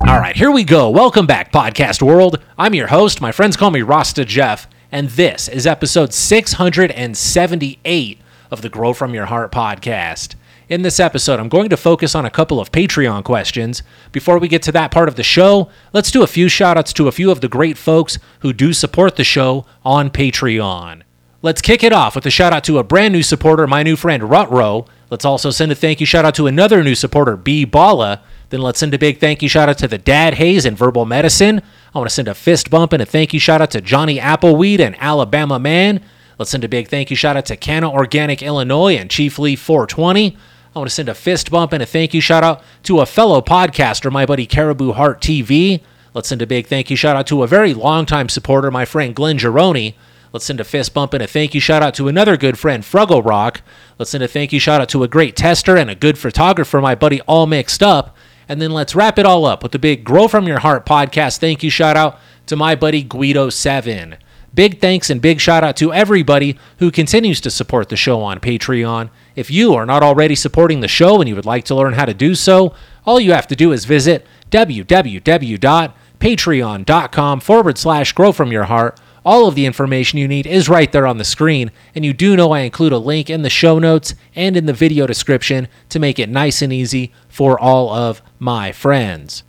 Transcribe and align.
All 0.10 0.20
right, 0.20 0.36
here 0.36 0.50
we 0.50 0.64
go. 0.64 0.90
Welcome 0.90 1.28
back, 1.28 1.52
podcast 1.52 2.02
world. 2.02 2.40
I'm 2.58 2.74
your 2.74 2.88
host. 2.88 3.22
My 3.22 3.32
friends 3.32 3.56
call 3.56 3.70
me 3.70 3.84
Rasta 3.84 4.26
Jeff, 4.26 4.68
and 4.92 5.08
this 5.10 5.48
is 5.48 5.68
episode 5.68 6.16
678 6.16 8.20
of 8.50 8.64
the 8.64 8.70
Grow 8.70 8.94
From 8.94 9.14
Your 9.14 9.28
Heart 9.28 9.52
podcast. 9.52 10.34
In 10.68 10.82
this 10.82 11.00
episode, 11.00 11.40
I'm 11.40 11.48
going 11.48 11.70
to 11.70 11.78
focus 11.78 12.16
on 12.16 12.26
a 12.26 12.32
couple 12.32 12.60
of 12.60 12.72
Patreon 12.72 13.24
questions. 13.24 13.84
Before 14.12 14.40
we 14.40 14.48
get 14.48 14.64
to 14.64 14.72
that 14.72 14.90
part 14.90 15.10
of 15.10 15.16
the 15.16 15.22
show, 15.22 15.70
let's 15.94 16.10
do 16.10 16.23
a 16.23 16.28
few 16.28 16.50
shout 16.50 16.76
outs 16.76 16.92
to 16.94 17.08
a 17.08 17.12
few 17.12 17.30
of 17.30 17.42
the 17.42 17.48
great 17.48 17.78
folks 17.78 18.18
who 18.40 18.52
do 18.52 18.73
support 18.73 19.16
the 19.16 19.23
show 19.23 19.68
on 19.86 20.10
Patreon. 20.10 21.04
Let's 21.44 21.62
kick 21.62 21.83
it 21.83 21.94
off 21.94 22.16
with 22.16 22.26
a 22.26 22.32
shout 22.32 22.52
out 22.52 22.64
to 22.64 22.80
a 22.80 22.83
brand 22.83 23.14
new 23.14 23.22
supporter, 23.22 23.67
my 23.67 23.83
new 23.83 23.95
friend 23.95 24.23
Rutro. 24.23 24.88
Let's 25.12 25.23
also 25.23 25.52
send 25.52 25.72
a 25.72 25.76
thank 25.76 26.00
you 26.00 26.08
shout 26.08 26.26
out 26.26 26.33
to 26.36 26.48
another 26.48 26.83
new 26.83 26.95
supporter, 26.95 27.38
B 27.38 27.64
Balla. 27.64 28.23
Then 28.49 28.61
let's 28.61 28.80
send 28.80 28.93
a 28.93 28.99
big 28.99 29.20
thank 29.20 29.43
you 29.43 29.49
shout 29.49 29.70
out 29.70 29.77
to 29.77 29.87
the 29.87 29.98
Dad 29.98 30.36
Hayes 30.36 30.65
and 30.65 30.77
Verbal 30.77 31.05
Medicine. 31.05 31.61
I 31.93 31.98
want 31.98 32.10
to 32.10 32.14
send 32.14 32.27
a 32.27 32.33
fist 32.33 32.70
bump 32.70 32.93
and 32.93 33.02
a 33.02 33.05
thank 33.05 33.33
you 33.33 33.39
shout 33.39 33.61
out 33.61 33.71
to 33.71 33.82
Johnny 33.82 34.17
Appleweed 34.17 34.80
and 34.80 34.95
Alabama 34.99 35.60
Man. 35.60 36.02
Let's 36.39 36.52
send 36.52 36.64
a 36.64 36.70
big 36.70 36.88
thank 36.88 37.09
you 37.09 37.15
shout 37.15 37.38
out 37.38 37.45
to 37.48 37.58
Canna 37.58 37.92
Organic 37.92 38.42
Illinois 38.42 38.95
and 38.95 39.09
Chief 39.09 39.38
Lee 39.38 39.55
420. 39.55 40.36
I 40.76 40.80
want 40.80 40.89
to 40.89 40.95
send 40.95 41.09
a 41.09 41.14
fist 41.14 41.52
bump 41.52 41.73
and 41.73 41.83
a 41.83 41.86
thank 41.86 42.14
you 42.14 42.21
shout 42.21 42.43
out 42.43 42.64
to 42.83 43.02
a 43.02 43.05
fellow 43.05 43.42
podcaster, 43.42 44.11
my 44.11 44.26
buddy 44.26 44.45
Caribou 44.45 44.93
Heart 44.93 45.21
TV. 45.21 45.82
Let's 46.14 46.30
send 46.30 46.42
a 46.42 46.48
big 46.48 46.65
thank 46.65 46.89
you 46.89 46.95
shout 46.95 47.15
out 47.15 47.27
to 47.27 47.43
a 47.43 47.48
very 47.48 47.73
longtime 47.76 48.30
supporter, 48.30 48.71
my 48.71 48.86
friend 48.86 49.15
Glenn 49.15 49.38
Geroni. 49.38 49.93
Let's 50.32 50.45
send 50.45 50.59
a 50.59 50.64
fist 50.64 50.93
bump 50.93 51.14
and 51.14 51.23
a 51.23 51.27
thank 51.27 51.54
you 51.54 51.59
shout 51.59 51.82
out 51.82 51.95
to 51.95 52.08
another 52.08 52.38
good 52.38 52.58
friend, 52.58 52.83
Fruggle 52.83 53.26
Rock. 53.26 53.61
Let's 53.98 54.11
send 54.11 54.23
a 54.23 54.27
thank 54.27 54.54
you 54.54 54.59
shout 54.59 54.80
out 54.80 54.89
to 54.89 55.04
a 55.04 55.08
great 55.08 55.36
tester 55.36 55.76
and 55.76 55.89
a 55.89 55.95
good 55.95 56.17
photographer, 56.17 56.80
my 56.82 56.95
buddy 56.95 57.21
All 57.21 57.48
Mixed 57.48 57.82
Up. 57.82 58.15
And 58.49 58.60
then 58.60 58.71
let's 58.71 58.95
wrap 58.95 59.20
it 59.20 59.27
all 59.27 59.45
up 59.45 59.61
with 59.61 59.71
the 59.71 59.80
big 59.80 60.04
Grow 60.04 60.27
From 60.27 60.48
Your 60.48 60.60
Heart 60.60 60.86
podcast 60.86 61.37
thank 61.37 61.64
you 61.64 61.70
shout 61.70 61.95
out 61.95 62.20
to 62.48 62.55
my 62.55 62.76
buddy 62.76 63.04
Guido7. 63.04 64.17
Big 64.55 64.82
thanks 64.82 65.11
and 65.11 65.21
big 65.21 65.39
shout 65.39 65.64
out 65.64 65.77
to 65.77 65.93
everybody 65.93 66.58
who 66.80 66.89
continues 66.89 67.39
to 67.42 67.52
support 67.52 67.89
the 67.89 67.95
show 67.95 68.21
on 68.21 68.39
Patreon. 68.39 69.11
If 69.36 69.52
you 69.52 69.76
are 69.76 69.86
not 69.86 70.02
already 70.02 70.33
supporting 70.33 70.80
the 70.80 70.88
show 70.88 71.21
and 71.21 71.30
you 71.30 71.36
would 71.36 71.45
like 71.45 71.65
to 71.65 71.76
learn 71.76 71.93
how 71.93 72.05
to 72.05 72.14
do 72.15 72.33
so, 72.33 72.73
all 73.05 73.20
you 73.20 73.33
have 73.33 73.45
to 73.48 73.55
do 73.55 73.71
is 73.71 73.86
visit 73.86 74.26
www.patreon.com 74.49 77.39
forward 77.39 77.77
slash 77.77 78.14
grow 78.14 78.32
from 78.32 78.52
your 78.52 78.64
heart. 78.64 78.99
All 79.30 79.48
of 79.48 79.54
the 79.54 79.67
information 79.67 80.17
you 80.17 80.28
need 80.28 80.48
is 80.48 80.70
right 80.70 80.92
there 80.92 81.06
on 81.06 81.20
the 81.20 81.23
screen, 81.23 81.70
and 81.94 82.04
you 82.04 82.14
do 82.14 82.36
know 82.36 82.52
I 82.52 82.62
include 82.62 82.94
a 82.94 82.98
link 82.98 83.30
in 83.30 83.44
the 83.44 83.50
show 83.52 83.78
notes 83.78 84.16
and 84.34 84.58
in 84.58 84.66
the 84.66 84.73
video 84.73 85.06
description 85.06 85.67
to 85.90 86.00
make 86.00 86.17
it 86.17 86.30
nice 86.30 86.64
and 86.64 86.73
easy 86.73 87.14
for 87.28 87.60
all 87.60 87.92
of 87.92 88.23
my 88.39 88.72
friends. 88.72 89.44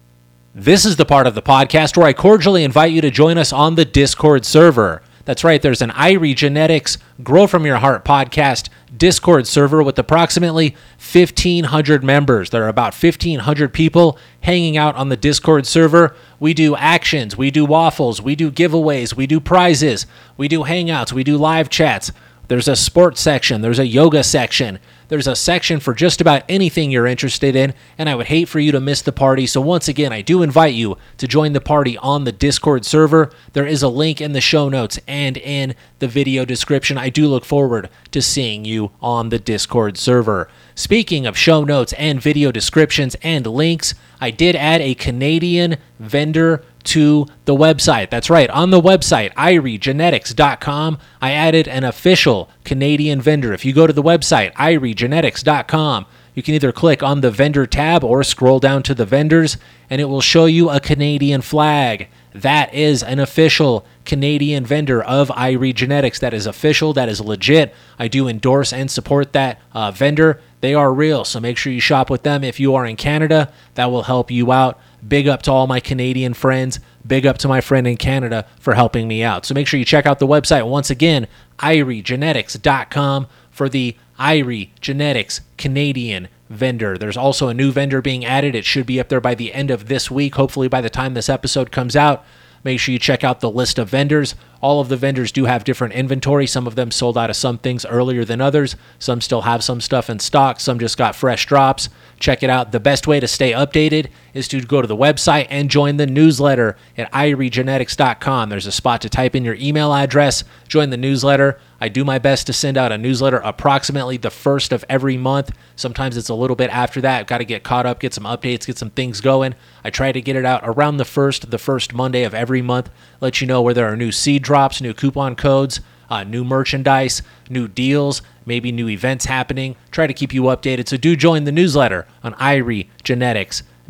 This 0.54 0.84
is 0.84 0.96
the 0.96 1.06
part 1.06 1.26
of 1.26 1.34
the 1.34 1.40
podcast 1.40 1.96
where 1.96 2.06
I 2.06 2.12
cordially 2.12 2.62
invite 2.62 2.92
you 2.92 3.00
to 3.00 3.10
join 3.10 3.38
us 3.38 3.54
on 3.54 3.76
the 3.76 3.86
Discord 3.86 4.44
server. 4.44 5.00
That's 5.26 5.44
right, 5.44 5.60
there's 5.60 5.82
an 5.82 5.90
Irie 5.90 6.34
Genetics 6.34 6.96
Grow 7.22 7.46
From 7.46 7.66
Your 7.66 7.76
Heart 7.76 8.04
podcast 8.04 8.70
Discord 8.96 9.46
server 9.46 9.82
with 9.82 9.98
approximately 9.98 10.74
1,500 10.98 12.02
members. 12.02 12.50
There 12.50 12.64
are 12.64 12.68
about 12.68 12.94
1,500 12.94 13.72
people 13.72 14.18
hanging 14.40 14.76
out 14.76 14.96
on 14.96 15.10
the 15.10 15.16
Discord 15.16 15.66
server. 15.66 16.16
We 16.38 16.54
do 16.54 16.74
actions, 16.74 17.36
we 17.36 17.50
do 17.50 17.66
waffles, 17.66 18.22
we 18.22 18.34
do 18.34 18.50
giveaways, 18.50 19.14
we 19.14 19.26
do 19.26 19.40
prizes, 19.40 20.06
we 20.38 20.48
do 20.48 20.64
hangouts, 20.64 21.12
we 21.12 21.22
do 21.22 21.36
live 21.36 21.68
chats. 21.68 22.12
There's 22.48 22.68
a 22.68 22.74
sports 22.74 23.20
section, 23.20 23.60
there's 23.60 23.78
a 23.78 23.86
yoga 23.86 24.24
section, 24.24 24.78
there's 25.10 25.26
a 25.26 25.36
section 25.36 25.80
for 25.80 25.92
just 25.92 26.20
about 26.20 26.44
anything 26.48 26.90
you're 26.90 27.06
interested 27.06 27.56
in, 27.56 27.74
and 27.98 28.08
I 28.08 28.14
would 28.14 28.28
hate 28.28 28.48
for 28.48 28.60
you 28.60 28.70
to 28.72 28.80
miss 28.80 29.02
the 29.02 29.12
party. 29.12 29.44
So, 29.44 29.60
once 29.60 29.88
again, 29.88 30.12
I 30.12 30.22
do 30.22 30.42
invite 30.42 30.72
you 30.72 30.96
to 31.18 31.26
join 31.26 31.52
the 31.52 31.60
party 31.60 31.98
on 31.98 32.22
the 32.22 32.32
Discord 32.32 32.86
server. 32.86 33.30
There 33.52 33.66
is 33.66 33.82
a 33.82 33.88
link 33.88 34.20
in 34.20 34.32
the 34.32 34.40
show 34.40 34.68
notes 34.68 35.00
and 35.08 35.36
in 35.36 35.74
the 35.98 36.06
video 36.06 36.44
description. 36.44 36.96
I 36.96 37.10
do 37.10 37.26
look 37.26 37.44
forward 37.44 37.90
to 38.12 38.22
seeing 38.22 38.64
you 38.64 38.92
on 39.02 39.30
the 39.30 39.40
Discord 39.40 39.98
server. 39.98 40.48
Speaking 40.76 41.26
of 41.26 41.36
show 41.36 41.64
notes 41.64 41.92
and 41.94 42.22
video 42.22 42.52
descriptions 42.52 43.16
and 43.20 43.46
links, 43.46 43.94
I 44.20 44.30
did 44.30 44.54
add 44.54 44.80
a 44.80 44.94
Canadian 44.94 45.76
vendor 45.98 46.64
to 46.84 47.26
the 47.44 47.54
website. 47.54 48.10
That's 48.10 48.30
right, 48.30 48.50
on 48.50 48.70
the 48.70 48.80
website, 48.80 49.32
iriegenetics.com, 49.34 50.98
I 51.20 51.32
added 51.32 51.68
an 51.68 51.84
official 51.84 52.50
Canadian 52.64 53.20
vendor. 53.20 53.52
If 53.52 53.64
you 53.64 53.72
go 53.72 53.86
to 53.86 53.92
the 53.92 54.02
website, 54.02 54.52
iriegenetics.com, 54.54 56.06
you 56.34 56.42
can 56.42 56.54
either 56.54 56.72
click 56.72 57.02
on 57.02 57.20
the 57.20 57.30
vendor 57.30 57.66
tab 57.66 58.04
or 58.04 58.22
scroll 58.22 58.60
down 58.60 58.82
to 58.84 58.94
the 58.94 59.04
vendors, 59.04 59.56
and 59.88 60.00
it 60.00 60.06
will 60.06 60.20
show 60.20 60.46
you 60.46 60.70
a 60.70 60.80
Canadian 60.80 61.42
flag. 61.42 62.08
That 62.32 62.72
is 62.72 63.02
an 63.02 63.18
official 63.18 63.84
Canadian 64.04 64.64
vendor 64.64 65.02
of 65.02 65.28
Irie 65.30 65.74
Genetics. 65.74 66.20
That 66.20 66.32
is 66.32 66.46
official. 66.46 66.92
That 66.92 67.08
is 67.08 67.20
legit. 67.20 67.74
I 67.98 68.06
do 68.06 68.28
endorse 68.28 68.72
and 68.72 68.90
support 68.90 69.32
that 69.32 69.60
uh, 69.72 69.90
vendor. 69.90 70.40
They 70.60 70.74
are 70.74 70.92
real, 70.92 71.24
so 71.24 71.40
make 71.40 71.56
sure 71.56 71.72
you 71.72 71.80
shop 71.80 72.08
with 72.08 72.22
them 72.22 72.44
if 72.44 72.60
you 72.60 72.74
are 72.74 72.86
in 72.86 72.96
Canada. 72.96 73.52
That 73.74 73.90
will 73.90 74.04
help 74.04 74.30
you 74.30 74.52
out. 74.52 74.78
Big 75.06 75.28
up 75.28 75.42
to 75.42 75.52
all 75.52 75.66
my 75.66 75.80
Canadian 75.80 76.34
friends. 76.34 76.80
Big 77.06 77.26
up 77.26 77.38
to 77.38 77.48
my 77.48 77.60
friend 77.60 77.86
in 77.86 77.96
Canada 77.96 78.46
for 78.58 78.74
helping 78.74 79.08
me 79.08 79.22
out. 79.22 79.46
So 79.46 79.54
make 79.54 79.66
sure 79.66 79.78
you 79.78 79.84
check 79.84 80.06
out 80.06 80.18
the 80.18 80.26
website 80.26 80.68
once 80.68 80.90
again, 80.90 81.26
iriegenetics.com 81.58 83.26
for 83.50 83.68
the 83.68 83.96
Irie 84.18 84.70
Genetics 84.80 85.40
Canadian 85.56 86.28
vendor. 86.50 86.98
There's 86.98 87.16
also 87.16 87.48
a 87.48 87.54
new 87.54 87.72
vendor 87.72 88.02
being 88.02 88.24
added. 88.24 88.54
It 88.54 88.64
should 88.64 88.86
be 88.86 89.00
up 89.00 89.08
there 89.08 89.20
by 89.20 89.34
the 89.34 89.54
end 89.54 89.70
of 89.70 89.88
this 89.88 90.10
week, 90.10 90.34
hopefully 90.34 90.68
by 90.68 90.80
the 90.80 90.90
time 90.90 91.14
this 91.14 91.28
episode 91.28 91.70
comes 91.72 91.96
out. 91.96 92.24
Make 92.62 92.78
sure 92.78 92.92
you 92.92 92.98
check 92.98 93.24
out 93.24 93.40
the 93.40 93.50
list 93.50 93.78
of 93.78 93.88
vendors. 93.88 94.34
All 94.60 94.80
of 94.80 94.88
the 94.88 94.96
vendors 94.96 95.32
do 95.32 95.46
have 95.46 95.64
different 95.64 95.94
inventory. 95.94 96.46
Some 96.46 96.66
of 96.66 96.74
them 96.74 96.90
sold 96.90 97.16
out 97.16 97.30
of 97.30 97.36
some 97.36 97.56
things 97.56 97.86
earlier 97.86 98.24
than 98.24 98.40
others. 98.40 98.76
Some 98.98 99.22
still 99.22 99.42
have 99.42 99.64
some 99.64 99.80
stuff 99.80 100.10
in 100.10 100.18
stock. 100.18 100.60
Some 100.60 100.78
just 100.78 100.98
got 100.98 101.16
fresh 101.16 101.46
drops. 101.46 101.88
Check 102.18 102.42
it 102.42 102.50
out. 102.50 102.72
The 102.72 102.80
best 102.80 103.06
way 103.06 103.18
to 103.20 103.26
stay 103.26 103.52
updated 103.52 104.08
is 104.34 104.46
to 104.48 104.60
go 104.60 104.82
to 104.82 104.86
the 104.86 104.96
website 104.96 105.46
and 105.48 105.70
join 105.70 105.96
the 105.96 106.06
newsletter 106.06 106.76
at 106.98 107.10
iriegenetics.com. 107.12 108.50
There's 108.50 108.66
a 108.66 108.72
spot 108.72 109.00
to 109.02 109.08
type 109.08 109.34
in 109.34 109.44
your 109.44 109.54
email 109.54 109.94
address, 109.94 110.44
join 110.68 110.90
the 110.90 110.98
newsletter. 110.98 111.58
I 111.80 111.88
do 111.88 112.04
my 112.04 112.18
best 112.18 112.46
to 112.46 112.52
send 112.52 112.76
out 112.76 112.92
a 112.92 112.98
newsletter 112.98 113.38
approximately 113.38 114.18
the 114.18 114.30
first 114.30 114.70
of 114.70 114.84
every 114.88 115.16
month. 115.16 115.52
Sometimes 115.76 116.16
it's 116.16 116.28
a 116.28 116.34
little 116.34 116.56
bit 116.56 116.70
after 116.70 117.00
that. 117.00 117.20
I've 117.20 117.26
got 117.26 117.38
to 117.38 117.44
get 117.44 117.62
caught 117.62 117.86
up, 117.86 118.00
get 118.00 118.12
some 118.12 118.24
updates, 118.24 118.66
get 118.66 118.76
some 118.76 118.90
things 118.90 119.22
going. 119.22 119.54
I 119.82 119.90
try 119.90 120.12
to 120.12 120.20
get 120.20 120.36
it 120.36 120.44
out 120.44 120.60
around 120.64 120.98
the 120.98 121.06
first, 121.06 121.50
the 121.50 121.58
first 121.58 121.94
Monday 121.94 122.24
of 122.24 122.34
every 122.34 122.60
month. 122.60 122.90
Let 123.20 123.40
you 123.40 123.46
know 123.46 123.62
where 123.62 123.72
there 123.72 123.90
are 123.90 123.96
new 123.96 124.12
seed 124.12 124.42
drops, 124.42 124.82
new 124.82 124.92
coupon 124.92 125.36
codes, 125.36 125.80
uh, 126.10 126.24
new 126.24 126.44
merchandise, 126.44 127.22
new 127.48 127.66
deals, 127.66 128.20
maybe 128.44 128.72
new 128.72 128.88
events 128.88 129.24
happening. 129.24 129.76
Try 129.90 130.06
to 130.06 130.12
keep 130.12 130.34
you 130.34 130.42
updated. 130.42 130.88
So 130.88 130.98
do 130.98 131.16
join 131.16 131.44
the 131.44 131.52
newsletter 131.52 132.06
on 132.22 132.34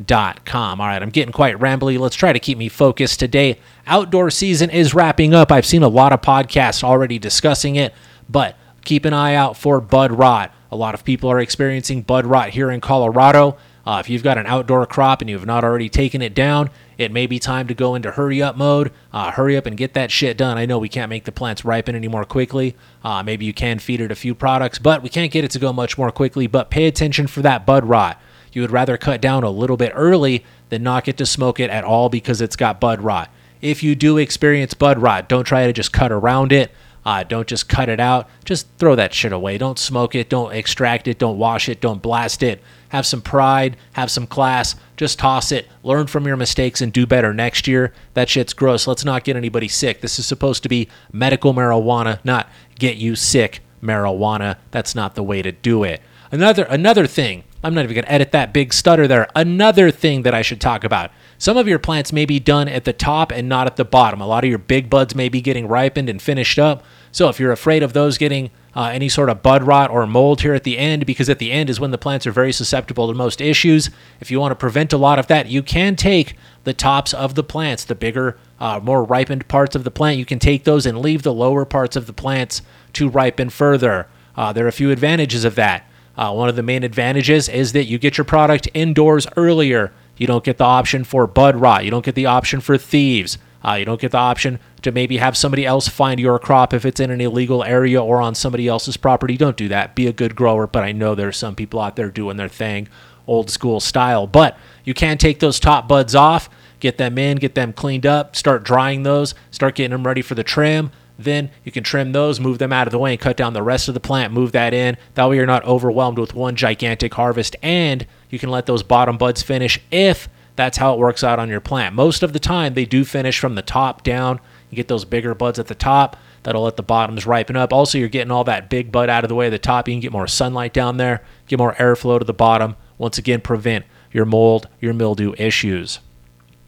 iriegenetics.com. 0.07 0.81
All 0.81 0.87
right, 0.87 1.03
I'm 1.03 1.11
getting 1.11 1.33
quite 1.33 1.57
rambly. 1.59 1.99
Let's 1.99 2.17
try 2.17 2.33
to 2.33 2.39
keep 2.39 2.59
me 2.59 2.69
focused 2.69 3.21
today. 3.21 3.61
Outdoor 3.87 4.31
season 4.31 4.71
is 4.71 4.95
wrapping 4.95 5.35
up. 5.35 5.53
I've 5.53 5.67
seen 5.67 5.83
a 5.83 5.89
lot 5.89 6.13
of 6.13 6.21
podcasts 6.21 6.83
already 6.83 7.19
discussing 7.19 7.77
it, 7.77 7.95
but 8.29 8.57
keep 8.85 9.05
an 9.05 9.13
eye 9.13 9.35
out 9.35 9.57
for 9.57 9.81
bud 9.81 10.13
rot. 10.13 10.53
A 10.71 10.77
lot 10.77 10.95
of 10.95 11.05
people 11.05 11.31
are 11.31 11.41
experiencing 11.41 12.03
bud 12.03 12.27
rot 12.27 12.51
here 12.51 12.71
in 12.71 12.81
Colorado. 12.81 13.57
Uh, 13.87 13.99
if 13.99 14.11
you've 14.11 14.23
got 14.23 14.39
an 14.39 14.47
outdoor 14.47 14.87
crop 14.87 15.21
and 15.21 15.31
you 15.31 15.37
have 15.37 15.47
not 15.47 15.65
already 15.65 15.89
taken 15.89 16.21
it 16.21 16.35
down, 16.35 16.71
it 16.99 17.11
may 17.11 17.27
be 17.27 17.39
time 17.39 17.67
to 17.67 17.75
go 17.75 17.95
into 17.95 18.11
hurry 18.11 18.43
up 18.43 18.57
mode. 18.57 18.93
Uh, 19.13 19.31
hurry 19.33 19.57
up 19.57 19.65
and 19.67 19.77
get 19.77 19.95
that 19.95 20.11
shit 20.11 20.37
done. 20.37 20.59
I 20.59 20.67
know 20.67 20.79
we 20.79 20.89
can't 20.89 21.09
make 21.09 21.25
the 21.25 21.33
plants 21.33 21.65
ripen 21.65 21.97
any 21.97 22.07
more 22.07 22.25
quickly. 22.25 22.77
Uh, 23.03 23.23
maybe 23.23 23.47
you 23.47 23.55
can 23.55 23.79
feed 23.79 24.01
it 24.01 24.13
a 24.13 24.15
few 24.15 24.35
products, 24.35 24.79
but 24.79 25.03
we 25.03 25.09
can't 25.09 25.33
get 25.33 25.45
it 25.45 25.51
to 25.53 25.59
go 25.59 25.73
much 25.73 25.97
more 25.97 26.11
quickly. 26.11 26.47
But 26.47 26.71
pay 26.71 26.87
attention 26.87 27.27
for 27.27 27.41
that 27.41 27.65
bud 27.65 27.87
rot. 27.87 28.21
You 28.53 28.63
would 28.63 28.71
rather 28.71 28.97
cut 28.97 29.21
down 29.21 29.45
a 29.45 29.51
little 29.51 29.77
bit 29.77 29.93
early 29.95 30.45
than 30.69 30.83
not 30.83 31.05
get 31.05 31.17
to 31.19 31.27
smoke 31.27 31.61
it 31.61 31.71
at 31.71 31.85
all 31.85 32.09
because 32.09 32.41
it's 32.41 32.57
got 32.57 32.81
bud 32.81 33.01
rot. 33.01 33.31
If 33.61 33.83
you 33.83 33.95
do 33.95 34.19
experience 34.19 34.75
bud 34.75 34.99
rot, 34.99 35.29
don't 35.29 35.45
try 35.45 35.67
to 35.67 35.73
just 35.73 35.93
cut 35.93 36.13
around 36.13 36.53
it. 36.53 36.71
Uh, 37.05 37.23
don't 37.23 37.49
just 37.49 37.69
cut 37.69 37.89
it 37.89 38.01
out. 38.01 38.29
Just 38.45 38.67
throw 38.79 38.95
that 38.95 39.15
shit 39.15 39.33
away. 39.33 39.57
Don't 39.57 39.79
smoke 39.79 40.15
it. 40.15 40.29
Don't 40.29 40.53
extract 40.53 41.09
it. 41.09 41.19
Don't 41.19 41.39
wash 41.39 41.69
it. 41.69 41.81
Don't 41.81 42.03
blast 42.03 42.43
it. 42.43 42.63
Have 42.91 43.07
some 43.07 43.23
pride. 43.23 43.77
Have 43.93 44.11
some 44.11 44.27
class. 44.27 44.77
Just 44.97 45.19
toss 45.19 45.51
it. 45.51 45.67
Learn 45.83 46.07
from 46.07 46.27
your 46.27 46.37
mistakes 46.37 46.81
and 46.81 46.93
do 46.93 47.07
better 47.07 47.33
next 47.33 47.67
year. 47.67 47.95
That 48.15 48.29
shit's 48.29 48.53
gross. 48.53 48.87
Let's 48.87 49.05
not 49.05 49.25
get 49.25 49.37
anybody 49.37 49.69
sick. 49.69 50.03
This 50.03 50.19
is 50.19 50.27
supposed 50.27 50.63
to 50.65 50.69
be 50.69 50.89
medical 51.13 51.55
marijuana, 51.55 52.23
not 52.25 52.51
get 52.79 52.97
you 52.97 53.17
sick 53.17 53.61
marijuana. 53.83 54.57
That's 54.71 54.95
not 54.95 55.15
the 55.15 55.23
way 55.23 55.41
to 55.41 55.53
do 55.53 55.85
it. 55.85 56.03
Another 56.31 56.65
another 56.65 57.07
thing. 57.07 57.45
I'm 57.63 57.75
not 57.75 57.85
even 57.85 57.95
going 57.95 58.05
to 58.05 58.13
edit 58.13 58.33
that 58.33 58.55
big 58.55 58.73
stutter 58.73 59.07
there. 59.07 59.29
Another 59.37 59.91
thing 59.91 60.23
that 60.23 60.35
I 60.35 60.41
should 60.41 60.61
talk 60.61 60.83
about. 60.83 61.11
Some 61.37 61.57
of 61.57 61.69
your 61.69 61.79
plants 61.79 62.13
may 62.13 62.25
be 62.25 62.41
done 62.41 62.69
at 62.69 62.85
the 62.85 62.93
top 62.93 63.31
and 63.31 63.49
not 63.49 63.67
at 63.67 63.77
the 63.77 63.85
bottom. 63.85 64.21
A 64.21 64.27
lot 64.27 64.45
of 64.45 64.51
your 64.51 64.59
big 64.59 64.89
buds 64.89 65.15
may 65.15 65.29
be 65.29 65.41
getting 65.41 65.69
ripened 65.69 66.09
and 66.09 66.21
finished 66.21 66.59
up. 66.59 66.83
So 67.13 67.29
if 67.29 67.39
you're 67.39 67.53
afraid 67.53 67.83
of 67.83 67.93
those 67.93 68.19
getting 68.19 68.51
uh, 68.75 68.91
any 68.93 69.09
sort 69.09 69.29
of 69.29 69.43
bud 69.43 69.63
rot 69.63 69.91
or 69.91 70.07
mold 70.07 70.43
here 70.43 70.55
at 70.55 70.65
the 70.65 70.79
end, 70.79 71.05
because 71.05 71.29
at 71.29 71.39
the 71.39 71.51
end 71.51 71.69
is 71.69 71.81
when 71.81 71.91
the 71.91 71.99
plants 71.99 72.27
are 72.27 72.33
very 72.33 72.53
susceptible 72.53 73.09
to 73.09 73.15
most 73.15 73.41
issues, 73.41 73.91
if 74.21 74.31
you 74.31 74.39
want 74.41 74.53
to 74.53 74.57
prevent 74.57 74.93
a 74.93 74.99
lot 74.99 75.19
of 75.19 75.27
that, 75.27 75.49
you 75.49 75.63
can 75.63 75.97
take 75.97 76.37
the 76.65 76.73
tops 76.73 77.13
of 77.13 77.35
the 77.35 77.43
plants, 77.43 77.85
the 77.85 77.95
bigger, 77.95 78.39
uh, 78.59 78.81
more 78.83 79.03
ripened 79.03 79.49
parts 79.49 79.75
of 79.75 79.85
the 79.85 79.91
plant, 79.91 80.19
you 80.19 80.25
can 80.25 80.39
take 80.39 80.65
those 80.65 80.87
and 80.87 80.99
leave 80.99 81.23
the 81.23 81.35
lower 81.35 81.65
parts 81.65 81.97
of 81.97 82.07
the 82.07 82.13
plants 82.13 82.63
to 82.93 83.09
ripen 83.09 83.51
further. 83.51 84.07
Uh, 84.37 84.53
there 84.53 84.65
are 84.65 84.69
a 84.69 84.73
few 84.73 84.91
advantages 84.91 85.45
of 85.45 85.57
that. 85.57 85.85
Uh, 86.21 86.31
one 86.35 86.51
of 86.51 86.57
the 86.57 86.63
main 86.63 86.83
advantages 86.83 87.49
is 87.49 87.73
that 87.73 87.87
you 87.87 87.99
get 87.99 88.19
your 88.19 88.27
product 88.27 88.69
indoors 88.75 89.27
earlier. 89.39 89.91
You 90.19 90.27
don't 90.27 90.45
get 90.45 90.59
the 90.59 90.65
option 90.65 91.03
for 91.03 91.27
bud 91.27 91.57
rot. 91.57 91.83
You 91.83 91.91
don't 91.91 92.05
get 92.05 92.15
the 92.15 92.27
option 92.27 92.61
for 92.61 92.77
thieves. 92.77 93.39
Uh, 93.65 93.77
you 93.79 93.87
don't 93.87 94.01
get 94.01 94.13
the 94.13 94.19
option 94.19 94.61
to 94.83 94.93
maybe 94.93 95.17
have 95.17 95.35
somebody 95.35 95.65
else 95.65 95.89
find 95.89 96.21
your 96.21 96.39
crop 96.39 96.75
if 96.75 96.85
it's 96.85 97.01
in 97.01 97.11
an 97.11 97.23
illegal 97.23 97.65
area 97.65 98.03
or 98.03 98.21
on 98.21 98.35
somebody 98.35 98.69
else's 98.69 98.99
property. 98.99 99.39
Don't 99.39 99.57
do 99.57 99.69
that. 99.69 99.95
Be 99.95 100.07
a 100.07 100.13
good 100.13 100.37
grower. 100.37 100.67
But 100.67 100.85
I 100.85 100.93
know 100.93 101.15
there 101.15 101.29
are 101.29 101.33
some 101.33 101.55
people 101.55 101.81
out 101.81 101.97
there 101.97 102.11
doing 102.11 102.37
their 102.37 102.49
thing, 102.51 102.89
old 103.27 103.49
school 103.49 103.81
style. 103.81 104.27
But 104.27 104.59
you 104.85 104.93
can 104.93 105.17
take 105.17 105.41
those 105.41 105.59
top 105.59 105.89
buds 105.89 106.15
off, 106.15 106.51
get 106.81 106.99
them 106.99 107.17
in, 107.17 107.39
get 107.39 107.55
them 107.55 107.73
cleaned 107.73 108.05
up, 108.05 108.37
start 108.37 108.63
drying 108.63 109.05
those, 109.05 109.35
start 109.51 109.75
getting 109.75 109.93
them 109.93 110.07
ready 110.07 110.21
for 110.21 110.35
the 110.35 110.45
trim. 110.45 110.91
Then 111.23 111.51
you 111.65 111.73
can 111.73 111.85
trim 111.85 112.13
those, 112.13 112.41
move 112.41 112.59
them 112.59 112.73
out 112.73 112.87
of 112.87 112.93
the 112.93 112.99
way, 112.99 113.13
and 113.13 113.21
cut 113.21 113.37
down 113.37 113.53
the 113.53 113.63
rest 113.63 113.89
of 113.89 113.95
the 113.95 114.01
plant, 114.01 114.33
move 114.33 114.53
that 114.53 114.73
in. 114.73 114.97
That 115.15 115.29
way 115.29 115.37
you're 115.37 115.47
not 115.47 115.65
overwhelmed 115.65 116.19
with 116.19 116.35
one 116.35 116.57
gigantic 116.57 117.15
harvest, 117.15 117.57
and 117.63 118.07
you 118.31 118.39
can 118.39 118.51
let 118.51 118.67
those 118.67 118.83
bottom 118.83 119.19
buds 119.19 119.43
finish 119.43 119.81
if 119.91 120.29
that's 120.57 120.79
how 120.79 120.95
it 120.95 120.99
works 120.99 121.25
out 121.25 121.39
on 121.39 121.49
your 121.49 121.61
plant. 121.61 121.95
Most 121.95 122.23
of 122.23 122.33
the 122.33 122.39
time, 122.39 122.75
they 122.75 122.85
do 122.85 123.05
finish 123.05 123.39
from 123.39 123.55
the 123.55 123.63
top 123.63 124.03
down. 124.03 124.41
You 124.71 124.77
get 124.77 124.89
those 124.89 125.05
bigger 125.05 125.35
buds 125.35 125.59
at 125.59 125.69
the 125.69 125.75
top. 125.75 126.17
That'll 126.43 126.63
let 126.63 126.77
the 126.77 126.83
bottoms 126.83 127.27
ripen 127.27 127.57
up. 127.57 127.73
Also, 127.73 127.99
you're 127.99 128.09
getting 128.09 128.31
all 128.31 128.45
that 128.45 128.71
big 128.71 128.91
bud 128.91 129.09
out 129.09 129.25
of 129.25 129.29
the 129.29 129.35
way 129.35 129.47
at 129.47 129.51
the 129.51 129.59
top. 129.59 129.89
You 129.89 129.95
can 129.95 130.01
get 130.01 130.13
more 130.13 130.27
sunlight 130.27 130.73
down 130.73 130.97
there, 130.97 131.23
get 131.49 131.59
more 131.59 131.75
airflow 131.75 132.19
to 132.19 132.25
the 132.25 132.33
bottom. 132.33 132.77
Once 132.99 133.19
again, 133.19 133.41
prevent 133.41 133.85
your 134.13 134.25
mold, 134.25 134.69
your 134.81 134.93
mildew 134.93 135.35
issues. 135.39 136.01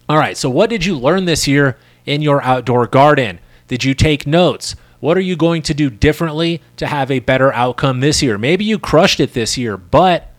All 0.09 0.19
right, 0.19 0.37
so 0.37 0.51
what 0.51 0.71
did 0.71 0.85
you 0.85 0.99
learn 0.99 1.25
this 1.25 1.47
year 1.47 1.79
in 2.05 2.23
your 2.23 2.43
outdoor 2.43 2.87
garden? 2.87 3.41
Did 3.73 3.85
you 3.85 3.95
take 3.95 4.27
notes? 4.27 4.77
What 5.01 5.17
are 5.17 5.23
you 5.23 5.35
going 5.35 5.63
to 5.63 5.73
do 5.73 5.89
differently 5.89 6.61
to 6.77 6.87
have 6.87 7.11
a 7.11 7.21
better 7.21 7.51
outcome 7.55 8.01
this 8.01 8.23
year? 8.23 8.37
Maybe 8.37 8.67
you 8.67 8.79
crushed 8.79 9.19
it 9.19 9.33
this 9.33 9.57
year, 9.57 9.79
but 9.79 10.31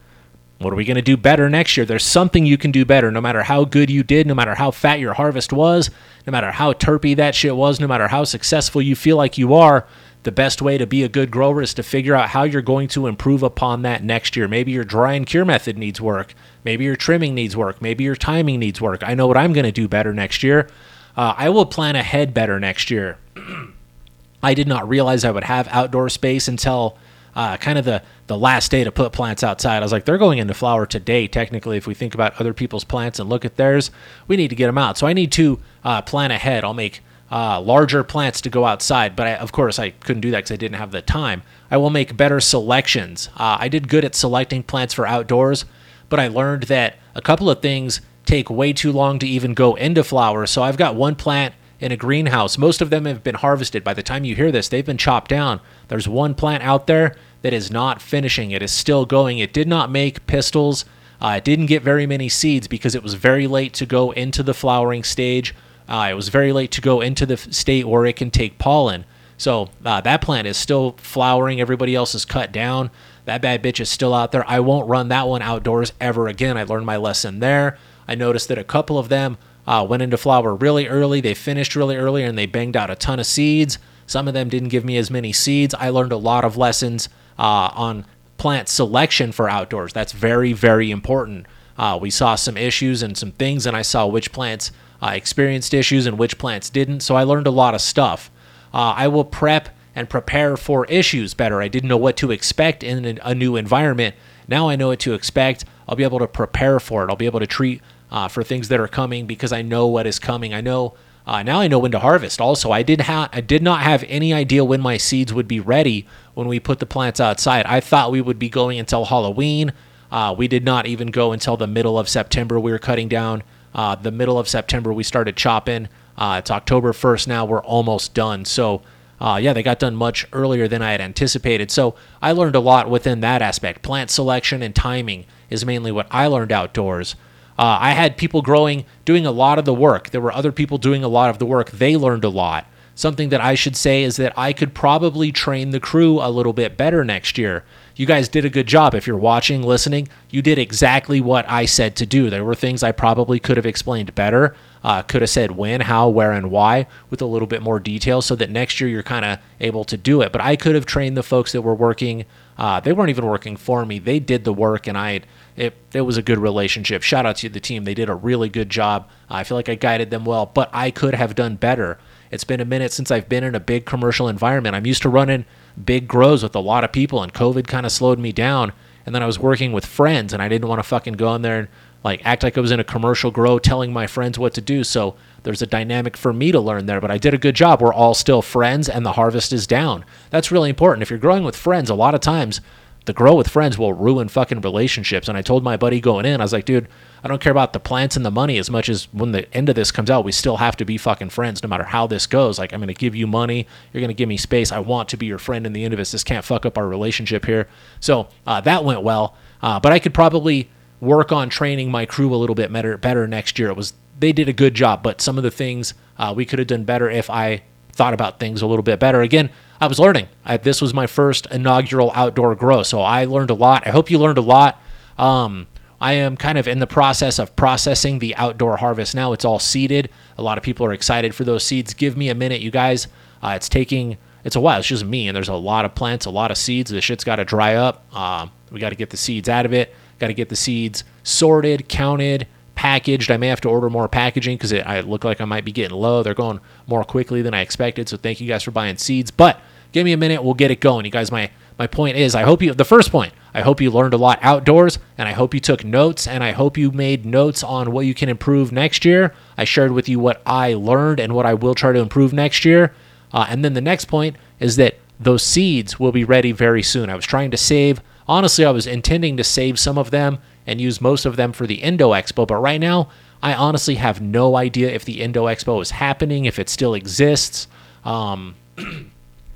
what 0.60 0.72
are 0.72 0.76
we 0.76 0.86
going 0.86 0.98
to 0.98 1.02
do 1.02 1.18
better 1.18 1.50
next 1.50 1.76
year? 1.76 1.84
There's 1.84 2.06
something 2.06 2.46
you 2.46 2.60
can 2.60 2.70
do 2.70 2.86
better, 2.86 3.10
no 3.10 3.22
matter 3.22 3.42
how 3.42 3.66
good 3.66 3.90
you 3.90 4.04
did, 4.04 4.28
no 4.28 4.36
matter 4.36 4.54
how 4.54 4.70
fat 4.70 5.00
your 5.00 5.16
harvest 5.16 5.52
was, 5.52 5.90
no 6.28 6.32
matter 6.32 6.52
how 6.52 6.74
terpy 6.74 7.16
that 7.16 7.34
shit 7.34 7.56
was, 7.56 7.80
no 7.80 7.88
matter 7.88 8.08
how 8.08 8.24
successful 8.24 8.84
you 8.84 8.96
feel 8.96 9.18
like 9.18 9.36
you 9.36 9.56
are. 9.56 9.88
The 10.22 10.32
best 10.32 10.62
way 10.62 10.78
to 10.78 10.86
be 10.86 11.02
a 11.02 11.10
good 11.10 11.32
grower 11.32 11.64
is 11.64 11.74
to 11.74 11.82
figure 11.82 12.14
out 12.14 12.30
how 12.30 12.44
you're 12.44 12.62
going 12.62 12.88
to 12.90 13.08
improve 13.08 13.42
upon 13.42 13.82
that 13.82 14.04
next 14.04 14.36
year. 14.36 14.48
Maybe 14.48 14.74
your 14.74 14.84
dry 14.84 15.14
and 15.14 15.26
cure 15.26 15.44
method 15.44 15.76
needs 15.76 16.00
work. 16.00 16.36
Maybe 16.64 16.84
your 16.84 16.96
trimming 16.96 17.34
needs 17.34 17.58
work. 17.58 17.82
Maybe 17.82 18.04
your 18.04 18.16
timing 18.16 18.60
needs 18.60 18.80
work. 18.80 19.02
I 19.04 19.16
know 19.16 19.26
what 19.26 19.38
I'm 19.38 19.54
going 19.54 19.66
to 19.66 19.72
do 19.72 19.88
better 19.88 20.14
next 20.14 20.44
year. 20.44 20.70
Uh, 21.16 21.34
I 21.38 21.50
will 21.50 21.66
plan 21.66 21.96
ahead 21.96 22.34
better 22.34 22.60
next 22.60 22.90
year. 22.90 23.18
I 24.44 24.54
did 24.54 24.68
not 24.68 24.88
realize 24.90 25.24
I 25.24 25.32
would 25.32 25.46
have 25.46 25.68
outdoor 25.70 26.10
space 26.10 26.48
until 26.48 26.98
uh, 27.36 27.58
kind 27.58 27.80
of 27.80 27.86
the, 27.86 28.04
the 28.28 28.38
last 28.38 28.72
day 28.72 28.84
to 28.84 28.92
put 28.92 29.12
plants 29.14 29.44
outside. 29.44 29.78
I 29.78 29.82
was 29.82 29.92
like, 29.92 30.06
they're 30.06 30.18
going 30.18 30.40
into 30.40 30.54
flower 30.54 30.86
today, 30.86 31.28
technically. 31.28 31.78
If 31.78 31.88
we 31.88 31.94
think 31.94 32.14
about 32.14 32.40
other 32.40 32.54
people's 32.54 32.84
plants 32.84 33.20
and 33.20 33.30
look 33.30 33.46
at 33.46 33.56
theirs, 33.56 33.92
we 34.28 34.36
need 34.36 34.50
to 34.50 34.56
get 34.56 34.68
them 34.68 34.78
out. 34.78 34.98
So 34.98 35.08
I 35.08 35.14
need 35.14 35.32
to 35.34 35.60
uh, 35.84 36.02
plan 36.02 36.32
ahead. 36.32 36.64
I'll 36.64 36.74
make 36.74 37.02
uh, 37.32 37.60
larger 37.62 38.04
plants 38.04 38.42
to 38.42 38.50
go 38.50 38.66
outside, 38.66 39.16
but 39.16 39.26
I, 39.26 39.36
of 39.36 39.52
course 39.52 39.80
I 39.80 39.90
couldn't 39.90 40.22
do 40.22 40.32
that 40.32 40.40
because 40.40 40.52
I 40.52 40.56
didn't 40.56 40.78
have 40.78 40.92
the 40.92 41.02
time. 41.02 41.42
I 41.72 41.78
will 41.78 41.90
make 41.90 42.16
better 42.16 42.40
selections. 42.40 43.30
Uh, 43.36 43.58
I 43.60 43.70
did 43.70 43.88
good 43.88 44.06
at 44.06 44.14
selecting 44.14 44.62
plants 44.62 44.94
for 44.94 45.08
outdoors, 45.08 45.66
but 46.10 46.20
I 46.20 46.28
learned 46.28 46.64
that 46.64 46.98
a 47.16 47.22
couple 47.22 47.50
of 47.50 47.62
things 47.62 48.02
take 48.26 48.50
way 48.50 48.74
too 48.74 48.92
long 48.92 49.20
to 49.20 49.28
even 49.28 49.54
go 49.54 49.76
into 49.76 50.04
flower. 50.04 50.46
So 50.46 50.64
I've 50.64 50.78
got 50.78 50.96
one 50.96 51.16
plant 51.16 51.54
in 51.80 51.92
a 51.92 51.98
greenhouse. 51.98 52.58
Most 52.58 52.82
of 52.82 52.90
them 52.90 53.06
have 53.06 53.24
been 53.24 53.36
harvested. 53.36 53.84
By 53.84 53.94
the 53.94 54.04
time 54.04 54.24
you 54.24 54.36
hear 54.36 54.52
this, 54.52 54.70
they've 54.70 54.86
been 54.86 54.98
chopped 54.98 55.30
down. 55.30 55.60
There's 55.90 56.08
one 56.08 56.34
plant 56.34 56.64
out 56.64 56.88
there 56.88 57.16
that 57.42 57.54
is 57.54 57.70
not 57.70 58.02
finishing. 58.02 58.52
It 58.52 58.62
is 58.62 58.72
still 58.72 59.06
going. 59.06 59.40
It 59.40 59.54
did 59.54 59.68
not 59.68 59.92
make 59.92 60.26
pistils. 60.26 60.86
Uh, 61.22 61.36
it 61.38 61.44
didn't 61.44 61.66
get 61.68 61.84
very 61.84 62.06
many 62.06 62.30
seeds 62.30 62.68
because 62.68 62.96
it 62.96 63.04
was 63.04 63.14
very 63.16 63.48
late 63.48 63.74
to 63.74 63.86
go 63.86 64.12
into 64.12 64.44
the 64.44 64.54
flowering 64.54 65.04
stage. 65.04 65.54
Uh, 65.88 66.08
it 66.10 66.14
was 66.14 66.30
very 66.30 66.54
late 66.54 66.72
to 66.72 66.82
go 66.82 67.02
into 67.02 67.26
the 67.26 67.38
state 67.38 67.86
where 67.86 68.06
it 68.06 68.16
can 68.16 68.32
take 68.32 68.58
pollen. 68.60 69.06
So 69.38 69.70
uh, 69.84 70.00
that 70.02 70.22
plant 70.22 70.48
is 70.48 70.58
still 70.58 70.94
flowering. 70.98 71.60
Everybody 71.60 71.96
else 71.96 72.16
is 72.16 72.24
cut 72.24 72.52
down. 72.52 72.92
That 73.26 73.42
bad 73.42 73.62
bitch 73.62 73.80
is 73.80 73.90
still 73.90 74.14
out 74.14 74.32
there. 74.32 74.50
I 74.50 74.60
won't 74.62 74.88
run 74.88 75.10
that 75.10 75.28
one 75.28 75.42
outdoors 75.42 75.92
ever 76.00 76.28
again. 76.28 76.58
I 76.58 76.64
learned 76.64 76.86
my 76.86 76.98
lesson 76.98 77.40
there. 77.40 77.78
I 78.08 78.16
noticed 78.16 78.48
that 78.50 78.58
a 78.58 78.64
couple 78.64 78.98
of 78.98 79.10
them 79.10 79.38
uh, 79.66 79.86
went 79.88 80.04
into 80.04 80.18
flower 80.18 80.56
really 80.56 80.88
early. 80.88 81.22
They 81.22 81.34
finished 81.34 81.76
really 81.76 81.96
early 81.96 82.24
and 82.24 82.38
they 82.38 82.46
banged 82.46 82.76
out 82.76 82.90
a 82.90 82.96
ton 82.96 83.20
of 83.20 83.26
seeds. 83.26 83.80
Some 84.06 84.28
of 84.28 84.34
them 84.34 84.50
didn't 84.50 84.70
give 84.70 84.84
me 84.84 84.98
as 84.98 85.10
many 85.10 85.32
seeds. 85.32 85.74
I 85.74 85.90
learned 85.90 86.12
a 86.12 86.18
lot 86.18 86.44
of 86.44 86.58
lessons 86.58 87.10
uh, 87.40 87.72
on 87.74 88.06
plant 88.38 88.68
selection 88.68 89.32
for 89.32 89.50
outdoors. 89.50 89.94
That's 89.94 90.12
very, 90.12 90.54
very 90.54 90.92
important. 90.92 91.46
Uh, 91.78 91.98
we 92.00 92.10
saw 92.10 92.36
some 92.36 92.58
issues 92.58 93.02
and 93.02 93.18
some 93.18 93.32
things, 93.32 93.66
and 93.66 93.76
I 93.76 93.82
saw 93.82 94.06
which 94.06 94.32
plants 94.32 94.72
uh, 95.02 95.12
experienced 95.14 95.74
issues 95.74 96.06
and 96.06 96.18
which 96.18 96.38
plants 96.38 96.70
didn't. 96.70 97.00
So 97.00 97.16
I 97.16 97.24
learned 97.24 97.48
a 97.48 97.52
lot 97.52 97.74
of 97.74 97.82
stuff. 97.82 98.30
Uh, 98.74 98.94
I 98.96 99.08
will 99.08 99.26
prep 99.26 99.70
and 99.96 100.10
prepare 100.10 100.58
for 100.58 100.86
issues 100.86 101.34
better. 101.34 101.62
I 101.62 101.68
didn't 101.68 101.90
know 101.90 101.98
what 101.98 102.18
to 102.18 102.32
expect 102.32 102.84
in 102.84 103.20
a 103.22 103.36
new 103.36 103.56
environment. 103.56 104.16
Now 104.48 104.70
I 104.70 104.76
know 104.76 104.88
what 104.88 105.00
to 105.00 105.14
expect. 105.14 105.66
I'll 105.88 105.96
be 105.96 106.04
able 106.04 106.20
to 106.20 106.28
prepare 106.28 106.80
for 106.80 107.04
it. 107.04 107.10
I'll 107.10 107.16
be 107.16 107.26
able 107.26 107.40
to 107.40 107.48
treat 107.48 107.82
uh, 108.12 108.28
for 108.28 108.44
things 108.44 108.68
that 108.70 108.80
are 108.80 108.88
coming 108.88 109.26
because 109.26 109.52
I 109.52 109.62
know 109.62 109.88
what 109.88 110.08
is 110.08 110.20
coming. 110.20 110.54
I 110.54 110.62
know 110.62 110.94
uh, 111.26 111.42
now 111.42 111.62
I 111.62 111.68
know 111.68 111.80
when 111.80 111.92
to 111.92 112.00
harvest. 112.00 112.42
Also, 112.42 112.72
I 112.72 112.84
did 112.84 113.02
ha- 113.02 113.30
I 113.32 113.40
did 113.42 113.64
not 113.64 113.82
have 113.82 114.04
any 114.08 114.34
idea 114.34 114.66
when 114.66 114.82
my 114.82 114.98
seeds 114.98 115.34
would 115.34 115.48
be 115.48 115.60
ready 115.60 116.06
when 116.34 116.48
we 116.48 116.60
put 116.60 116.80
the 116.80 116.86
plants 116.86 117.20
outside. 117.20 117.66
I 117.66 117.80
thought 117.80 118.12
we 118.12 118.22
would 118.22 118.40
be 118.40 118.50
going 118.50 118.78
until 118.78 119.06
Halloween. 119.06 119.72
Uh, 120.12 120.36
we 120.38 120.48
did 120.48 120.66
not 120.66 120.86
even 120.86 121.08
go 121.08 121.32
until 121.32 121.56
the 121.56 121.68
middle 121.68 121.98
of 121.98 122.10
September. 122.10 122.60
We 122.60 122.72
were 122.72 122.80
cutting 122.80 123.08
down. 123.08 123.44
Uh, 123.74 123.96
the 123.96 124.12
middle 124.12 124.38
of 124.38 124.48
September, 124.48 124.94
we 124.94 125.04
started 125.04 125.36
chopping. 125.36 125.88
Uh, 126.18 126.36
it's 126.40 126.52
October 126.52 126.92
1st 126.92 127.28
now. 127.28 127.46
We're 127.46 127.64
almost 127.64 128.14
done. 128.14 128.46
So 128.46 128.84
uh, 129.24 129.38
yeah, 129.38 129.54
they 129.54 129.64
got 129.64 129.80
done 129.80 129.96
much 129.96 130.28
earlier 130.34 130.68
than 130.68 130.82
I 130.82 130.92
had 130.92 131.00
anticipated. 131.00 131.72
So 131.72 131.96
I 132.22 132.34
learned 132.34 132.58
a 132.58 132.60
lot 132.60 132.90
within 132.90 133.22
that 133.22 133.42
aspect. 133.42 133.82
Plant 133.82 134.10
selection 134.10 134.62
and 134.62 134.76
timing 134.76 135.26
is 135.50 135.66
mainly 135.66 135.94
what 135.94 136.08
I 136.12 136.28
learned 136.28 136.52
outdoors. 136.52 137.16
Uh, 137.58 137.78
I 137.80 137.92
had 137.92 138.18
people 138.18 138.42
growing, 138.42 138.84
doing 139.06 139.26
a 139.26 139.32
lot 139.32 139.58
of 139.58 139.64
the 139.64 139.74
work. 139.74 140.10
There 140.10 140.20
were 140.20 140.34
other 140.34 140.52
people 140.52 140.78
doing 140.78 141.06
a 141.06 141.08
lot 141.08 141.30
of 141.30 141.40
the 141.40 141.46
work. 141.46 141.72
They 141.72 141.96
learned 141.96 142.26
a 142.26 142.30
lot. 142.30 142.68
Something 142.96 143.30
that 143.30 143.40
I 143.40 143.56
should 143.56 143.78
say 143.78 144.04
is 144.04 144.18
that 144.18 144.38
I 144.38 144.52
could 144.52 144.74
probably 144.74 145.32
train 145.32 145.70
the 145.70 145.80
crew 145.80 146.20
a 146.20 146.30
little 146.30 146.54
bit 146.54 146.76
better 146.76 147.06
next 147.06 147.38
year. 147.38 147.64
You 147.96 148.06
guys 148.06 148.28
did 148.28 148.44
a 148.44 148.50
good 148.50 148.68
job. 148.68 148.94
If 148.94 149.08
you're 149.08 149.16
watching, 149.16 149.64
listening, 149.64 150.10
you 150.32 150.42
did 150.42 150.60
exactly 150.60 151.22
what 151.22 151.50
I 151.50 151.66
said 151.66 151.96
to 151.96 152.06
do. 152.06 152.30
There 152.30 152.44
were 152.44 152.56
things 152.56 152.84
I 152.84 152.92
probably 152.92 153.40
could 153.40 153.56
have 153.56 153.66
explained 153.66 154.14
better, 154.16 154.54
uh, 154.84 155.02
could 155.02 155.22
have 155.22 155.30
said 155.30 155.52
when, 155.52 155.82
how, 155.82 156.10
where, 156.10 156.32
and 156.32 156.52
why 156.52 156.88
with 157.10 157.22
a 157.22 157.26
little 157.26 157.48
bit 157.48 157.62
more 157.62 157.80
detail 157.80 158.22
so 158.22 158.36
that 158.36 158.50
next 158.50 158.82
year 158.82 158.90
you're 158.90 159.04
kind 159.04 159.24
of 159.24 159.40
able 159.60 159.86
to 159.86 159.96
do 159.96 160.22
it. 160.22 160.32
But 160.32 160.42
I 160.42 160.56
could 160.56 160.76
have 160.76 160.86
trained 160.86 161.16
the 161.16 161.24
folks 161.24 161.54
that 161.54 161.62
were 161.62 161.76
working. 161.76 162.26
Uh, 162.58 162.80
they 162.80 162.92
weren't 162.92 163.10
even 163.10 163.26
working 163.26 163.56
for 163.56 163.86
me. 163.86 164.00
They 164.00 164.20
did 164.20 164.44
the 164.44 164.54
work, 164.54 164.88
and 164.88 164.98
I 164.98 165.22
it, 165.56 165.76
it 165.94 166.02
was 166.02 166.18
a 166.18 166.22
good 166.22 166.40
relationship. 166.40 167.04
Shout 167.04 167.26
out 167.26 167.38
to 167.38 167.50
the 167.50 167.60
team. 167.60 167.84
They 167.84 167.94
did 167.94 168.10
a 168.10 168.16
really 168.16 168.50
good 168.50 168.70
job. 168.70 169.08
I 169.30 169.44
feel 169.44 169.58
like 169.58 169.70
I 169.70 169.76
guided 169.76 170.10
them 170.10 170.26
well, 170.26 170.46
but 170.46 170.70
I 170.74 170.92
could 170.92 171.14
have 171.14 171.36
done 171.36 171.56
better. 171.56 172.00
It's 172.32 172.44
been 172.44 172.60
a 172.60 172.66
minute 172.66 172.92
since 172.92 173.12
I've 173.12 173.30
been 173.30 173.44
in 173.44 173.54
a 173.54 173.60
big 173.60 173.86
commercial 173.86 174.28
environment. 174.28 174.76
I'm 174.76 174.88
used 174.88 175.04
to 175.04 175.10
running 175.10 175.46
big 175.84 176.08
grows 176.08 176.44
with 176.44 176.56
a 176.56 176.60
lot 176.60 176.84
of 176.84 176.92
people, 176.92 177.22
and 177.22 177.34
COVID 177.34 177.68
kind 177.68 177.86
of 177.86 177.92
slowed 177.92 178.20
me 178.20 178.32
down. 178.32 178.74
And 179.06 179.14
then 179.14 179.22
I 179.22 179.28
was 179.28 179.38
working 179.38 179.72
with 179.72 179.86
friends, 179.86 180.34
and 180.34 180.42
I 180.42 180.48
didn't 180.48 180.68
want 180.68 180.80
to 180.80 180.84
fucking 180.84 181.14
go 181.14 181.36
in 181.36 181.42
there 181.42 181.60
and 181.60 181.68
like 182.04 182.22
act 182.26 182.44
like 182.44 182.58
I 182.58 182.62
was 182.62 182.72
in 182.72 182.80
a 182.80 182.84
commercial 182.84 183.32
grow 183.32 183.60
telling 183.60 183.94
my 183.94 184.08
friends 184.08 184.38
what 184.38 184.54
to 184.56 184.62
do. 184.62 184.84
So 184.84 185.16
there's 185.44 185.62
a 185.62 185.68
dynamic 185.68 186.18
for 186.18 186.34
me 186.34 186.52
to 186.52 186.60
learn 186.60 186.86
there, 186.86 187.02
but 187.02 187.12
I 187.12 187.18
did 187.18 187.34
a 187.34 187.38
good 187.38 187.56
job. 187.56 187.82
We're 187.82 187.94
all 187.94 188.14
still 188.14 188.42
friends, 188.42 188.90
and 188.90 189.06
the 189.06 189.14
harvest 189.14 189.54
is 189.54 189.68
down. 189.68 190.06
That's 190.30 190.52
really 190.52 190.70
important. 190.70 191.04
If 191.04 191.10
you're 191.10 191.20
growing 191.20 191.44
with 191.44 191.56
friends, 191.56 191.90
a 191.90 191.96
lot 191.96 192.16
of 192.16 192.22
times 192.22 192.62
the 193.06 193.14
grow 193.14 193.36
with 193.36 193.50
friends 193.50 193.78
will 193.78 193.94
ruin 193.94 194.30
fucking 194.30 194.62
relationships. 194.62 195.28
And 195.28 195.38
I 195.38 195.42
told 195.42 195.64
my 195.64 195.76
buddy 195.76 196.00
going 196.00 196.26
in, 196.26 196.40
I 196.40 196.44
was 196.44 196.54
like, 196.54 196.66
dude, 196.66 196.88
I 197.24 197.28
don't 197.28 197.42
care 197.42 197.52
about 197.52 197.74
the 197.74 197.80
plants 197.80 198.16
and 198.16 198.26
the 198.26 198.32
money 198.32 198.58
as 198.58 198.70
much 198.70 198.88
as 198.88 199.06
when 199.12 199.34
the 199.34 199.54
end 199.54 199.68
of 199.68 199.76
this 199.76 199.92
comes 199.92 200.10
out, 200.10 200.24
we 200.24 200.32
still 200.32 200.58
have 200.58 200.78
to 200.78 200.86
be 200.86 200.98
fucking 200.98 201.30
friends 201.30 201.62
no 201.62 201.70
matter 201.70 201.84
how 201.84 202.08
this 202.08 202.28
goes. 202.28 202.58
Like, 202.58 202.74
I'm 202.74 202.80
going 202.80 202.88
to 202.88 202.94
give 202.94 203.16
you 203.16 203.28
money. 203.28 203.68
You're 203.92 204.02
going 204.02 204.10
to 204.10 204.14
give 204.14 204.30
me 204.30 204.38
space. 204.38 204.72
I 204.72 204.80
want 204.80 205.10
to 205.10 205.18
be 205.18 205.26
your 205.26 205.38
friend 205.38 205.66
in 205.66 205.74
the 205.74 205.84
end 205.84 205.94
of 205.94 205.98
this. 205.98 206.12
This 206.12 206.24
can't 206.24 206.46
fuck 206.46 206.66
up 206.66 206.78
our 206.78 206.88
relationship 206.88 207.46
here. 207.46 207.68
So 208.00 208.30
uh, 208.48 208.62
that 208.62 208.86
went 208.86 209.04
well. 209.04 209.36
Uh, 209.62 209.80
but 209.80 209.92
I 209.92 210.00
could 210.00 210.14
probably 210.14 210.70
work 211.04 211.32
on 211.32 211.50
training 211.50 211.92
my 211.92 212.06
crew 212.06 212.34
a 212.34 212.38
little 212.38 212.56
bit 212.56 212.72
better, 212.72 212.98
better 212.98 213.28
next 213.28 213.60
year. 213.60 213.70
It 213.70 213.76
was, 213.76 213.94
they 214.20 214.32
did 214.32 214.50
a 214.50 214.54
good 214.54 214.74
job, 214.74 215.04
but 215.04 215.22
some 215.22 215.38
of 215.38 215.44
the 215.44 215.52
things 215.52 215.94
uh, 216.18 216.34
we 216.36 216.46
could 216.46 216.60
have 216.60 216.68
done 216.68 216.84
better 216.84 217.10
if 217.10 217.30
I 217.30 217.64
thought 217.92 218.14
about 218.14 218.40
things 218.40 218.62
a 218.62 218.68
little 218.68 218.84
bit 218.84 219.00
better. 219.00 219.22
Again, 219.22 219.50
I 219.80 219.88
was 219.88 220.00
learning. 220.00 220.28
I, 220.46 220.58
this 220.58 220.82
was 220.82 220.94
my 220.94 221.08
first 221.08 221.46
inaugural 221.48 222.12
outdoor 222.16 222.56
grow, 222.56 222.84
so 222.84 223.02
I 223.02 223.26
learned 223.26 223.50
a 223.50 223.56
lot. 223.56 223.86
I 223.86 223.92
hope 223.92 224.10
you 224.10 224.18
learned 224.18 224.38
a 224.38 224.42
lot. 224.42 224.82
Um, 225.18 225.68
I 226.00 226.14
am 226.14 226.36
kind 226.38 226.58
of 226.58 226.68
in 226.68 226.80
the 226.80 226.88
process 226.88 227.40
of 227.40 227.56
processing 227.56 228.20
the 228.20 228.36
outdoor 228.36 228.78
harvest 228.78 229.14
now. 229.16 229.34
It's 229.34 229.46
all 229.46 229.60
seeded. 229.60 230.10
A 230.38 230.42
lot 230.42 230.58
of 230.58 230.64
people 230.64 230.86
are 230.86 230.94
excited 230.94 231.36
for 231.36 231.44
those 231.44 231.64
seeds. 231.64 231.94
Give 231.94 232.18
me 232.18 232.30
a 232.30 232.36
minute, 232.36 232.62
you 232.62 232.72
guys. 232.72 233.08
Uh, 233.42 233.54
it's 233.56 233.70
taking 233.70 234.18
it's 234.44 234.56
a 234.56 234.60
while. 234.60 234.80
It's 234.80 234.88
just 234.88 235.06
me, 235.06 235.28
and 235.28 235.36
there's 235.36 235.50
a 235.50 235.56
lot 235.56 235.86
of 235.86 235.96
plants, 235.96 236.26
a 236.26 236.30
lot 236.30 236.52
of 236.52 236.58
seeds. 236.58 236.92
The 236.92 237.02
shit's 237.02 237.24
got 237.24 237.38
to 237.38 237.46
dry 237.46 237.76
up. 237.76 238.04
Uh, 238.12 238.48
we 238.72 238.80
got 238.80 238.90
to 238.90 238.96
get 238.96 239.10
the 239.10 239.18
seeds 239.18 239.48
out 239.48 239.66
of 239.66 239.74
it. 239.74 239.96
Got 240.20 240.28
to 240.28 240.34
get 240.34 240.50
the 240.50 240.56
seeds 240.56 241.04
sorted, 241.24 241.88
counted, 241.90 242.48
packaged. 242.76 243.32
I 243.32 243.38
may 243.38 243.48
have 243.48 243.62
to 243.62 243.70
order 243.70 243.90
more 243.90 244.08
packaging 244.08 244.58
because 244.58 244.74
I 244.74 245.02
look 245.02 245.24
like 245.24 245.42
I 245.42 245.46
might 245.46 245.66
be 245.66 245.72
getting 245.72 245.98
low. 245.98 246.24
They're 246.24 246.34
going 246.34 246.60
more 246.88 247.04
quickly 247.04 247.42
than 247.42 247.54
I 247.54 247.62
expected. 247.62 248.10
So 248.10 248.18
thank 248.18 248.42
you 248.42 248.48
guys 248.48 248.64
for 248.64 248.72
buying 248.72 248.98
seeds. 248.98 249.32
But 249.32 249.60
Give 249.94 250.06
me 250.06 250.12
a 250.12 250.18
minute, 250.18 250.44
we'll 250.44 250.56
get 250.56 250.72
it 250.72 250.80
going. 250.82 251.06
You 251.06 251.12
guys, 251.12 251.32
my 251.32 251.50
my 251.80 251.88
point 251.88 252.18
is, 252.18 252.36
I 252.36 252.44
hope 252.44 252.62
you 252.62 252.74
the 252.74 252.84
first 252.84 253.12
point. 253.12 253.34
I 253.54 253.62
hope 253.62 253.80
you 253.80 253.92
learned 253.92 254.16
a 254.16 254.18
lot 254.18 254.40
outdoors, 254.42 254.98
and 255.18 255.30
I 255.30 255.32
hope 255.32 255.54
you 255.54 255.60
took 255.60 255.86
notes, 255.86 256.28
and 256.28 256.44
I 256.44 256.52
hope 256.52 256.78
you 256.78 256.92
made 256.92 257.26
notes 257.26 257.64
on 257.64 257.92
what 257.92 258.08
you 258.08 258.16
can 258.16 258.28
improve 258.28 258.72
next 258.72 259.06
year. 259.06 259.34
I 259.56 259.64
shared 259.64 259.92
with 259.92 260.10
you 260.10 260.20
what 260.20 260.42
I 260.46 260.74
learned 260.74 261.20
and 261.20 261.34
what 261.34 261.46
I 261.46 261.54
will 261.54 261.76
try 261.76 261.92
to 261.92 262.00
improve 262.00 262.34
next 262.34 262.66
year. 262.66 262.94
Uh, 263.32 263.46
and 263.50 263.64
then 263.64 263.74
the 263.74 263.82
next 263.82 264.06
point 264.06 264.36
is 264.60 264.76
that 264.78 264.98
those 265.20 265.44
seeds 265.44 266.00
will 266.00 266.12
be 266.12 266.24
ready 266.24 266.52
very 266.52 266.82
soon. 266.82 267.10
I 267.10 267.16
was 267.16 267.26
trying 267.26 267.52
to 267.52 267.58
save. 267.58 268.02
Honestly, 268.28 268.66
I 268.66 268.72
was 268.72 268.88
intending 268.88 269.38
to 269.38 269.44
save 269.44 269.80
some 269.80 269.98
of 269.98 270.12
them 270.12 270.40
and 270.66 270.80
use 270.80 271.02
most 271.02 271.26
of 271.26 271.36
them 271.36 271.52
for 271.52 271.68
the 271.68 271.76
Indo 271.76 272.12
Expo, 272.12 272.48
but 272.48 272.58
right 272.58 272.80
now, 272.80 273.10
I 273.42 273.54
honestly 273.54 273.96
have 273.96 274.22
no 274.22 274.56
idea 274.56 274.90
if 274.90 275.04
the 275.04 275.22
Indo 275.22 275.46
Expo 275.48 275.82
is 275.82 275.92
happening, 275.92 276.46
if 276.46 276.58
it 276.58 276.70
still 276.70 276.94
exists. 276.94 277.68
Um, 278.06 278.56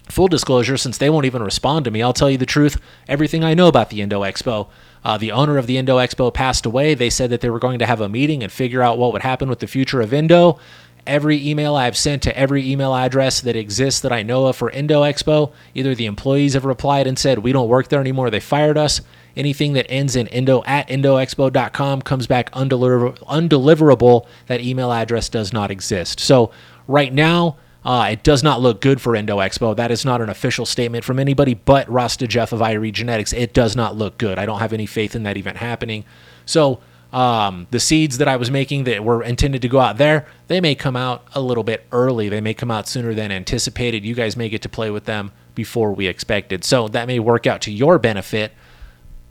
Full 0.10 0.30
disclosure, 0.30 0.78
since 0.78 0.98
they 0.98 1.10
won't 1.10 1.26
even 1.26 1.44
respond 1.44 1.84
to 1.86 1.92
me, 1.92 2.02
I'll 2.02 2.14
tell 2.14 2.30
you 2.30 2.38
the 2.38 2.46
truth 2.46 2.80
everything 3.10 3.44
I 3.44 3.54
know 3.54 3.68
about 3.68 3.90
the 3.90 4.02
Indo 4.02 4.22
Expo. 4.22 4.68
Uh, 5.04 5.18
the 5.18 5.32
owner 5.32 5.58
of 5.58 5.68
the 5.68 5.78
Indo 5.78 5.98
Expo 5.98 6.34
passed 6.34 6.66
away. 6.66 6.94
They 6.94 7.10
said 7.10 7.30
that 7.30 7.42
they 7.42 7.50
were 7.50 7.60
going 7.60 7.80
to 7.80 7.86
have 7.86 8.00
a 8.00 8.10
meeting 8.10 8.42
and 8.42 8.52
figure 8.52 8.82
out 8.82 8.98
what 8.98 9.12
would 9.12 9.22
happen 9.22 9.50
with 9.50 9.60
the 9.60 9.68
future 9.68 10.00
of 10.00 10.14
Indo. 10.14 10.60
Every 11.08 11.48
email 11.48 11.76
I've 11.76 11.98
sent 11.98 12.22
to 12.24 12.38
every 12.38 12.70
email 12.70 12.94
address 12.94 13.42
that 13.42 13.56
exists 13.56 14.02
that 14.02 14.12
I 14.12 14.24
know 14.24 14.46
of 14.48 14.58
for 14.58 14.70
Indo 14.70 15.02
Expo, 15.04 15.54
either 15.74 15.96
the 15.96 16.06
employees 16.06 16.54
have 16.54 16.66
replied 16.66 17.08
and 17.08 17.18
said, 17.18 17.40
We 17.40 17.54
don't 17.54 17.70
work 17.70 17.88
there 17.88 18.02
anymore, 18.02 18.30
they 18.30 18.40
fired 18.40 18.78
us. 18.78 19.02
Anything 19.36 19.74
that 19.74 19.90
ends 19.90 20.16
in 20.16 20.28
Indo 20.28 20.64
at 20.66 20.88
IndoExpo.com 20.90 22.02
comes 22.02 22.28
back 22.28 22.52
undeliver- 22.52 23.18
undeliverable. 23.20 24.26
That 24.48 24.62
email 24.62 24.92
address 24.92 25.30
does 25.30 25.54
not 25.54 25.70
exist. 25.70 26.20
So, 26.20 26.52
right 26.88 27.14
now, 27.14 27.58
uh, 27.86 28.10
it 28.12 28.24
does 28.24 28.44
not 28.44 28.62
look 28.62 28.82
good 28.82 29.00
for 29.00 29.16
Indo 29.16 29.38
Expo. 29.38 29.76
That 29.76 29.92
is 29.92 30.04
not 30.04 30.22
an 30.22 30.30
official 30.30 30.66
statement 30.66 31.06
from 31.06 31.20
anybody 31.20 31.54
but 31.54 31.90
Rasta 31.90 32.28
Jeff 32.28 32.52
of 32.52 32.60
Irie 32.60 32.92
Genetics. 32.92 33.32
It 33.32 33.54
does 33.54 33.76
not 33.76 33.96
look 33.96 34.18
good. 34.18 34.38
I 34.38 34.46
don't 34.46 34.60
have 34.60 34.74
any 34.74 34.86
faith 34.86 35.16
in 35.16 35.24
that 35.24 35.38
event 35.38 35.58
happening. 35.58 36.04
So 36.46 36.80
um, 37.14 37.68
the 37.72 37.80
seeds 37.80 38.18
that 38.18 38.28
I 38.28 38.36
was 38.36 38.52
making 38.52 38.84
that 38.84 39.04
were 39.04 39.24
intended 39.24 39.62
to 39.62 39.70
go 39.70 39.80
out 39.80 39.98
there, 39.98 40.28
they 40.48 40.60
may 40.60 40.76
come 40.76 40.96
out 40.96 41.26
a 41.34 41.42
little 41.42 41.64
bit 41.64 41.86
early. 41.92 42.30
They 42.30 42.42
may 42.42 42.54
come 42.54 42.72
out 42.72 42.88
sooner 42.88 43.14
than 43.14 43.32
anticipated. 43.32 44.04
You 44.04 44.14
guys 44.14 44.36
may 44.36 44.50
get 44.50 44.62
to 44.64 44.70
play 44.70 44.92
with 44.92 45.06
them 45.06 45.32
before 45.56 45.94
we 45.94 46.08
expected. 46.08 46.64
So 46.64 46.88
that 46.90 47.08
may 47.08 47.20
work 47.20 47.48
out 47.48 47.62
to 47.62 47.72
your 47.72 47.98
benefit. 47.98 48.52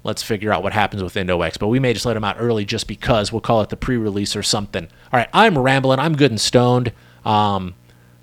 Let's 0.02 0.22
figure 0.22 0.52
out 0.52 0.62
what 0.62 0.72
happens 0.72 1.02
with 1.02 1.16
Indo 1.16 1.38
But 1.38 1.66
We 1.66 1.80
may 1.80 1.92
just 1.92 2.06
let 2.06 2.14
them 2.14 2.24
out 2.24 2.36
early 2.38 2.64
just 2.64 2.86
because. 2.86 3.32
We'll 3.32 3.40
call 3.40 3.60
it 3.62 3.70
the 3.70 3.76
pre 3.76 3.96
release 3.96 4.36
or 4.36 4.42
something. 4.42 4.84
All 4.84 5.18
right, 5.18 5.28
I'm 5.32 5.58
rambling. 5.58 5.98
I'm 5.98 6.16
good 6.16 6.30
and 6.30 6.40
stoned. 6.40 6.92
Um, 7.24 7.74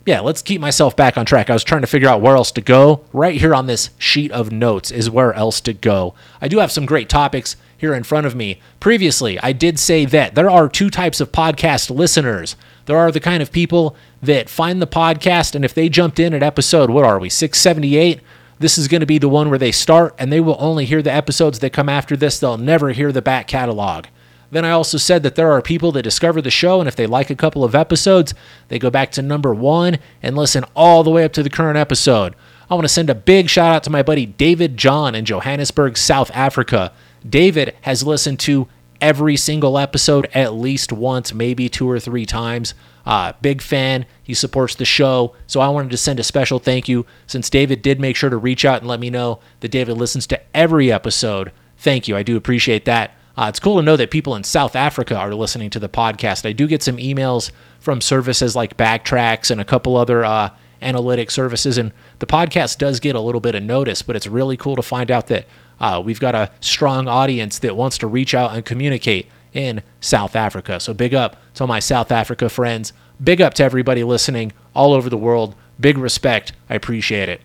yeah, 0.05 0.19
let's 0.19 0.41
keep 0.41 0.59
myself 0.59 0.95
back 0.95 1.17
on 1.17 1.25
track. 1.25 1.49
I 1.49 1.53
was 1.53 1.63
trying 1.63 1.81
to 1.81 1.87
figure 1.87 2.09
out 2.09 2.21
where 2.21 2.35
else 2.35 2.51
to 2.53 2.61
go. 2.61 3.05
Right 3.13 3.39
here 3.39 3.55
on 3.55 3.67
this 3.67 3.89
sheet 3.97 4.31
of 4.31 4.51
notes 4.51 4.91
is 4.91 5.09
where 5.09 5.33
else 5.33 5.61
to 5.61 5.73
go. 5.73 6.13
I 6.41 6.47
do 6.47 6.59
have 6.59 6.71
some 6.71 6.85
great 6.85 7.09
topics 7.09 7.55
here 7.83 7.93
in 7.93 8.03
front 8.03 8.25
of 8.25 8.33
me. 8.33 8.61
Previously, 8.79 9.37
I 9.41 9.51
did 9.51 9.77
say 9.77 10.05
that 10.05 10.35
there 10.35 10.49
are 10.49 10.69
two 10.69 10.89
types 10.89 11.19
of 11.19 11.33
podcast 11.33 11.89
listeners. 11.89 12.55
There 12.85 12.97
are 12.97 13.11
the 13.11 13.19
kind 13.19 13.43
of 13.43 13.51
people 13.51 13.97
that 14.21 14.49
find 14.49 14.81
the 14.81 14.87
podcast, 14.87 15.53
and 15.53 15.65
if 15.65 15.73
they 15.73 15.89
jumped 15.89 16.17
in 16.17 16.33
at 16.33 16.41
episode, 16.41 16.89
what 16.89 17.03
are 17.03 17.19
we, 17.19 17.27
678? 17.27 18.21
This 18.57 18.77
is 18.77 18.87
going 18.87 19.01
to 19.01 19.05
be 19.05 19.17
the 19.17 19.27
one 19.27 19.49
where 19.49 19.59
they 19.59 19.73
start, 19.73 20.15
and 20.17 20.31
they 20.31 20.39
will 20.39 20.55
only 20.59 20.85
hear 20.85 21.01
the 21.01 21.11
episodes 21.11 21.59
that 21.59 21.73
come 21.73 21.89
after 21.89 22.15
this. 22.15 22.39
They'll 22.39 22.57
never 22.57 22.93
hear 22.93 23.11
the 23.11 23.21
back 23.21 23.47
catalog. 23.47 24.05
Then 24.49 24.63
I 24.63 24.71
also 24.71 24.97
said 24.97 25.21
that 25.23 25.35
there 25.35 25.51
are 25.51 25.61
people 25.61 25.91
that 25.91 26.03
discover 26.03 26.41
the 26.41 26.49
show, 26.49 26.79
and 26.79 26.87
if 26.87 26.95
they 26.95 27.05
like 27.05 27.29
a 27.29 27.35
couple 27.35 27.65
of 27.65 27.75
episodes, 27.75 28.33
they 28.69 28.79
go 28.79 28.91
back 28.91 29.11
to 29.11 29.21
number 29.21 29.53
one 29.53 29.97
and 30.21 30.37
listen 30.37 30.63
all 30.73 31.03
the 31.03 31.11
way 31.11 31.25
up 31.25 31.33
to 31.33 31.43
the 31.43 31.49
current 31.49 31.77
episode. 31.77 32.33
I 32.69 32.75
want 32.75 32.85
to 32.85 32.93
send 32.93 33.09
a 33.09 33.15
big 33.15 33.49
shout 33.49 33.75
out 33.75 33.83
to 33.83 33.89
my 33.89 34.03
buddy 34.03 34.25
David 34.25 34.77
John 34.77 35.15
in 35.15 35.25
Johannesburg, 35.25 35.97
South 35.97 36.31
Africa. 36.33 36.93
David 37.27 37.75
has 37.81 38.03
listened 38.03 38.39
to 38.41 38.67
every 39.01 39.35
single 39.35 39.77
episode 39.77 40.29
at 40.33 40.53
least 40.53 40.91
once, 40.91 41.33
maybe 41.33 41.67
two 41.67 41.89
or 41.89 41.99
three 41.99 42.25
times. 42.25 42.73
Uh, 43.05 43.33
big 43.41 43.61
fan. 43.61 44.05
He 44.23 44.33
supports 44.33 44.75
the 44.75 44.85
show. 44.85 45.35
So 45.45 45.59
I 45.59 45.67
wanted 45.67 45.91
to 45.91 45.97
send 45.97 46.19
a 46.19 46.23
special 46.23 46.59
thank 46.59 46.87
you 46.87 47.05
since 47.27 47.49
David 47.49 47.81
did 47.81 47.99
make 47.99 48.15
sure 48.15 48.29
to 48.29 48.37
reach 48.37 48.63
out 48.63 48.79
and 48.79 48.87
let 48.87 49.01
me 49.01 49.09
know 49.09 49.39
that 49.59 49.71
David 49.71 49.97
listens 49.97 50.25
to 50.27 50.41
every 50.55 50.91
episode. 50.91 51.51
Thank 51.77 52.07
you. 52.07 52.15
I 52.15 52.23
do 52.23 52.37
appreciate 52.37 52.85
that. 52.85 53.11
Uh, 53.35 53.47
it's 53.49 53.59
cool 53.59 53.77
to 53.77 53.81
know 53.81 53.97
that 53.97 54.11
people 54.11 54.35
in 54.35 54.43
South 54.43 54.75
Africa 54.75 55.17
are 55.17 55.33
listening 55.33 55.69
to 55.71 55.79
the 55.79 55.89
podcast. 55.89 56.47
I 56.47 56.53
do 56.53 56.67
get 56.67 56.83
some 56.83 56.97
emails 56.97 57.51
from 57.79 57.99
services 57.99 58.55
like 58.55 58.77
Backtracks 58.77 59.49
and 59.49 59.59
a 59.59 59.65
couple 59.65 59.97
other 59.97 60.23
uh, 60.23 60.51
analytic 60.81 61.31
services, 61.31 61.77
and 61.77 61.91
the 62.19 62.27
podcast 62.27 62.77
does 62.77 62.99
get 62.99 63.15
a 63.15 63.19
little 63.19 63.41
bit 63.41 63.55
of 63.55 63.63
notice, 63.63 64.01
but 64.03 64.15
it's 64.15 64.27
really 64.27 64.55
cool 64.55 64.75
to 64.75 64.83
find 64.83 65.09
out 65.09 65.27
that 65.27 65.47
uh, 65.83 65.99
we've 65.99 66.21
got 66.21 66.33
a 66.33 66.49
strong 66.61 67.09
audience 67.09 67.59
that 67.59 67.75
wants 67.75 67.97
to 67.97 68.07
reach 68.07 68.33
out 68.33 68.55
and 68.55 68.63
communicate 68.63 69.27
in 69.51 69.83
South 69.99 70.33
Africa. 70.33 70.79
So 70.79 70.93
big 70.93 71.13
up 71.13 71.35
to 71.55 71.67
my 71.67 71.81
South 71.81 72.09
Africa 72.09 72.47
friends. 72.47 72.93
Big 73.21 73.41
up 73.41 73.53
to 73.55 73.65
everybody 73.65 74.01
listening 74.05 74.53
all 74.73 74.93
over 74.93 75.09
the 75.09 75.17
world. 75.17 75.55
Big 75.77 75.97
respect. 75.97 76.53
I 76.69 76.75
appreciate 76.75 77.27
it. 77.27 77.41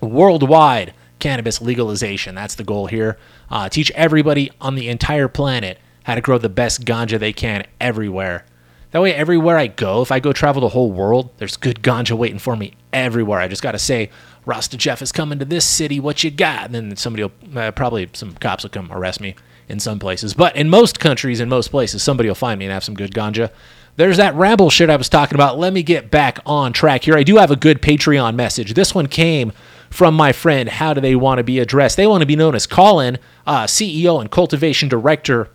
Worldwide 0.00 0.92
cannabis 1.20 1.62
legalization. 1.62 2.34
That's 2.34 2.56
the 2.56 2.64
goal 2.64 2.86
here. 2.86 3.16
Uh, 3.48 3.68
teach 3.68 3.92
everybody 3.92 4.50
on 4.60 4.74
the 4.74 4.88
entire 4.88 5.28
planet 5.28 5.78
how 6.02 6.16
to 6.16 6.20
grow 6.20 6.36
the 6.36 6.48
best 6.48 6.84
ganja 6.84 7.16
they 7.16 7.32
can 7.32 7.64
everywhere. 7.80 8.44
That 8.90 9.02
way, 9.02 9.14
everywhere 9.14 9.56
I 9.56 9.68
go, 9.68 10.02
if 10.02 10.10
I 10.10 10.18
go 10.18 10.32
travel 10.32 10.62
the 10.62 10.70
whole 10.70 10.90
world, 10.90 11.30
there's 11.36 11.56
good 11.56 11.82
ganja 11.82 12.16
waiting 12.16 12.40
for 12.40 12.56
me 12.56 12.72
everywhere. 12.92 13.38
I 13.38 13.46
just 13.46 13.62
got 13.62 13.72
to 13.72 13.78
say, 13.78 14.10
Rasta 14.48 14.78
Jeff 14.78 15.02
is 15.02 15.12
coming 15.12 15.38
to 15.38 15.44
this 15.44 15.66
city. 15.66 16.00
What 16.00 16.24
you 16.24 16.30
got? 16.30 16.64
And 16.64 16.74
then 16.74 16.96
somebody 16.96 17.22
will, 17.22 17.32
uh, 17.54 17.70
probably 17.70 18.08
some 18.14 18.32
cops 18.32 18.62
will 18.62 18.70
come 18.70 18.90
arrest 18.90 19.20
me 19.20 19.36
in 19.68 19.78
some 19.78 19.98
places. 19.98 20.32
But 20.32 20.56
in 20.56 20.70
most 20.70 20.98
countries, 20.98 21.38
in 21.38 21.50
most 21.50 21.68
places, 21.68 22.02
somebody 22.02 22.30
will 22.30 22.34
find 22.34 22.58
me 22.58 22.64
and 22.64 22.72
have 22.72 22.82
some 22.82 22.94
good 22.94 23.12
ganja. 23.12 23.50
There's 23.96 24.16
that 24.16 24.34
ramble 24.34 24.70
shit 24.70 24.88
I 24.88 24.96
was 24.96 25.10
talking 25.10 25.34
about. 25.34 25.58
Let 25.58 25.74
me 25.74 25.82
get 25.82 26.10
back 26.10 26.38
on 26.46 26.72
track 26.72 27.04
here. 27.04 27.14
I 27.14 27.24
do 27.24 27.36
have 27.36 27.50
a 27.50 27.56
good 27.56 27.82
Patreon 27.82 28.36
message. 28.36 28.72
This 28.72 28.94
one 28.94 29.06
came 29.06 29.52
from 29.90 30.14
my 30.14 30.32
friend. 30.32 30.70
How 30.70 30.94
do 30.94 31.02
they 31.02 31.14
want 31.14 31.38
to 31.38 31.44
be 31.44 31.58
addressed? 31.58 31.98
They 31.98 32.06
want 32.06 32.22
to 32.22 32.26
be 32.26 32.36
known 32.36 32.54
as 32.54 32.66
Colin, 32.66 33.18
uh, 33.46 33.64
CEO 33.64 34.18
and 34.18 34.30
cultivation 34.30 34.88
director 34.88 35.50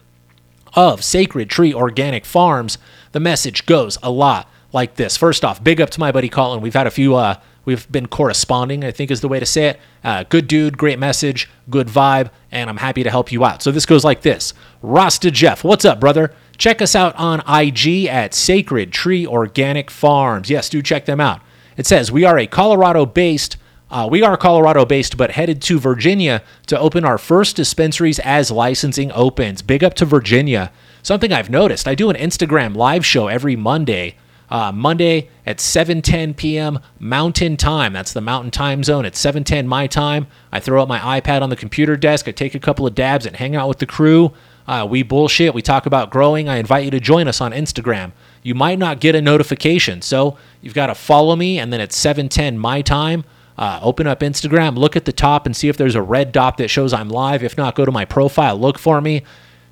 of 0.75 1.03
Sacred 1.03 1.49
Tree 1.49 1.73
Organic 1.73 2.25
Farms. 2.25 2.77
The 3.11 3.19
message 3.19 3.65
goes 3.65 3.97
a 4.03 4.11
lot 4.11 4.47
like 4.71 4.97
this. 4.97 5.17
First 5.17 5.43
off, 5.43 5.63
big 5.63 5.81
up 5.81 5.89
to 5.91 5.99
my 5.99 6.11
buddy 6.11 6.29
Colin. 6.29 6.61
We've 6.61 6.73
had 6.75 6.85
a 6.85 6.91
few, 6.91 7.15
uh, 7.15 7.37
we've 7.65 7.91
been 7.91 8.07
corresponding, 8.07 8.83
I 8.83 8.91
think 8.91 9.11
is 9.11 9.21
the 9.21 9.27
way 9.27 9.39
to 9.39 9.45
say 9.45 9.67
it. 9.67 9.79
Uh, 10.03 10.23
good 10.23 10.47
dude, 10.47 10.77
great 10.77 10.99
message, 10.99 11.49
good 11.69 11.87
vibe, 11.87 12.29
and 12.51 12.69
I'm 12.69 12.77
happy 12.77 13.03
to 13.03 13.09
help 13.09 13.31
you 13.31 13.43
out. 13.45 13.61
So 13.61 13.71
this 13.71 13.85
goes 13.85 14.03
like 14.03 14.21
this 14.21 14.53
Rasta 14.81 15.31
Jeff, 15.31 15.63
what's 15.63 15.85
up, 15.85 15.99
brother? 15.99 16.33
Check 16.57 16.81
us 16.81 16.95
out 16.95 17.15
on 17.15 17.41
IG 17.47 18.05
at 18.05 18.33
Sacred 18.33 18.91
Tree 18.91 19.25
Organic 19.25 19.89
Farms. 19.89 20.49
Yes, 20.49 20.69
do 20.69 20.81
check 20.81 21.05
them 21.05 21.19
out. 21.19 21.41
It 21.77 21.87
says, 21.87 22.11
We 22.11 22.25
are 22.25 22.37
a 22.37 22.47
Colorado 22.47 23.05
based 23.05 23.57
uh, 23.93 24.07
we 24.09 24.23
are 24.23 24.35
Colorado 24.35 24.85
based, 24.85 25.17
but 25.17 25.29
headed 25.29 25.61
to 25.61 25.77
Virginia 25.77 26.41
to 26.65 26.79
open 26.79 27.05
our 27.05 27.19
first 27.19 27.55
dispensaries 27.55 28.17
as 28.17 28.49
licensing 28.49 29.11
opens. 29.11 29.61
Big 29.61 29.83
up 29.83 29.93
to 29.93 30.03
Virginia. 30.03 30.71
Something 31.03 31.31
I've 31.31 31.51
noticed 31.51 31.87
I 31.87 31.93
do 31.93 32.09
an 32.09 32.15
Instagram 32.15 32.75
live 32.75 33.05
show 33.05 33.27
every 33.27 33.55
Monday. 33.55 34.15
Uh, 34.53 34.71
Monday 34.71 35.29
at 35.47 35.57
7:10 35.57 36.37
p.m. 36.37 36.79
Mountain 36.99 37.57
Time. 37.57 37.91
That's 37.91 38.13
the 38.13 38.21
Mountain 38.21 38.51
Time 38.51 38.83
Zone. 38.83 39.03
At 39.03 39.13
7:10 39.13 39.65
my 39.65 39.87
time, 39.87 40.27
I 40.51 40.59
throw 40.59 40.83
up 40.83 40.87
my 40.87 41.19
iPad 41.19 41.41
on 41.41 41.49
the 41.49 41.55
computer 41.55 41.97
desk. 41.97 42.27
I 42.27 42.31
take 42.31 42.53
a 42.53 42.59
couple 42.59 42.85
of 42.85 42.93
dabs 42.93 43.25
and 43.25 43.35
hang 43.35 43.55
out 43.55 43.67
with 43.67 43.79
the 43.79 43.87
crew. 43.87 44.31
Uh, 44.67 44.85
we 44.87 45.01
bullshit. 45.01 45.55
We 45.55 45.63
talk 45.63 45.87
about 45.87 46.11
growing. 46.11 46.47
I 46.47 46.57
invite 46.57 46.85
you 46.85 46.91
to 46.91 46.99
join 46.99 47.27
us 47.27 47.41
on 47.41 47.51
Instagram. 47.51 48.11
You 48.43 48.53
might 48.53 48.77
not 48.77 48.99
get 48.99 49.15
a 49.15 49.23
notification, 49.23 50.03
so 50.03 50.37
you've 50.61 50.75
got 50.75 50.87
to 50.87 50.95
follow 50.95 51.35
me. 51.35 51.57
And 51.57 51.73
then 51.73 51.81
at 51.81 51.89
7:10 51.89 52.57
my 52.57 52.83
time, 52.83 53.23
uh, 53.57 53.79
open 53.81 54.05
up 54.05 54.19
Instagram, 54.19 54.77
look 54.77 54.95
at 54.95 55.05
the 55.05 55.11
top 55.11 55.47
and 55.47 55.55
see 55.55 55.67
if 55.67 55.77
there's 55.77 55.95
a 55.95 56.01
red 56.03 56.31
dot 56.31 56.57
that 56.57 56.67
shows 56.67 56.93
I'm 56.93 57.09
live. 57.09 57.43
If 57.43 57.57
not, 57.57 57.73
go 57.73 57.85
to 57.85 57.91
my 57.91 58.05
profile, 58.05 58.55
look 58.55 58.77
for 58.77 59.01
me. 59.01 59.23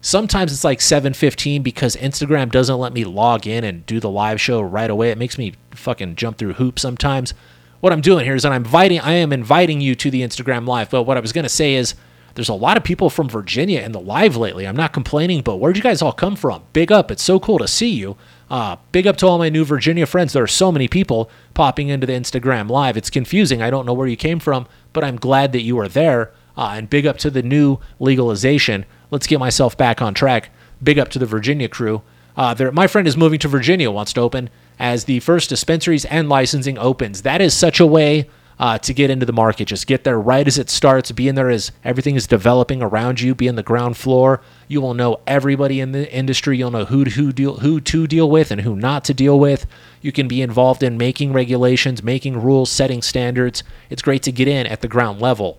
Sometimes 0.02 0.52
it's 0.52 0.64
like 0.64 0.80
7:15 0.80 1.62
because 1.62 1.96
Instagram 1.96 2.52
doesn't 2.52 2.80
let 2.80 2.94
me 2.94 3.06
log 3.06 3.46
in 3.46 3.64
and 3.64 3.86
do 3.86 4.00
the 4.00 4.10
live 4.10 4.42
show 4.42 4.60
right 4.60 4.90
away. 4.90 5.12
It 5.12 5.18
makes 5.18 5.38
me 5.38 5.54
fucking 5.72 6.16
jump 6.16 6.38
through 6.38 6.54
hoops 6.54 6.82
sometimes. 6.82 7.36
What 7.82 7.94
I'm 7.94 8.02
doing 8.02 8.26
here 8.26 8.36
is 8.36 8.44
that 8.44 8.52
I'm 8.52 8.64
inviting 8.66 9.00
I 9.00 9.14
am 9.14 9.32
inviting 9.32 9.80
you 9.80 9.94
to 9.96 10.10
the 10.10 10.24
Instagram 10.24 10.68
live. 10.68 10.90
But 10.90 11.04
what 11.04 11.18
I 11.18 11.20
was 11.20 11.32
going 11.32 11.44
to 11.44 11.50
say 11.50 11.76
is 11.76 11.94
there's 12.34 12.50
a 12.50 12.54
lot 12.54 12.78
of 12.78 12.84
people 12.84 13.10
from 13.10 13.30
Virginia 13.30 13.82
in 13.82 13.92
the 13.92 14.00
live 14.00 14.38
lately. 14.38 14.68
I'm 14.68 14.76
not 14.76 14.94
complaining, 14.94 15.42
but 15.42 15.58
where'd 15.58 15.78
you 15.78 15.84
guys 15.84 16.02
all 16.02 16.14
come 16.14 16.36
from? 16.36 16.64
Big 16.74 16.92
up. 16.92 17.12
It's 17.12 17.24
so 17.24 17.40
cool 17.40 17.60
to 17.60 17.68
see 17.68 17.90
you. 17.90 18.16
Uh, 18.50 18.78
big 18.92 19.06
up 19.06 19.18
to 19.18 19.28
all 19.28 19.38
my 19.38 19.50
new 19.50 19.66
Virginia 19.66 20.06
friends. 20.06 20.34
There 20.34 20.44
are 20.44 20.48
so 20.48 20.72
many 20.72 20.88
people 20.88 21.30
popping 21.54 21.90
into 21.90 22.08
the 22.08 22.14
Instagram 22.14 22.70
live. 22.70 22.98
It's 22.98 23.10
confusing. 23.10 23.62
I 23.62 23.70
don't 23.70 23.86
know 23.86 23.94
where 23.94 24.08
you 24.08 24.18
came 24.18 24.40
from, 24.40 24.68
but 24.94 25.04
I'm 25.04 25.18
glad 25.18 25.52
that 25.52 25.62
you 25.62 25.78
are 25.80 25.88
there. 25.88 26.32
Uh, 26.58 26.74
and 26.76 26.90
big 26.90 27.06
up 27.06 27.18
to 27.18 27.30
the 27.30 27.42
new 27.42 27.80
legalization. 28.00 28.86
Let's 29.12 29.28
get 29.28 29.40
myself 29.40 29.78
back 29.78 30.02
on 30.02 30.14
track. 30.14 30.50
Big 30.82 30.98
up 30.98 31.10
to 31.10 31.20
the 31.20 31.26
Virginia 31.26 31.68
crew. 31.68 32.02
Uh, 32.36 32.72
my 32.74 32.88
friend 32.88 33.08
is 33.08 33.18
moving 33.18 33.40
to 33.40 33.48
Virginia, 33.48 33.92
wants 33.92 34.14
to 34.14 34.22
open 34.22 34.50
as 34.80 35.04
the 35.04 35.20
first 35.20 35.50
dispensaries 35.50 36.06
and 36.06 36.30
licensing 36.30 36.78
opens. 36.78 37.22
That 37.22 37.42
is 37.42 37.54
such 37.54 37.80
a 37.80 37.86
way 37.86 38.30
uh, 38.58 38.78
to 38.78 38.94
get 38.94 39.10
into 39.10 39.26
the 39.26 39.34
market. 39.34 39.66
Just 39.66 39.88
get 39.88 40.04
there 40.04 40.20
right 40.20 40.48
as 40.48 40.58
it 40.58 40.70
starts. 40.70 41.12
Be 41.12 41.28
in 41.28 41.36
there 41.36 41.50
as 41.50 41.72
everything 41.84 42.16
is 42.16 42.28
developing 42.28 42.82
around 42.82 43.20
you. 43.20 43.36
Be 43.36 43.48
in 43.48 43.56
the 43.56 43.64
ground 43.64 43.98
floor. 43.98 44.42
You 44.68 44.82
will 44.82 44.94
know 44.94 45.20
everybody 45.28 45.80
in 45.80 45.92
the 45.92 46.12
industry. 46.14 46.58
You'll 46.58 46.72
know 46.72 46.86
who 46.86 47.04
who 47.04 47.34
deal 47.34 47.58
who 47.58 47.82
to 47.82 48.08
deal 48.08 48.30
with 48.30 48.52
and 48.52 48.62
who 48.62 48.76
not 48.76 49.04
to 49.06 49.14
deal 49.14 49.40
with. 49.40 49.66
You 50.02 50.12
can 50.12 50.28
be 50.28 50.42
involved 50.42 50.84
in 50.84 50.98
making 50.98 51.34
regulations, 51.34 52.04
making 52.04 52.42
rules, 52.42 52.70
setting 52.70 53.02
standards. 53.02 53.64
It's 53.90 54.04
great 54.04 54.24
to 54.24 54.32
get 54.32 54.48
in 54.48 54.68
at 54.68 54.82
the 54.82 54.88
ground 54.88 55.20
level. 55.20 55.58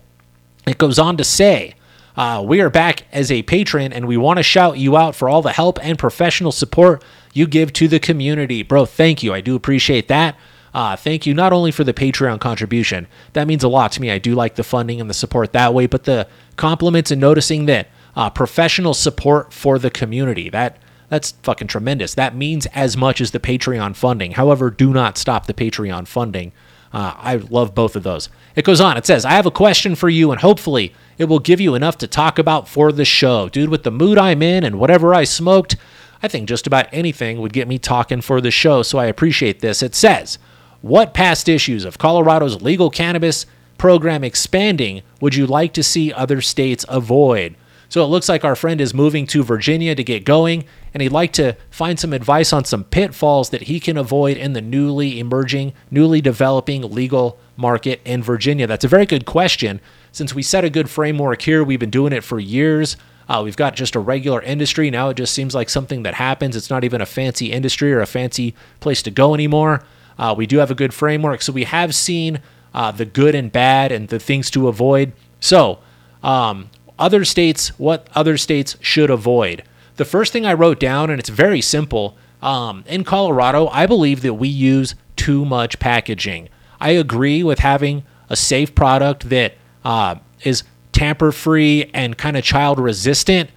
It 0.65 0.77
goes 0.77 0.97
on 0.97 1.17
to 1.17 1.23
say. 1.23 1.75
Uh, 2.15 2.43
we 2.45 2.61
are 2.61 2.69
back 2.69 3.05
as 3.11 3.31
a 3.31 3.41
patron 3.43 3.91
and 3.91 4.07
we 4.07 4.17
want 4.17 4.37
to 4.37 4.43
shout 4.43 4.77
you 4.77 4.95
out 4.95 5.15
for 5.15 5.27
all 5.27 5.41
the 5.41 5.51
help 5.51 5.83
and 5.83 5.97
professional 5.97 6.51
support 6.51 7.03
you 7.33 7.47
give 7.47 7.73
to 7.73 7.87
the 7.87 7.99
community. 7.99 8.61
Bro, 8.61 8.85
thank 8.85 9.23
you. 9.23 9.33
I 9.33 9.41
do 9.41 9.55
appreciate 9.55 10.07
that. 10.07 10.37
Uh, 10.73 10.95
thank 10.95 11.25
you 11.25 11.33
not 11.33 11.53
only 11.53 11.71
for 11.71 11.83
the 11.83 11.93
Patreon 11.93 12.39
contribution, 12.39 13.07
that 13.33 13.47
means 13.47 13.63
a 13.63 13.67
lot 13.67 13.91
to 13.93 14.01
me. 14.01 14.09
I 14.09 14.17
do 14.17 14.33
like 14.33 14.55
the 14.55 14.63
funding 14.63 14.99
and 14.99 15.09
the 15.09 15.13
support 15.13 15.53
that 15.53 15.73
way, 15.73 15.85
but 15.87 16.03
the 16.03 16.27
compliments 16.55 17.11
and 17.11 17.21
noticing 17.21 17.65
that 17.67 17.87
uh, 18.15 18.29
professional 18.29 18.93
support 18.93 19.53
for 19.53 19.77
the 19.79 19.91
community 19.91 20.49
that 20.49 20.77
that's 21.09 21.31
fucking 21.43 21.67
tremendous. 21.67 22.15
That 22.15 22.35
means 22.35 22.65
as 22.67 22.97
much 22.97 23.21
as 23.21 23.31
the 23.31 23.39
Patreon 23.39 23.95
funding. 23.95 24.31
However, 24.31 24.71
do 24.71 24.93
not 24.93 25.15
stop 25.15 25.45
the 25.45 25.53
Patreon 25.53 26.07
funding. 26.07 26.53
Uh, 26.93 27.13
I 27.17 27.35
love 27.37 27.73
both 27.73 27.95
of 27.95 28.03
those. 28.03 28.29
It 28.55 28.65
goes 28.65 28.79
on. 28.79 28.97
It 28.97 29.05
says, 29.05 29.25
I 29.25 29.31
have 29.31 29.47
a 29.47 29.51
question 29.51 29.95
for 29.95 30.09
you, 30.09 30.31
and 30.31 30.39
hopefully 30.39 30.93
it 31.17 31.25
will 31.25 31.39
give 31.39 31.59
you 31.59 31.73
enough 31.73 31.97
to 31.97 32.07
talk 32.07 32.37
about 32.37 32.67
for 32.67 32.91
the 32.91 33.03
show. 33.03 33.49
Dude, 33.49 33.69
with 33.69 33.83
the 33.83 33.91
mood 33.91 34.19
I'm 34.19 34.43
in 34.43 34.63
and 34.63 34.79
whatever 34.79 35.13
I 35.13 35.23
smoked, 35.23 35.75
I 36.21 36.27
think 36.27 36.47
just 36.47 36.67
about 36.67 36.87
anything 36.91 37.41
would 37.41 37.51
get 37.51 37.67
me 37.67 37.79
talking 37.79 38.21
for 38.21 38.39
the 38.39 38.51
show, 38.51 38.83
so 38.83 38.99
I 38.99 39.07
appreciate 39.07 39.59
this. 39.59 39.81
It 39.81 39.95
says, 39.95 40.37
what 40.81 41.13
past 41.13 41.49
issues 41.49 41.83
of 41.83 41.97
Colorado's 41.97 42.61
legal 42.61 42.89
cannabis 42.89 43.45
program 43.77 44.23
expanding 44.23 45.01
would 45.19 45.33
you 45.33 45.47
like 45.47 45.73
to 45.73 45.83
see 45.83 46.13
other 46.13 46.41
states 46.41 46.85
avoid? 46.87 47.55
So 47.93 48.03
it 48.03 48.07
looks 48.07 48.27
like 48.27 48.43
our 48.43 48.55
friend 48.55 48.81
is 48.81 48.91
moving 48.91 49.27
to 49.27 49.43
Virginia 49.43 49.93
to 49.93 50.03
get 50.03 50.25
going, 50.25 50.65
and 50.95 51.03
he'd 51.03 51.11
like 51.11 51.31
to 51.33 51.55
find 51.69 51.99
some 51.99 52.11
advice 52.11 52.51
on 52.51 52.65
some 52.65 52.85
pitfalls 52.85 53.51
that 53.51 53.61
he 53.61 53.79
can 53.79 53.97
avoid 53.97 54.35
in 54.35 54.53
the 54.53 54.61
newly 54.61 55.19
emerging, 55.19 55.73
newly 55.91 56.19
developing 56.19 56.81
legal 56.91 57.37
market 57.55 58.01
in 58.03 58.23
Virginia. 58.23 58.65
That's 58.65 58.83
a 58.83 58.87
very 58.87 59.05
good 59.05 59.27
question. 59.27 59.79
Since 60.11 60.33
we 60.33 60.41
set 60.41 60.65
a 60.65 60.71
good 60.71 60.89
framework 60.89 61.43
here, 61.43 61.63
we've 61.63 61.79
been 61.79 61.91
doing 61.91 62.13
it 62.13 62.23
for 62.23 62.39
years. 62.39 62.97
Uh, 63.29 63.41
we've 63.43 63.55
got 63.55 63.75
just 63.75 63.95
a 63.95 63.99
regular 63.99 64.41
industry. 64.41 64.89
Now 64.89 65.09
it 65.09 65.17
just 65.17 65.35
seems 65.35 65.53
like 65.53 65.69
something 65.69 66.01
that 66.01 66.15
happens. 66.15 66.55
It's 66.55 66.71
not 66.71 66.83
even 66.83 66.99
a 66.99 67.05
fancy 67.05 67.51
industry 67.51 67.93
or 67.93 68.01
a 68.01 68.07
fancy 68.07 68.55
place 68.79 69.03
to 69.03 69.11
go 69.11 69.35
anymore. 69.35 69.83
Uh, 70.17 70.33
we 70.35 70.47
do 70.47 70.57
have 70.57 70.71
a 70.71 70.75
good 70.75 70.95
framework, 70.95 71.43
so 71.43 71.53
we 71.53 71.65
have 71.65 71.93
seen 71.93 72.41
uh, 72.73 72.89
the 72.89 73.05
good 73.05 73.35
and 73.35 73.51
bad 73.51 73.91
and 73.91 74.07
the 74.07 74.17
things 74.17 74.49
to 74.49 74.67
avoid. 74.67 75.13
So, 75.39 75.77
um, 76.23 76.71
other 76.99 77.25
states, 77.25 77.69
what 77.79 78.07
other 78.15 78.37
states 78.37 78.77
should 78.79 79.09
avoid? 79.09 79.63
The 79.95 80.05
first 80.05 80.33
thing 80.33 80.45
I 80.45 80.53
wrote 80.53 80.79
down, 80.79 81.09
and 81.09 81.19
it's 81.19 81.29
very 81.29 81.61
simple. 81.61 82.17
Um, 82.41 82.83
in 82.87 83.03
Colorado, 83.03 83.67
I 83.67 83.85
believe 83.85 84.21
that 84.21 84.35
we 84.35 84.47
use 84.47 84.95
too 85.15 85.45
much 85.45 85.79
packaging. 85.79 86.49
I 86.79 86.91
agree 86.91 87.43
with 87.43 87.59
having 87.59 88.03
a 88.29 88.35
safe 88.35 88.75
product 88.75 89.29
that 89.29 89.53
uh, 89.85 90.15
is 90.43 90.63
tamper 90.91 91.31
free 91.31 91.89
and 91.93 92.17
kind 92.17 92.35
of 92.37 92.43
child 92.43 92.79
resistant, 92.79 93.49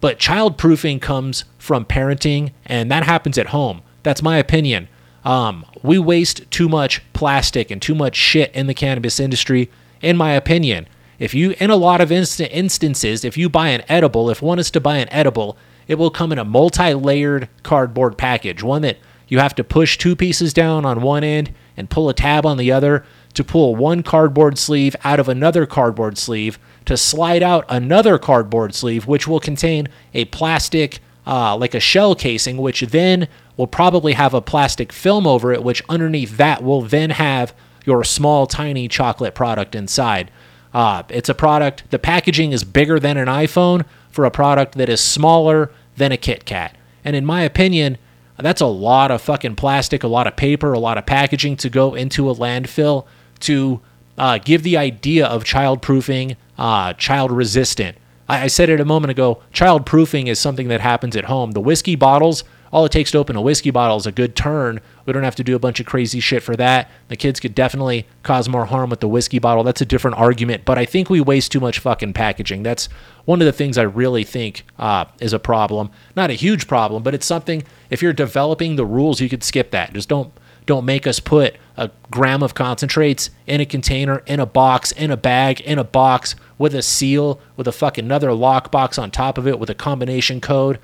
but 0.00 0.18
child 0.18 0.58
proofing 0.58 1.00
comes 1.00 1.44
from 1.58 1.84
parenting, 1.84 2.52
and 2.66 2.90
that 2.90 3.04
happens 3.04 3.38
at 3.38 3.48
home. 3.48 3.82
That's 4.02 4.22
my 4.22 4.36
opinion. 4.38 4.88
Um, 5.24 5.64
we 5.82 5.98
waste 5.98 6.50
too 6.50 6.68
much 6.68 7.00
plastic 7.14 7.70
and 7.70 7.80
too 7.80 7.94
much 7.94 8.16
shit 8.16 8.54
in 8.54 8.66
the 8.66 8.74
cannabis 8.74 9.18
industry, 9.18 9.70
in 10.02 10.16
my 10.16 10.32
opinion. 10.32 10.86
If 11.24 11.32
you, 11.32 11.54
in 11.58 11.70
a 11.70 11.76
lot 11.76 12.02
of 12.02 12.12
inst- 12.12 12.38
instances, 12.38 13.24
if 13.24 13.38
you 13.38 13.48
buy 13.48 13.68
an 13.70 13.82
edible, 13.88 14.28
if 14.28 14.42
one 14.42 14.58
is 14.58 14.70
to 14.72 14.78
buy 14.78 14.98
an 14.98 15.08
edible, 15.10 15.56
it 15.88 15.94
will 15.94 16.10
come 16.10 16.32
in 16.32 16.38
a 16.38 16.44
multi 16.44 16.92
layered 16.92 17.48
cardboard 17.62 18.18
package, 18.18 18.62
one 18.62 18.82
that 18.82 18.98
you 19.26 19.38
have 19.38 19.54
to 19.54 19.64
push 19.64 19.96
two 19.96 20.14
pieces 20.14 20.52
down 20.52 20.84
on 20.84 21.00
one 21.00 21.24
end 21.24 21.54
and 21.78 21.88
pull 21.88 22.10
a 22.10 22.14
tab 22.14 22.44
on 22.44 22.58
the 22.58 22.70
other 22.70 23.06
to 23.32 23.42
pull 23.42 23.74
one 23.74 24.02
cardboard 24.02 24.58
sleeve 24.58 24.94
out 25.02 25.18
of 25.18 25.30
another 25.30 25.64
cardboard 25.64 26.18
sleeve 26.18 26.58
to 26.84 26.94
slide 26.94 27.42
out 27.42 27.64
another 27.70 28.18
cardboard 28.18 28.74
sleeve, 28.74 29.06
which 29.06 29.26
will 29.26 29.40
contain 29.40 29.88
a 30.12 30.26
plastic, 30.26 31.00
uh, 31.26 31.56
like 31.56 31.74
a 31.74 31.80
shell 31.80 32.14
casing, 32.14 32.58
which 32.58 32.82
then 32.82 33.28
will 33.56 33.66
probably 33.66 34.12
have 34.12 34.34
a 34.34 34.42
plastic 34.42 34.92
film 34.92 35.26
over 35.26 35.54
it, 35.54 35.64
which 35.64 35.82
underneath 35.88 36.36
that 36.36 36.62
will 36.62 36.82
then 36.82 37.08
have 37.08 37.54
your 37.86 38.04
small, 38.04 38.46
tiny 38.46 38.88
chocolate 38.88 39.34
product 39.34 39.74
inside. 39.74 40.30
Uh, 40.74 41.04
it's 41.08 41.28
a 41.28 41.34
product, 41.34 41.88
the 41.90 41.98
packaging 41.98 42.52
is 42.52 42.64
bigger 42.64 42.98
than 42.98 43.16
an 43.16 43.28
iPhone 43.28 43.86
for 44.10 44.24
a 44.24 44.30
product 44.30 44.74
that 44.74 44.88
is 44.88 45.00
smaller 45.00 45.70
than 45.96 46.10
a 46.10 46.16
Kit 46.16 46.44
Kat. 46.44 46.76
And 47.04 47.14
in 47.14 47.24
my 47.24 47.42
opinion, 47.42 47.96
that's 48.38 48.60
a 48.60 48.66
lot 48.66 49.12
of 49.12 49.22
fucking 49.22 49.54
plastic, 49.54 50.02
a 50.02 50.08
lot 50.08 50.26
of 50.26 50.34
paper, 50.34 50.72
a 50.72 50.78
lot 50.80 50.98
of 50.98 51.06
packaging 51.06 51.56
to 51.58 51.70
go 51.70 51.94
into 51.94 52.28
a 52.28 52.34
landfill 52.34 53.06
to 53.40 53.80
uh, 54.18 54.38
give 54.38 54.64
the 54.64 54.76
idea 54.76 55.26
of 55.26 55.44
child 55.44 55.80
proofing, 55.80 56.36
uh, 56.58 56.92
child 56.94 57.30
resistant. 57.30 57.96
I, 58.28 58.44
I 58.44 58.46
said 58.48 58.68
it 58.68 58.80
a 58.80 58.84
moment 58.84 59.12
ago 59.12 59.42
child 59.52 59.86
proofing 59.86 60.26
is 60.26 60.40
something 60.40 60.66
that 60.68 60.80
happens 60.80 61.14
at 61.14 61.26
home. 61.26 61.52
The 61.52 61.60
whiskey 61.60 61.94
bottles 61.94 62.42
all 62.74 62.84
it 62.84 62.90
takes 62.90 63.12
to 63.12 63.18
open 63.18 63.36
a 63.36 63.40
whiskey 63.40 63.70
bottle 63.70 63.96
is 63.96 64.06
a 64.06 64.10
good 64.10 64.34
turn. 64.34 64.80
We 65.06 65.12
don't 65.12 65.22
have 65.22 65.34
to 65.36 65.44
do 65.44 65.54
a 65.54 65.58
bunch 65.58 65.80
of 65.80 65.86
crazy 65.86 66.20
shit 66.20 66.42
for 66.42 66.56
that. 66.56 66.90
The 67.08 67.16
kids 67.16 67.40
could 67.40 67.54
definitely 67.54 68.06
cause 68.22 68.48
more 68.48 68.66
harm 68.66 68.90
with 68.90 69.00
the 69.00 69.08
whiskey 69.08 69.38
bottle. 69.38 69.64
That's 69.64 69.80
a 69.80 69.86
different 69.86 70.16
argument, 70.16 70.64
but 70.64 70.78
I 70.78 70.84
think 70.84 71.10
we 71.10 71.20
waste 71.20 71.52
too 71.52 71.60
much 71.60 71.78
fucking 71.78 72.12
packaging. 72.12 72.62
That's 72.62 72.88
one 73.24 73.40
of 73.40 73.46
the 73.46 73.52
things 73.52 73.78
I 73.78 73.82
really 73.82 74.24
think 74.24 74.64
uh, 74.78 75.06
is 75.20 75.32
a 75.32 75.38
problem. 75.38 75.90
Not 76.16 76.30
a 76.30 76.34
huge 76.34 76.66
problem, 76.66 77.02
but 77.02 77.14
it's 77.14 77.26
something. 77.26 77.62
If 77.90 78.02
you're 78.02 78.12
developing 78.12 78.76
the 78.76 78.86
rules, 78.86 79.20
you 79.20 79.28
could 79.28 79.42
skip 79.42 79.70
that. 79.72 79.92
Just 79.92 80.08
don't 80.08 80.32
don't 80.66 80.86
make 80.86 81.06
us 81.06 81.20
put 81.20 81.56
a 81.76 81.90
gram 82.10 82.42
of 82.42 82.54
concentrates 82.54 83.30
in 83.46 83.60
a 83.60 83.66
container, 83.66 84.22
in 84.26 84.40
a 84.40 84.46
box, 84.46 84.92
in 84.92 85.10
a 85.10 85.16
bag, 85.16 85.60
in 85.60 85.78
a 85.78 85.84
box 85.84 86.36
with 86.56 86.74
a 86.74 86.82
seal, 86.82 87.38
with 87.56 87.68
a 87.68 87.72
fucking 87.72 88.04
another 88.04 88.28
lockbox 88.28 89.00
on 89.00 89.10
top 89.10 89.36
of 89.36 89.46
it 89.46 89.58
with 89.58 89.68
a 89.68 89.74
combination 89.74 90.40
code. 90.40 90.78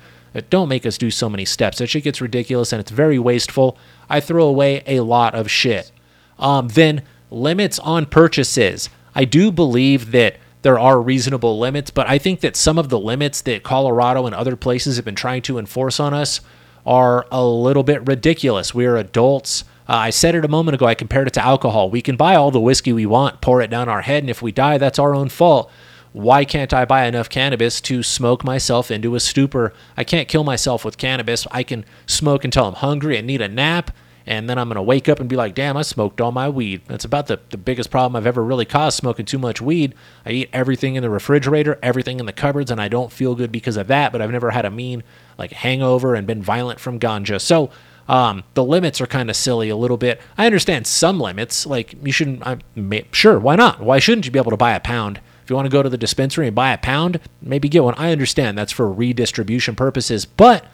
Don't 0.49 0.69
make 0.69 0.85
us 0.85 0.97
do 0.97 1.11
so 1.11 1.29
many 1.29 1.43
steps. 1.43 1.79
That 1.79 1.87
shit 1.87 2.03
gets 2.03 2.21
ridiculous 2.21 2.71
and 2.71 2.79
it's 2.79 2.91
very 2.91 3.19
wasteful. 3.19 3.77
I 4.11 4.19
throw 4.19 4.45
away 4.45 4.83
a 4.85 4.99
lot 4.99 5.33
of 5.35 5.49
shit. 5.49 5.91
Um, 6.37 6.67
then 6.69 7.03
limits 7.29 7.79
on 7.79 8.05
purchases. 8.05 8.89
I 9.15 9.25
do 9.25 9.51
believe 9.51 10.11
that 10.11 10.37
there 10.61 10.77
are 10.77 11.01
reasonable 11.01 11.57
limits, 11.59 11.89
but 11.89 12.07
I 12.07 12.17
think 12.17 12.41
that 12.41 12.55
some 12.55 12.77
of 12.77 12.89
the 12.89 12.99
limits 12.99 13.41
that 13.41 13.63
Colorado 13.63 14.25
and 14.25 14.35
other 14.35 14.55
places 14.55 14.95
have 14.97 15.05
been 15.05 15.15
trying 15.15 15.41
to 15.43 15.57
enforce 15.57 15.99
on 15.99 16.13
us 16.13 16.41
are 16.85 17.25
a 17.31 17.43
little 17.43 17.83
bit 17.83 18.07
ridiculous. 18.07 18.73
We're 18.73 18.95
adults. 18.95 19.63
Uh, 19.89 19.93
I 19.93 20.09
said 20.11 20.35
it 20.35 20.45
a 20.45 20.49
moment 20.49 20.75
ago. 20.75 20.85
I 20.85 20.95
compared 20.95 21.27
it 21.27 21.33
to 21.33 21.43
alcohol. 21.43 21.89
We 21.89 22.01
can 22.01 22.15
buy 22.15 22.35
all 22.35 22.51
the 22.51 22.59
whiskey 22.59 22.93
we 22.93 23.05
want, 23.05 23.41
pour 23.41 23.61
it 23.61 23.69
down 23.69 23.89
our 23.89 24.01
head, 24.01 24.23
and 24.23 24.29
if 24.29 24.41
we 24.41 24.51
die, 24.51 24.77
that's 24.77 24.99
our 24.99 25.15
own 25.15 25.29
fault. 25.29 25.71
Why 26.13 26.43
can't 26.43 26.73
I 26.73 26.83
buy 26.83 27.05
enough 27.05 27.29
cannabis 27.29 27.79
to 27.81 28.03
smoke 28.03 28.43
myself 28.43 28.91
into 28.91 29.15
a 29.15 29.19
stupor? 29.19 29.73
I 29.95 30.03
can't 30.03 30.27
kill 30.27 30.43
myself 30.43 30.83
with 30.83 30.97
cannabis. 30.97 31.47
I 31.51 31.63
can 31.63 31.85
smoke 32.05 32.43
until 32.43 32.65
I'm 32.65 32.73
hungry 32.73 33.17
and 33.17 33.25
need 33.25 33.39
a 33.39 33.47
nap, 33.47 33.91
and 34.25 34.49
then 34.49 34.57
I'm 34.57 34.67
going 34.67 34.75
to 34.75 34.81
wake 34.81 35.07
up 35.07 35.21
and 35.21 35.29
be 35.29 35.37
like, 35.37 35.55
damn, 35.55 35.77
I 35.77 35.83
smoked 35.83 36.19
all 36.19 36.33
my 36.33 36.49
weed. 36.49 36.81
That's 36.87 37.05
about 37.05 37.27
the, 37.27 37.39
the 37.49 37.57
biggest 37.57 37.89
problem 37.89 38.17
I've 38.17 38.27
ever 38.27 38.43
really 38.43 38.65
caused 38.65 38.97
smoking 38.97 39.25
too 39.25 39.39
much 39.39 39.61
weed. 39.61 39.95
I 40.25 40.31
eat 40.31 40.49
everything 40.51 40.95
in 40.95 41.01
the 41.01 41.09
refrigerator, 41.09 41.79
everything 41.81 42.19
in 42.19 42.25
the 42.25 42.33
cupboards, 42.33 42.71
and 42.71 42.81
I 42.81 42.89
don't 42.89 43.11
feel 43.11 43.33
good 43.33 43.51
because 43.51 43.77
of 43.77 43.87
that, 43.87 44.11
but 44.11 44.21
I've 44.21 44.31
never 44.31 44.51
had 44.51 44.65
a 44.65 44.71
mean 44.71 45.03
like 45.37 45.51
hangover 45.51 46.13
and 46.13 46.27
been 46.27 46.43
violent 46.43 46.81
from 46.81 46.99
ganja. 46.99 47.39
So, 47.39 47.71
um, 48.09 48.43
the 48.55 48.63
limits 48.65 48.99
are 48.99 49.07
kind 49.07 49.29
of 49.29 49.37
silly 49.37 49.69
a 49.69 49.77
little 49.77 49.95
bit. 49.95 50.19
I 50.37 50.45
understand 50.45 50.85
some 50.85 51.21
limits, 51.21 51.65
like 51.65 51.95
you 52.03 52.11
shouldn't. 52.11 52.45
I 52.45 52.57
may, 52.75 53.05
sure, 53.13 53.39
why 53.39 53.55
not? 53.55 53.79
Why 53.79 53.99
shouldn't 53.99 54.25
you 54.25 54.31
be 54.31 54.39
able 54.39 54.51
to 54.51 54.57
buy 54.57 54.73
a 54.73 54.81
pound? 54.81 55.21
You 55.51 55.55
want 55.55 55.65
to 55.65 55.69
go 55.69 55.83
to 55.83 55.89
the 55.89 55.97
dispensary 55.97 56.47
and 56.47 56.55
buy 56.55 56.71
a 56.71 56.77
pound, 56.77 57.19
maybe 57.41 57.67
get 57.67 57.83
one. 57.83 57.93
I 57.97 58.13
understand 58.13 58.57
that's 58.57 58.71
for 58.71 58.89
redistribution 58.89 59.75
purposes, 59.75 60.25
but 60.25 60.65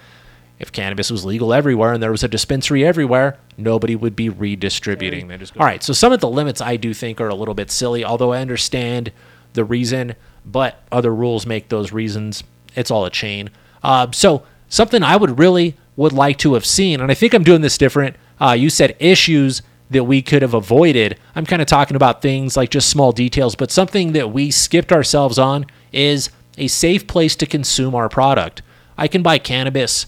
if 0.59 0.71
cannabis 0.71 1.09
was 1.09 1.25
legal 1.25 1.51
everywhere 1.51 1.93
and 1.93 2.03
there 2.03 2.11
was 2.11 2.23
a 2.23 2.27
dispensary 2.27 2.85
everywhere, 2.85 3.39
nobody 3.57 3.95
would 3.95 4.15
be 4.15 4.29
redistributing. 4.29 5.31
All 5.59 5.65
right, 5.65 5.81
so 5.81 5.93
some 5.93 6.13
of 6.13 6.19
the 6.19 6.29
limits 6.29 6.61
I 6.61 6.77
do 6.77 6.93
think 6.93 7.19
are 7.19 7.27
a 7.27 7.33
little 7.33 7.55
bit 7.55 7.71
silly, 7.71 8.05
although 8.05 8.33
I 8.33 8.39
understand 8.39 9.11
the 9.53 9.65
reason, 9.65 10.13
but 10.45 10.83
other 10.91 11.11
rules 11.11 11.47
make 11.47 11.69
those 11.69 11.91
reasons. 11.91 12.43
It's 12.75 12.91
all 12.91 13.03
a 13.05 13.09
chain. 13.09 13.49
Uh, 13.81 14.11
so 14.11 14.43
something 14.69 15.01
I 15.01 15.15
would 15.15 15.39
really 15.39 15.75
would 15.95 16.13
like 16.13 16.37
to 16.37 16.53
have 16.53 16.67
seen, 16.67 17.01
and 17.01 17.09
I 17.09 17.15
think 17.15 17.33
I'm 17.33 17.43
doing 17.43 17.61
this 17.61 17.79
different. 17.79 18.15
Uh, 18.39 18.51
you 18.51 18.69
said 18.69 18.95
issues 18.99 19.63
that 19.89 20.03
we 20.03 20.21
could 20.21 20.41
have 20.41 20.53
avoided. 20.53 21.17
I'm 21.35 21.45
kind 21.45 21.61
of 21.61 21.67
talking 21.67 21.95
about 21.95 22.21
things 22.21 22.57
like 22.57 22.69
just 22.69 22.89
small 22.89 23.11
details, 23.11 23.55
but 23.55 23.71
something 23.71 24.13
that 24.13 24.31
we 24.31 24.51
skipped 24.51 24.91
ourselves 24.91 25.39
on 25.39 25.65
is 25.91 26.29
a 26.57 26.67
safe 26.67 27.07
place 27.07 27.35
to 27.37 27.45
consume 27.45 27.95
our 27.95 28.09
product. 28.09 28.61
I 28.97 29.07
can 29.07 29.21
buy 29.21 29.37
cannabis. 29.37 30.07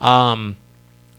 Um, 0.00 0.56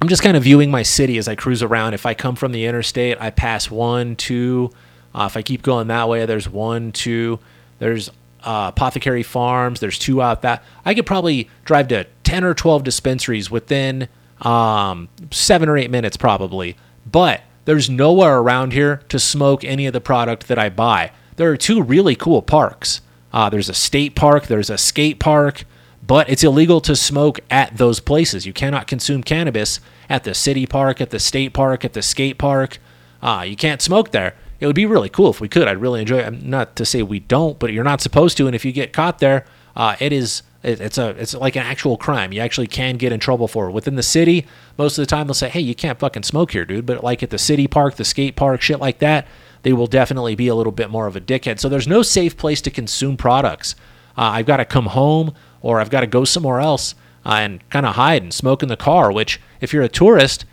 I'm 0.01 0.07
just 0.07 0.23
kind 0.23 0.35
of 0.35 0.43
viewing 0.43 0.71
my 0.71 0.83
city 0.83 1.17
as 1.17 1.27
I 1.27 1.35
cruise 1.35 1.61
around. 1.61 1.93
If 1.93 2.05
I 2.05 2.13
come 2.13 2.35
from 2.35 2.51
the 2.51 2.65
interstate, 2.65 3.17
I 3.21 3.29
pass 3.29 3.69
one, 3.69 4.15
two. 4.15 4.71
Uh, 5.13 5.27
if 5.29 5.37
I 5.37 5.41
keep 5.41 5.61
going 5.61 5.87
that 5.87 6.09
way, 6.09 6.25
there's 6.25 6.49
one, 6.49 6.91
two. 6.91 7.39
There's 7.79 8.09
uh, 8.43 8.71
Apothecary 8.75 9.23
Farms. 9.23 9.79
There's 9.79 9.99
two 9.99 10.21
out 10.21 10.41
that 10.41 10.63
I 10.83 10.93
could 10.95 11.05
probably 11.05 11.49
drive 11.65 11.89
to 11.89 12.05
10 12.23 12.43
or 12.43 12.53
12 12.53 12.83
dispensaries 12.83 13.51
within 13.51 14.07
um, 14.41 15.09
seven 15.29 15.69
or 15.69 15.77
eight 15.77 15.91
minutes, 15.91 16.17
probably. 16.17 16.75
But 17.09 17.41
there's 17.65 17.89
nowhere 17.89 18.39
around 18.39 18.73
here 18.73 19.01
to 19.09 19.19
smoke 19.19 19.63
any 19.63 19.85
of 19.85 19.93
the 19.93 20.01
product 20.01 20.47
that 20.47 20.57
I 20.57 20.69
buy. 20.69 21.11
There 21.35 21.51
are 21.51 21.57
two 21.57 21.81
really 21.81 22.15
cool 22.15 22.41
parks. 22.41 23.01
Uh, 23.33 23.49
there's 23.49 23.69
a 23.69 23.73
state 23.73 24.15
park, 24.15 24.47
there's 24.47 24.69
a 24.69 24.77
skate 24.77 25.19
park, 25.19 25.63
but 26.05 26.29
it's 26.29 26.43
illegal 26.43 26.81
to 26.81 26.95
smoke 26.95 27.39
at 27.49 27.77
those 27.77 27.99
places. 27.99 28.45
You 28.45 28.53
cannot 28.53 28.87
consume 28.87 29.23
cannabis 29.23 29.79
at 30.09 30.23
the 30.23 30.33
city 30.33 30.65
park, 30.65 30.99
at 30.99 31.11
the 31.11 31.19
state 31.19 31.53
park, 31.53 31.85
at 31.85 31.93
the 31.93 32.01
skate 32.01 32.37
park. 32.37 32.79
Uh, 33.21 33.45
you 33.47 33.55
can't 33.55 33.81
smoke 33.81 34.11
there. 34.11 34.35
It 34.59 34.67
would 34.67 34.75
be 34.75 34.85
really 34.85 35.09
cool 35.09 35.29
if 35.29 35.39
we 35.39 35.47
could. 35.47 35.67
I'd 35.67 35.81
really 35.81 36.01
enjoy 36.01 36.19
it. 36.19 36.43
Not 36.43 36.75
to 36.75 36.85
say 36.85 37.01
we 37.01 37.19
don't, 37.19 37.57
but 37.57 37.71
you're 37.71 37.83
not 37.83 38.01
supposed 38.01 38.37
to. 38.37 38.47
And 38.47 38.55
if 38.55 38.65
you 38.65 38.71
get 38.71 38.93
caught 38.93 39.19
there, 39.19 39.45
uh, 39.75 39.95
it 39.99 40.11
is 40.11 40.43
it's 40.63 40.97
a 40.97 41.09
it's 41.09 41.33
like 41.33 41.55
an 41.55 41.63
actual 41.63 41.97
crime. 41.97 42.31
You 42.31 42.41
actually 42.41 42.67
can 42.67 42.97
get 42.97 43.11
in 43.11 43.19
trouble 43.19 43.47
for 43.47 43.67
it. 43.67 43.71
Within 43.71 43.95
the 43.95 44.03
city, 44.03 44.45
most 44.77 44.97
of 44.97 45.01
the 45.01 45.07
time 45.07 45.27
they'll 45.27 45.33
say, 45.33 45.49
"Hey, 45.49 45.59
you 45.59 45.73
can't 45.73 45.99
fucking 45.99 46.23
smoke 46.23 46.51
here, 46.51 46.65
dude." 46.65 46.85
But 46.85 47.03
like 47.03 47.23
at 47.23 47.31
the 47.31 47.37
city 47.37 47.67
park, 47.67 47.95
the 47.95 48.05
skate 48.05 48.35
park, 48.35 48.61
shit 48.61 48.79
like 48.79 48.99
that, 48.99 49.27
they 49.63 49.73
will 49.73 49.87
definitely 49.87 50.35
be 50.35 50.47
a 50.47 50.55
little 50.55 50.71
bit 50.71 50.89
more 50.89 51.07
of 51.07 51.15
a 51.15 51.21
dickhead. 51.21 51.59
So 51.59 51.69
there's 51.69 51.87
no 51.87 52.03
safe 52.03 52.37
place 52.37 52.61
to 52.61 52.71
consume 52.71 53.17
products. 53.17 53.75
Uh, 54.17 54.21
I've 54.21 54.45
got 54.45 54.57
to 54.57 54.65
come 54.65 54.87
home 54.87 55.33
or 55.61 55.79
I've 55.79 55.89
got 55.89 56.01
to 56.01 56.07
go 56.07 56.25
somewhere 56.25 56.59
else 56.59 56.95
uh, 57.25 57.35
and 57.35 57.67
kind 57.69 57.85
of 57.85 57.95
hide 57.95 58.21
and 58.21 58.33
smoke 58.33 58.61
in 58.61 58.69
the 58.69 58.77
car. 58.77 59.11
Which, 59.11 59.39
if 59.61 59.73
you're 59.73 59.83
a 59.83 59.89
tourist, 59.89 60.45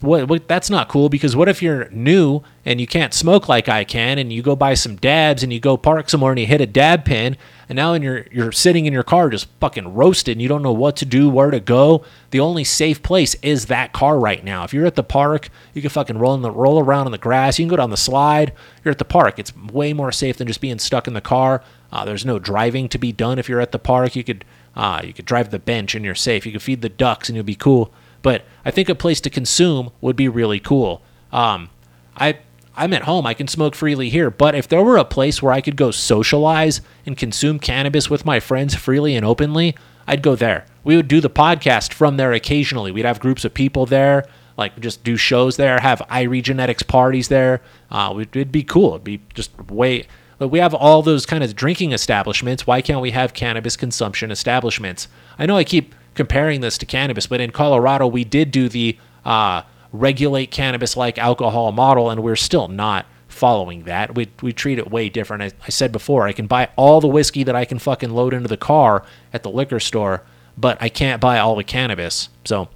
what, 0.00 0.28
what, 0.28 0.48
that's 0.48 0.70
not 0.70 0.88
cool 0.88 1.08
because 1.08 1.36
what 1.36 1.48
if 1.48 1.62
you're 1.62 1.88
new 1.90 2.42
and 2.64 2.80
you 2.80 2.86
can't 2.86 3.14
smoke 3.14 3.48
like 3.48 3.68
I 3.68 3.84
can 3.84 4.18
and 4.18 4.32
you 4.32 4.42
go 4.42 4.56
buy 4.56 4.74
some 4.74 4.96
dabs 4.96 5.44
and 5.44 5.52
you 5.52 5.60
go 5.60 5.76
park 5.76 6.10
somewhere 6.10 6.32
and 6.32 6.40
you 6.40 6.46
hit 6.46 6.60
a 6.60 6.66
dab 6.66 7.04
pen 7.04 7.36
and 7.68 7.76
now 7.76 7.94
and 7.94 8.02
you're 8.02 8.26
you're 8.32 8.50
sitting 8.50 8.86
in 8.86 8.92
your 8.92 9.04
car 9.04 9.30
just 9.30 9.46
fucking 9.60 9.94
roasted 9.94 10.32
and 10.32 10.42
you 10.42 10.48
don't 10.48 10.62
know 10.62 10.72
what 10.72 10.96
to 10.96 11.04
do, 11.04 11.28
where 11.28 11.52
to 11.52 11.60
go. 11.60 12.04
The 12.30 12.40
only 12.40 12.64
safe 12.64 13.02
place 13.04 13.36
is 13.36 13.66
that 13.66 13.92
car 13.92 14.18
right 14.18 14.42
now. 14.42 14.64
If 14.64 14.74
you're 14.74 14.86
at 14.86 14.96
the 14.96 15.04
park, 15.04 15.48
you 15.74 15.82
can 15.82 15.90
fucking 15.90 16.18
roll 16.18 16.34
in 16.34 16.42
the 16.42 16.50
roll 16.50 16.80
around 16.80 17.06
on 17.06 17.12
the 17.12 17.18
grass. 17.18 17.58
You 17.58 17.64
can 17.64 17.70
go 17.70 17.76
down 17.76 17.90
the 17.90 17.96
slide. 17.96 18.52
You're 18.84 18.92
at 18.92 18.98
the 18.98 19.04
park. 19.04 19.38
It's 19.38 19.56
way 19.56 19.92
more 19.92 20.10
safe 20.10 20.38
than 20.38 20.48
just 20.48 20.60
being 20.60 20.80
stuck 20.80 21.06
in 21.06 21.14
the 21.14 21.20
car. 21.20 21.62
Uh, 21.92 22.04
there's 22.04 22.26
no 22.26 22.40
driving 22.40 22.88
to 22.88 22.98
be 22.98 23.12
done 23.12 23.38
if 23.38 23.48
you're 23.48 23.60
at 23.60 23.72
the 23.72 23.78
park. 23.78 24.16
You 24.16 24.24
could 24.24 24.44
uh, 24.74 25.02
you 25.04 25.12
could 25.12 25.24
drive 25.24 25.50
the 25.50 25.60
bench 25.60 25.94
and 25.94 26.04
you're 26.04 26.16
safe. 26.16 26.44
You 26.46 26.52
could 26.52 26.62
feed 26.62 26.82
the 26.82 26.88
ducks 26.88 27.28
and 27.28 27.36
you'll 27.36 27.44
be 27.44 27.54
cool. 27.54 27.92
But 28.22 28.44
I 28.64 28.70
think 28.70 28.88
a 28.88 28.94
place 28.94 29.20
to 29.22 29.30
consume 29.30 29.90
would 30.00 30.16
be 30.16 30.28
really 30.28 30.60
cool. 30.60 31.02
Um, 31.32 31.70
I 32.16 32.38
I'm 32.78 32.92
at 32.92 33.02
home. 33.02 33.26
I 33.26 33.34
can 33.34 33.48
smoke 33.48 33.74
freely 33.74 34.08
here. 34.08 34.30
But 34.30 34.54
if 34.54 34.68
there 34.68 34.82
were 34.84 34.96
a 34.96 35.04
place 35.04 35.42
where 35.42 35.52
I 35.52 35.60
could 35.60 35.76
go 35.76 35.90
socialize 35.90 36.80
and 37.04 37.16
consume 37.16 37.58
cannabis 37.58 38.08
with 38.08 38.24
my 38.24 38.38
friends 38.38 38.76
freely 38.76 39.16
and 39.16 39.26
openly, 39.26 39.74
I'd 40.06 40.22
go 40.22 40.36
there. 40.36 40.64
We 40.84 40.94
would 40.94 41.08
do 41.08 41.20
the 41.20 41.28
podcast 41.28 41.92
from 41.92 42.16
there 42.16 42.32
occasionally. 42.32 42.92
We'd 42.92 43.04
have 43.04 43.18
groups 43.18 43.44
of 43.44 43.52
people 43.52 43.84
there, 43.84 44.24
like 44.56 44.78
just 44.78 45.02
do 45.02 45.16
shows 45.16 45.56
there, 45.56 45.80
have 45.80 46.00
Irie 46.08 46.42
Genetics 46.42 46.84
parties 46.84 47.26
there. 47.28 47.60
Uh, 47.90 48.14
it'd 48.32 48.52
be 48.52 48.62
cool. 48.62 48.90
It'd 48.90 49.04
be 49.04 49.20
just 49.34 49.50
way. 49.70 50.06
But 50.38 50.48
we 50.48 50.60
have 50.60 50.72
all 50.72 51.02
those 51.02 51.26
kind 51.26 51.42
of 51.42 51.56
drinking 51.56 51.90
establishments. 51.90 52.64
Why 52.64 52.80
can't 52.80 53.00
we 53.00 53.10
have 53.10 53.34
cannabis 53.34 53.76
consumption 53.76 54.30
establishments? 54.30 55.08
I 55.36 55.46
know 55.46 55.56
I 55.56 55.64
keep 55.64 55.96
comparing 56.18 56.60
this 56.60 56.76
to 56.76 56.84
cannabis, 56.84 57.28
but 57.28 57.40
in 57.40 57.52
Colorado, 57.52 58.04
we 58.04 58.24
did 58.24 58.50
do 58.50 58.68
the 58.68 58.98
uh, 59.24 59.62
regulate 59.92 60.50
cannabis 60.50 60.96
like 60.96 61.16
alcohol 61.16 61.70
model, 61.70 62.10
and 62.10 62.24
we're 62.24 62.34
still 62.34 62.66
not 62.66 63.06
following 63.28 63.84
that. 63.84 64.16
We, 64.16 64.28
we 64.42 64.52
treat 64.52 64.80
it 64.80 64.90
way 64.90 65.08
different. 65.08 65.44
I, 65.44 65.52
I 65.64 65.70
said 65.70 65.92
before, 65.92 66.26
I 66.26 66.32
can 66.32 66.48
buy 66.48 66.70
all 66.74 67.00
the 67.00 67.06
whiskey 67.06 67.44
that 67.44 67.54
I 67.54 67.64
can 67.64 67.78
fucking 67.78 68.10
load 68.10 68.34
into 68.34 68.48
the 68.48 68.56
car 68.56 69.04
at 69.32 69.44
the 69.44 69.50
liquor 69.50 69.78
store, 69.78 70.24
but 70.56 70.76
I 70.80 70.88
can't 70.88 71.20
buy 71.20 71.38
all 71.38 71.54
the 71.54 71.62
cannabis. 71.62 72.30
So 72.44 72.68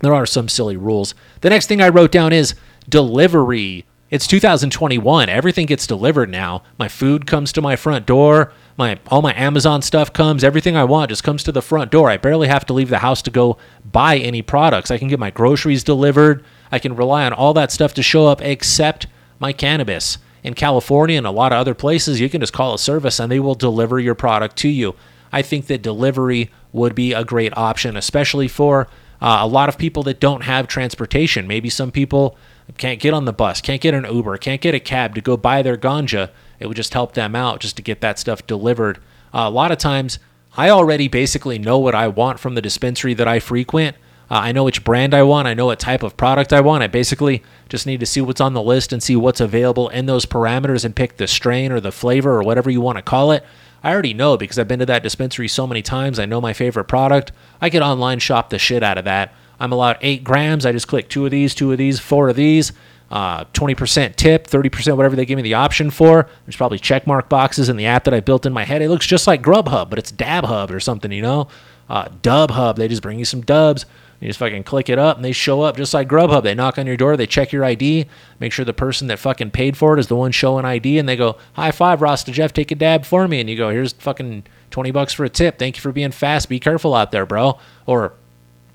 there 0.00 0.14
are 0.14 0.24
some 0.24 0.48
silly 0.48 0.78
rules. 0.78 1.14
The 1.42 1.50
next 1.50 1.66
thing 1.66 1.82
I 1.82 1.90
wrote 1.90 2.10
down 2.10 2.32
is 2.32 2.54
delivery. 2.88 3.84
It's 4.10 4.26
2021. 4.26 5.28
Everything 5.28 5.66
gets 5.66 5.86
delivered 5.86 6.30
now. 6.30 6.62
My 6.78 6.88
food 6.88 7.26
comes 7.26 7.52
to 7.52 7.62
my 7.62 7.76
front 7.76 8.06
door 8.06 8.52
my 8.78 8.96
all 9.08 9.20
my 9.22 9.34
Amazon 9.34 9.82
stuff 9.82 10.12
comes, 10.12 10.44
everything 10.44 10.76
I 10.76 10.84
want 10.84 11.10
just 11.10 11.24
comes 11.24 11.42
to 11.42 11.52
the 11.52 11.60
front 11.60 11.90
door. 11.90 12.08
I 12.08 12.16
barely 12.16 12.46
have 12.46 12.64
to 12.66 12.72
leave 12.72 12.88
the 12.88 12.98
house 12.98 13.20
to 13.22 13.30
go 13.30 13.58
buy 13.84 14.16
any 14.16 14.40
products. 14.40 14.92
I 14.92 14.98
can 14.98 15.08
get 15.08 15.18
my 15.18 15.32
groceries 15.32 15.82
delivered. 15.82 16.44
I 16.70 16.78
can 16.78 16.94
rely 16.94 17.26
on 17.26 17.32
all 17.32 17.52
that 17.54 17.72
stuff 17.72 17.92
to 17.94 18.02
show 18.04 18.28
up 18.28 18.40
except 18.40 19.08
my 19.40 19.52
cannabis. 19.52 20.18
In 20.44 20.54
California 20.54 21.18
and 21.18 21.26
a 21.26 21.32
lot 21.32 21.52
of 21.52 21.58
other 21.58 21.74
places, 21.74 22.20
you 22.20 22.30
can 22.30 22.40
just 22.40 22.52
call 22.52 22.72
a 22.72 22.78
service 22.78 23.18
and 23.18 23.30
they 23.30 23.40
will 23.40 23.56
deliver 23.56 23.98
your 23.98 24.14
product 24.14 24.56
to 24.58 24.68
you. 24.68 24.94
I 25.32 25.42
think 25.42 25.66
that 25.66 25.82
delivery 25.82 26.52
would 26.72 26.94
be 26.94 27.12
a 27.12 27.24
great 27.24 27.54
option, 27.56 27.96
especially 27.96 28.46
for 28.46 28.86
uh, 29.20 29.38
a 29.40 29.46
lot 29.48 29.68
of 29.68 29.76
people 29.76 30.04
that 30.04 30.20
don't 30.20 30.42
have 30.42 30.68
transportation. 30.68 31.48
Maybe 31.48 31.68
some 31.68 31.90
people 31.90 32.38
can't 32.76 33.00
get 33.00 33.14
on 33.14 33.24
the 33.24 33.32
bus, 33.32 33.60
can't 33.60 33.80
get 33.80 33.94
an 33.94 34.04
Uber, 34.04 34.36
can't 34.38 34.60
get 34.60 34.74
a 34.74 34.80
cab 34.80 35.14
to 35.14 35.20
go 35.20 35.36
buy 35.36 35.62
their 35.62 35.76
ganja. 35.76 36.30
It 36.60 36.66
would 36.66 36.76
just 36.76 36.94
help 36.94 37.14
them 37.14 37.34
out 37.34 37.60
just 37.60 37.76
to 37.76 37.82
get 37.82 38.00
that 38.00 38.18
stuff 38.18 38.46
delivered. 38.46 38.98
Uh, 39.32 39.44
a 39.46 39.50
lot 39.50 39.72
of 39.72 39.78
times, 39.78 40.18
I 40.56 40.70
already 40.70 41.08
basically 41.08 41.58
know 41.58 41.78
what 41.78 41.94
I 41.94 42.08
want 42.08 42.40
from 42.40 42.54
the 42.54 42.62
dispensary 42.62 43.14
that 43.14 43.28
I 43.28 43.38
frequent. 43.38 43.96
Uh, 44.30 44.34
I 44.34 44.52
know 44.52 44.64
which 44.64 44.84
brand 44.84 45.14
I 45.14 45.22
want. 45.22 45.48
I 45.48 45.54
know 45.54 45.66
what 45.66 45.78
type 45.78 46.02
of 46.02 46.16
product 46.16 46.52
I 46.52 46.60
want. 46.60 46.82
I 46.82 46.86
basically 46.86 47.42
just 47.68 47.86
need 47.86 48.00
to 48.00 48.06
see 48.06 48.20
what's 48.20 48.40
on 48.40 48.52
the 48.52 48.62
list 48.62 48.92
and 48.92 49.02
see 49.02 49.16
what's 49.16 49.40
available 49.40 49.88
in 49.88 50.06
those 50.06 50.26
parameters 50.26 50.84
and 50.84 50.94
pick 50.94 51.16
the 51.16 51.26
strain 51.26 51.72
or 51.72 51.80
the 51.80 51.92
flavor 51.92 52.32
or 52.32 52.42
whatever 52.42 52.70
you 52.70 52.80
want 52.80 52.96
to 52.96 53.02
call 53.02 53.32
it. 53.32 53.44
I 53.82 53.92
already 53.92 54.12
know 54.14 54.36
because 54.36 54.58
I've 54.58 54.68
been 54.68 54.80
to 54.80 54.86
that 54.86 55.02
dispensary 55.02 55.48
so 55.48 55.66
many 55.66 55.82
times. 55.82 56.18
I 56.18 56.26
know 56.26 56.40
my 56.40 56.52
favorite 56.52 56.84
product. 56.84 57.32
I 57.60 57.70
could 57.70 57.82
online 57.82 58.18
shop 58.18 58.50
the 58.50 58.58
shit 58.58 58.82
out 58.82 58.98
of 58.98 59.04
that. 59.04 59.32
I'm 59.60 59.72
allowed 59.72 59.98
eight 60.00 60.24
grams. 60.24 60.64
I 60.64 60.72
just 60.72 60.88
click 60.88 61.08
two 61.08 61.24
of 61.24 61.30
these, 61.30 61.54
two 61.54 61.72
of 61.72 61.78
these, 61.78 61.98
four 61.98 62.28
of 62.28 62.36
these. 62.36 62.72
Uh, 63.10 63.44
20% 63.54 64.16
tip, 64.16 64.46
30%, 64.46 64.96
whatever 64.96 65.16
they 65.16 65.24
give 65.24 65.36
me 65.36 65.42
the 65.42 65.54
option 65.54 65.90
for. 65.90 66.28
There's 66.44 66.56
probably 66.56 66.78
check 66.78 67.06
mark 67.06 67.30
boxes 67.30 67.70
in 67.70 67.78
the 67.78 67.86
app 67.86 68.04
that 68.04 68.12
I 68.12 68.20
built 68.20 68.44
in 68.44 68.52
my 68.52 68.64
head. 68.64 68.82
It 68.82 68.90
looks 68.90 69.06
just 69.06 69.26
like 69.26 69.42
Grubhub, 69.42 69.88
but 69.88 69.98
it's 69.98 70.12
DabHub 70.12 70.70
or 70.70 70.78
something, 70.78 71.10
you 71.10 71.22
know? 71.22 71.48
Uh, 71.88 72.08
Dub 72.20 72.50
Hub, 72.50 72.76
they 72.76 72.86
just 72.86 73.00
bring 73.00 73.18
you 73.18 73.24
some 73.24 73.40
dubs. 73.40 73.86
You 74.20 74.28
just 74.28 74.40
fucking 74.40 74.64
click 74.64 74.88
it 74.88 74.98
up 74.98 75.16
and 75.16 75.24
they 75.24 75.32
show 75.32 75.62
up 75.62 75.76
just 75.76 75.94
like 75.94 76.08
Grubhub. 76.08 76.42
They 76.42 76.54
knock 76.54 76.76
on 76.76 76.86
your 76.86 76.96
door, 76.96 77.16
they 77.16 77.26
check 77.26 77.52
your 77.52 77.64
ID, 77.64 78.06
make 78.40 78.52
sure 78.52 78.64
the 78.64 78.74
person 78.74 79.06
that 79.06 79.18
fucking 79.18 79.52
paid 79.52 79.76
for 79.76 79.96
it 79.96 80.00
is 80.00 80.08
the 80.08 80.16
one 80.16 80.32
showing 80.32 80.64
ID, 80.64 80.98
and 80.98 81.08
they 81.08 81.16
go, 81.16 81.38
High 81.54 81.70
five, 81.70 82.02
Rasta 82.02 82.32
Jeff, 82.32 82.52
take 82.52 82.70
a 82.70 82.74
dab 82.74 83.04
for 83.04 83.28
me. 83.28 83.40
And 83.40 83.48
you 83.48 83.56
go, 83.56 83.70
Here's 83.70 83.92
fucking 83.92 84.44
20 84.70 84.90
bucks 84.90 85.12
for 85.12 85.24
a 85.24 85.28
tip. 85.28 85.58
Thank 85.58 85.76
you 85.76 85.80
for 85.80 85.92
being 85.92 86.10
fast. 86.10 86.48
Be 86.48 86.60
careful 86.60 86.94
out 86.94 87.12
there, 87.12 87.24
bro. 87.24 87.58
Or 87.86 88.12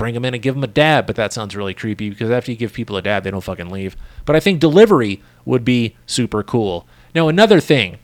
bring 0.03 0.15
them 0.15 0.25
in 0.25 0.33
and 0.33 0.43
give 0.43 0.53
them 0.53 0.65
a 0.65 0.67
dab, 0.67 1.07
but 1.07 1.15
that 1.15 1.31
sounds 1.31 1.55
really 1.55 1.73
creepy 1.73 2.09
because 2.09 2.29
after 2.29 2.51
you 2.51 2.57
give 2.57 2.73
people 2.73 2.97
a 2.97 3.01
dab, 3.01 3.23
they 3.23 3.31
don't 3.31 3.39
fucking 3.39 3.69
leave. 3.69 3.95
But 4.25 4.35
I 4.35 4.41
think 4.41 4.59
delivery 4.59 5.21
would 5.45 5.63
be 5.63 5.95
super 6.05 6.43
cool. 6.43 6.85
Now, 7.15 7.29
another 7.29 7.61
thing 7.61 7.99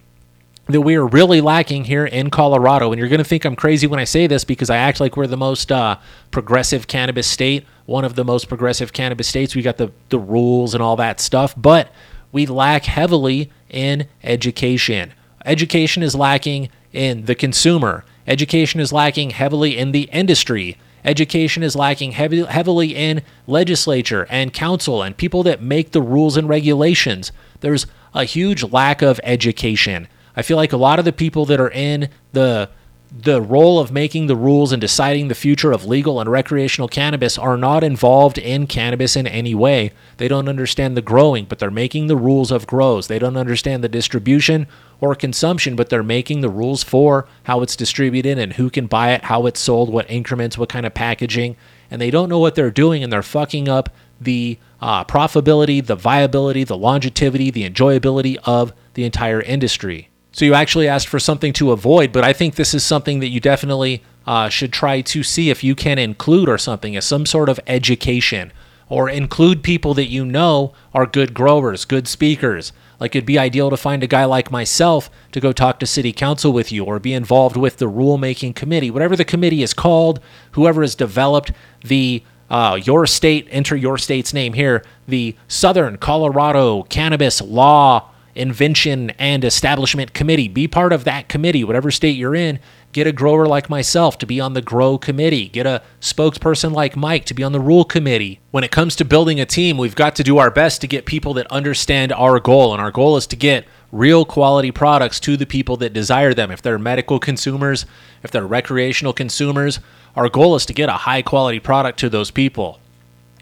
that 0.67 0.79
we 0.79 0.95
are 0.95 1.05
really 1.05 1.41
lacking 1.41 1.83
here 1.83 2.05
in 2.05 2.29
Colorado, 2.29 2.93
and 2.93 2.99
you're 2.99 3.09
going 3.09 3.17
to 3.17 3.25
think 3.25 3.43
I'm 3.43 3.57
crazy 3.57 3.85
when 3.85 3.99
I 3.99 4.05
say 4.05 4.27
this 4.27 4.45
because 4.45 4.69
I 4.69 4.77
act 4.77 5.01
like 5.01 5.17
we're 5.17 5.27
the 5.27 5.35
most 5.35 5.73
uh, 5.73 5.97
progressive 6.31 6.87
cannabis 6.87 7.27
state, 7.27 7.65
one 7.85 8.05
of 8.05 8.15
the 8.15 8.23
most 8.23 8.47
progressive 8.47 8.93
cannabis 8.93 9.27
states. 9.27 9.53
We 9.53 9.61
got 9.61 9.75
the, 9.75 9.91
the 10.07 10.19
rules 10.19 10.73
and 10.73 10.81
all 10.81 10.95
that 10.95 11.19
stuff, 11.19 11.53
but 11.57 11.91
we 12.31 12.45
lack 12.45 12.85
heavily 12.85 13.51
in 13.69 14.07
education. 14.23 15.11
Education 15.43 16.01
is 16.01 16.15
lacking 16.15 16.69
in 16.93 17.25
the 17.25 17.35
consumer. 17.35 18.05
Education 18.25 18.79
is 18.79 18.93
lacking 18.93 19.31
heavily 19.31 19.77
in 19.77 19.91
the 19.91 20.03
industry. 20.13 20.77
Education 21.03 21.63
is 21.63 21.75
lacking 21.75 22.11
heavy, 22.11 22.43
heavily 22.43 22.95
in 22.95 23.21
legislature 23.47 24.27
and 24.29 24.53
council 24.53 25.01
and 25.01 25.15
people 25.15 25.43
that 25.43 25.61
make 25.61 25.91
the 25.91 26.01
rules 26.01 26.37
and 26.37 26.49
regulations. 26.49 27.31
There's 27.61 27.85
a 28.13 28.23
huge 28.23 28.63
lack 28.63 29.01
of 29.01 29.19
education. 29.23 30.07
I 30.35 30.41
feel 30.41 30.57
like 30.57 30.73
a 30.73 30.77
lot 30.77 30.99
of 30.99 31.05
the 31.05 31.13
people 31.13 31.45
that 31.45 31.59
are 31.59 31.71
in 31.71 32.09
the 32.33 32.69
the 33.11 33.41
role 33.41 33.79
of 33.79 33.91
making 33.91 34.27
the 34.27 34.35
rules 34.35 34.71
and 34.71 34.79
deciding 34.79 35.27
the 35.27 35.35
future 35.35 35.71
of 35.71 35.85
legal 35.85 36.19
and 36.19 36.29
recreational 36.29 36.87
cannabis 36.87 37.39
are 37.39 37.57
not 37.57 37.83
involved 37.83 38.37
in 38.37 38.67
cannabis 38.67 39.15
in 39.15 39.25
any 39.25 39.55
way. 39.55 39.91
They 40.17 40.27
don't 40.27 40.47
understand 40.47 40.95
the 40.95 41.01
growing, 41.01 41.45
but 41.45 41.57
they're 41.57 41.71
making 41.71 42.05
the 42.05 42.15
rules 42.15 42.51
of 42.51 42.67
grows. 42.67 43.07
They 43.07 43.17
don't 43.17 43.37
understand 43.37 43.83
the 43.83 43.89
distribution 43.89 44.67
or 45.01 45.15
consumption, 45.15 45.75
but 45.75 45.89
they're 45.89 46.03
making 46.03 46.41
the 46.41 46.49
rules 46.49 46.83
for 46.83 47.27
how 47.43 47.61
it's 47.61 47.75
distributed 47.75 48.37
and 48.37 48.53
who 48.53 48.69
can 48.69 48.87
buy 48.87 49.13
it, 49.13 49.23
how 49.25 49.45
it's 49.45 49.59
sold, 49.59 49.89
what 49.89 50.09
increments, 50.09 50.57
what 50.57 50.69
kind 50.69 50.85
of 50.85 50.93
packaging. 50.93 51.55
And 51.89 52.01
they 52.01 52.11
don't 52.11 52.29
know 52.29 52.39
what 52.39 52.55
they're 52.55 52.71
doing 52.71 53.03
and 53.03 53.11
they're 53.11 53.23
fucking 53.23 53.69
up 53.69 53.89
the 54.21 54.57
uh, 54.81 55.05
profitability, 55.05 55.85
the 55.85 55.95
viability, 55.95 56.63
the 56.63 56.77
longevity, 56.77 57.49
the 57.49 57.69
enjoyability 57.69 58.37
of 58.43 58.73
the 58.93 59.05
entire 59.05 59.41
industry. 59.41 60.09
So 60.31 60.45
you 60.45 60.53
actually 60.53 60.87
asked 60.87 61.07
for 61.07 61.19
something 61.19 61.53
to 61.53 61.71
avoid, 61.71 62.11
but 62.11 62.23
I 62.23 62.33
think 62.33 62.55
this 62.55 62.73
is 62.73 62.83
something 62.83 63.19
that 63.19 63.29
you 63.29 63.39
definitely 63.39 64.03
uh, 64.27 64.49
should 64.49 64.71
try 64.71 65.01
to 65.01 65.23
see 65.23 65.49
if 65.49 65.63
you 65.63 65.73
can 65.73 65.97
include 65.97 66.49
or 66.49 66.57
something 66.57 66.95
as 66.95 67.05
some 67.05 67.25
sort 67.25 67.49
of 67.49 67.59
education 67.65 68.51
or 68.89 69.09
include 69.09 69.63
people 69.63 69.93
that 69.93 70.07
you 70.07 70.25
know 70.25 70.73
are 70.93 71.05
good 71.05 71.33
growers, 71.33 71.85
good 71.85 72.07
speakers. 72.07 72.71
Like 72.99 73.15
it'd 73.15 73.25
be 73.25 73.39
ideal 73.39 73.69
to 73.69 73.77
find 73.77 74.03
a 74.03 74.07
guy 74.07 74.25
like 74.25 74.51
myself 74.51 75.09
to 75.31 75.39
go 75.39 75.51
talk 75.51 75.79
to 75.79 75.85
city 75.85 76.11
council 76.11 76.51
with 76.51 76.71
you 76.71 76.83
or 76.83 76.99
be 76.99 77.13
involved 77.13 77.55
with 77.55 77.77
the 77.77 77.89
rulemaking 77.89 78.55
committee, 78.55 78.91
whatever 78.91 79.15
the 79.15 79.25
committee 79.25 79.63
is 79.63 79.73
called, 79.73 80.19
whoever 80.51 80.81
has 80.81 80.95
developed 80.95 81.51
the 81.83 82.23
uh, 82.49 82.79
your 82.83 83.05
state, 83.05 83.47
enter 83.51 83.75
your 83.75 83.97
state's 83.97 84.33
name 84.33 84.53
here, 84.53 84.83
the 85.07 85.35
Southern 85.47 85.97
Colorado 85.97 86.83
Cannabis 86.83 87.41
Law 87.41 88.09
Invention 88.35 89.11
and 89.11 89.43
Establishment 89.43 90.13
Committee. 90.13 90.47
Be 90.47 90.67
part 90.67 90.91
of 90.91 91.03
that 91.03 91.29
committee, 91.29 91.63
whatever 91.63 91.91
state 91.91 92.15
you're 92.15 92.35
in. 92.35 92.59
Get 92.91 93.05
a 93.05 93.11
grower 93.11 93.45
like 93.45 93.69
myself 93.69 94.17
to 94.17 94.25
be 94.25 94.39
on 94.39 94.53
the 94.53 94.63
grow 94.63 94.97
committee. 94.97 95.47
Get 95.47 95.67
a 95.67 95.83
spokesperson 96.01 96.73
like 96.73 96.95
Mike 96.95 97.25
to 97.25 97.35
be 97.35 97.43
on 97.43 97.51
the 97.51 97.59
rule 97.59 97.85
committee. 97.85 98.39
When 98.49 98.63
it 98.63 98.71
comes 98.71 98.95
to 98.95 99.05
building 99.05 99.39
a 99.39 99.45
team, 99.45 99.77
we've 99.77 99.95
got 99.95 100.15
to 100.15 100.23
do 100.23 100.39
our 100.39 100.49
best 100.49 100.81
to 100.81 100.87
get 100.87 101.05
people 101.05 101.35
that 101.35 101.45
understand 101.51 102.11
our 102.11 102.39
goal. 102.39 102.73
And 102.73 102.81
our 102.81 102.89
goal 102.89 103.15
is 103.15 103.27
to 103.27 103.35
get 103.35 103.65
real 103.91 104.25
quality 104.25 104.71
products 104.71 105.19
to 105.19 105.37
the 105.37 105.45
people 105.45 105.77
that 105.77 105.93
desire 105.93 106.33
them. 106.33 106.49
If 106.49 106.63
they're 106.63 106.79
medical 106.79 107.19
consumers, 107.19 107.85
if 108.23 108.31
they're 108.31 108.47
recreational 108.47 109.13
consumers, 109.13 109.79
our 110.15 110.27
goal 110.27 110.55
is 110.55 110.65
to 110.65 110.73
get 110.73 110.89
a 110.89 110.93
high 110.93 111.21
quality 111.21 111.59
product 111.59 111.99
to 111.99 112.09
those 112.09 112.31
people. 112.31 112.79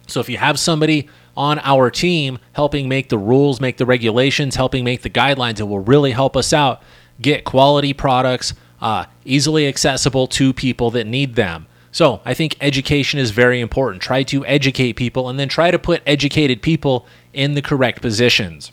So 0.07 0.19
if 0.19 0.27
you 0.27 0.37
have 0.37 0.59
somebody 0.59 1.07
on 1.37 1.59
our 1.59 1.89
team 1.89 2.39
helping 2.53 2.89
make 2.89 3.07
the 3.07 3.17
rules, 3.17 3.61
make 3.61 3.77
the 3.77 3.85
regulations, 3.85 4.55
helping 4.55 4.83
make 4.83 5.03
the 5.03 5.09
guidelines. 5.09 5.59
It 5.59 5.65
will 5.65 5.79
really 5.79 6.11
help 6.11 6.35
us 6.35 6.51
out 6.51 6.81
get 7.21 7.45
quality 7.45 7.93
products 7.93 8.53
uh, 8.81 9.05
easily 9.25 9.67
accessible 9.67 10.27
to 10.27 10.53
people 10.53 10.91
that 10.91 11.07
need 11.07 11.35
them. 11.35 11.67
So 11.91 12.21
I 12.25 12.33
think 12.33 12.57
education 12.61 13.19
is 13.19 13.31
very 13.31 13.59
important. 13.59 14.03
Try 14.03 14.23
to 14.23 14.45
educate 14.45 14.93
people 14.93 15.29
and 15.29 15.39
then 15.39 15.49
try 15.49 15.71
to 15.71 15.79
put 15.79 16.03
educated 16.05 16.61
people 16.61 17.07
in 17.33 17.53
the 17.53 17.61
correct 17.61 18.01
positions. 18.01 18.71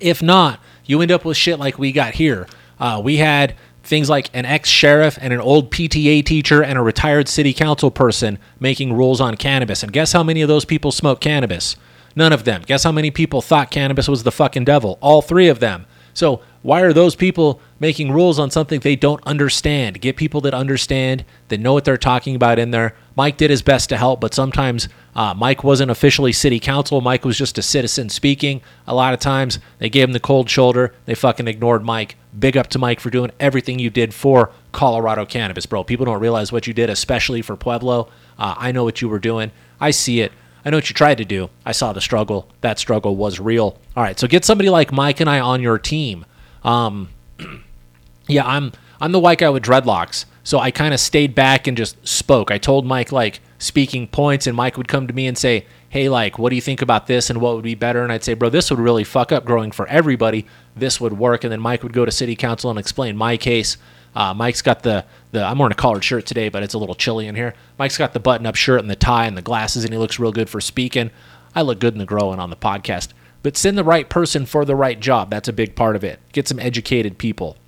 If 0.00 0.22
not, 0.22 0.60
you 0.84 1.00
end 1.00 1.10
up 1.10 1.24
with 1.24 1.36
shit 1.36 1.58
like 1.58 1.78
we 1.78 1.92
got 1.92 2.14
here. 2.14 2.46
Uh, 2.78 3.00
we 3.02 3.16
had 3.16 3.56
things 3.82 4.10
like 4.10 4.28
an 4.34 4.44
ex 4.44 4.68
sheriff 4.68 5.18
and 5.20 5.32
an 5.32 5.40
old 5.40 5.70
PTA 5.70 6.24
teacher 6.24 6.62
and 6.62 6.78
a 6.78 6.82
retired 6.82 7.28
city 7.28 7.52
council 7.52 7.90
person 7.90 8.38
making 8.60 8.92
rules 8.92 9.20
on 9.20 9.36
cannabis. 9.36 9.82
And 9.82 9.92
guess 9.92 10.12
how 10.12 10.22
many 10.22 10.42
of 10.42 10.48
those 10.48 10.64
people 10.64 10.92
smoke 10.92 11.20
cannabis? 11.20 11.76
None 12.14 12.32
of 12.32 12.44
them. 12.44 12.62
Guess 12.66 12.84
how 12.84 12.92
many 12.92 13.10
people 13.10 13.42
thought 13.42 13.70
cannabis 13.70 14.08
was 14.08 14.22
the 14.22 14.32
fucking 14.32 14.64
devil? 14.64 14.98
All 15.00 15.22
three 15.22 15.48
of 15.48 15.60
them. 15.60 15.86
So, 16.14 16.40
why 16.62 16.80
are 16.80 16.94
those 16.94 17.14
people 17.14 17.60
making 17.78 18.12
rules 18.12 18.38
on 18.38 18.50
something 18.50 18.80
they 18.80 18.96
don't 18.96 19.22
understand? 19.26 20.00
Get 20.00 20.16
people 20.16 20.40
that 20.42 20.54
understand, 20.54 21.24
that 21.48 21.60
know 21.60 21.72
what 21.72 21.84
they're 21.84 21.96
talking 21.96 22.34
about 22.34 22.58
in 22.58 22.70
there. 22.70 22.94
Mike 23.14 23.36
did 23.36 23.50
his 23.50 23.62
best 23.62 23.88
to 23.88 23.96
help, 23.96 24.20
but 24.20 24.34
sometimes 24.34 24.88
uh, 25.14 25.34
Mike 25.34 25.64
wasn't 25.64 25.90
officially 25.90 26.32
city 26.32 26.60
council. 26.60 27.00
Mike 27.00 27.24
was 27.24 27.38
just 27.38 27.58
a 27.58 27.62
citizen 27.62 28.08
speaking. 28.08 28.60
A 28.86 28.94
lot 28.94 29.14
of 29.14 29.20
times 29.20 29.58
they 29.78 29.88
gave 29.88 30.08
him 30.08 30.12
the 30.12 30.20
cold 30.20 30.50
shoulder. 30.50 30.94
They 31.06 31.14
fucking 31.14 31.48
ignored 31.48 31.84
Mike. 31.84 32.16
Big 32.38 32.56
up 32.56 32.68
to 32.68 32.78
Mike 32.78 33.00
for 33.00 33.10
doing 33.10 33.30
everything 33.40 33.78
you 33.78 33.90
did 33.90 34.12
for 34.12 34.50
Colorado 34.72 35.24
cannabis, 35.24 35.66
bro. 35.66 35.84
People 35.84 36.06
don't 36.06 36.20
realize 36.20 36.52
what 36.52 36.66
you 36.66 36.74
did, 36.74 36.90
especially 36.90 37.40
for 37.42 37.56
Pueblo. 37.56 38.08
Uh, 38.38 38.54
I 38.58 38.72
know 38.72 38.84
what 38.84 39.00
you 39.00 39.08
were 39.08 39.18
doing. 39.18 39.50
I 39.80 39.90
see 39.90 40.20
it. 40.20 40.32
I 40.66 40.70
know 40.70 40.78
what 40.78 40.90
you 40.90 40.94
tried 40.94 41.18
to 41.18 41.24
do. 41.24 41.48
I 41.64 41.72
saw 41.72 41.92
the 41.92 42.00
struggle. 42.00 42.50
That 42.60 42.78
struggle 42.80 43.14
was 43.14 43.38
real. 43.38 43.78
All 43.96 44.02
right, 44.02 44.18
so 44.18 44.26
get 44.26 44.44
somebody 44.44 44.68
like 44.68 44.92
Mike 44.92 45.20
and 45.20 45.30
I 45.30 45.38
on 45.38 45.62
your 45.62 45.78
team. 45.78 46.26
Um, 46.64 47.08
yeah, 48.28 48.46
I'm 48.46 48.72
I'm 49.00 49.12
the 49.12 49.20
white 49.20 49.38
guy 49.38 49.50
with 49.50 49.62
dreadlocks, 49.62 50.24
so 50.42 50.58
I 50.58 50.70
kind 50.70 50.94
of 50.94 51.00
stayed 51.00 51.34
back 51.34 51.66
and 51.66 51.76
just 51.76 52.06
spoke. 52.06 52.50
I 52.50 52.58
told 52.58 52.86
Mike 52.86 53.12
like 53.12 53.40
speaking 53.58 54.06
points, 54.06 54.46
and 54.46 54.56
Mike 54.56 54.76
would 54.76 54.88
come 54.88 55.06
to 55.06 55.14
me 55.14 55.26
and 55.26 55.36
say, 55.36 55.66
"Hey, 55.88 56.08
like, 56.08 56.38
what 56.38 56.50
do 56.50 56.56
you 56.56 56.62
think 56.62 56.82
about 56.82 57.06
this, 57.06 57.30
and 57.30 57.40
what 57.40 57.54
would 57.54 57.64
be 57.64 57.74
better?" 57.74 58.02
And 58.02 58.12
I'd 58.12 58.24
say, 58.24 58.34
"Bro, 58.34 58.50
this 58.50 58.70
would 58.70 58.80
really 58.80 59.04
fuck 59.04 59.32
up 59.32 59.44
growing 59.44 59.70
for 59.70 59.86
everybody. 59.88 60.46
This 60.74 61.00
would 61.00 61.18
work." 61.18 61.44
And 61.44 61.52
then 61.52 61.60
Mike 61.60 61.82
would 61.82 61.92
go 61.92 62.04
to 62.04 62.10
city 62.10 62.36
council 62.36 62.70
and 62.70 62.78
explain 62.78 63.16
my 63.16 63.36
case. 63.36 63.76
Uh, 64.14 64.32
Mike's 64.32 64.62
got 64.62 64.82
the, 64.82 65.04
the 65.32 65.44
I'm 65.44 65.58
wearing 65.58 65.72
a 65.72 65.76
collared 65.76 66.02
shirt 66.02 66.24
today, 66.24 66.48
but 66.48 66.62
it's 66.62 66.72
a 66.72 66.78
little 66.78 66.94
chilly 66.94 67.26
in 67.26 67.34
here. 67.34 67.54
Mike's 67.78 67.98
got 67.98 68.14
the 68.14 68.20
button 68.20 68.46
up 68.46 68.54
shirt 68.54 68.80
and 68.80 68.90
the 68.90 68.96
tie 68.96 69.26
and 69.26 69.36
the 69.36 69.42
glasses, 69.42 69.84
and 69.84 69.92
he 69.92 69.98
looks 69.98 70.18
real 70.18 70.32
good 70.32 70.48
for 70.48 70.60
speaking. 70.60 71.10
I 71.54 71.60
look 71.60 71.78
good 71.78 71.92
in 71.92 71.98
the 71.98 72.06
growing 72.06 72.38
on 72.38 72.48
the 72.48 72.56
podcast. 72.56 73.08
But 73.42 73.58
send 73.58 73.76
the 73.76 73.84
right 73.84 74.08
person 74.08 74.46
for 74.46 74.64
the 74.64 74.74
right 74.74 74.98
job. 74.98 75.30
That's 75.30 75.48
a 75.48 75.52
big 75.52 75.76
part 75.76 75.96
of 75.96 76.02
it. 76.02 76.18
Get 76.32 76.48
some 76.48 76.58
educated 76.58 77.18
people. 77.18 77.58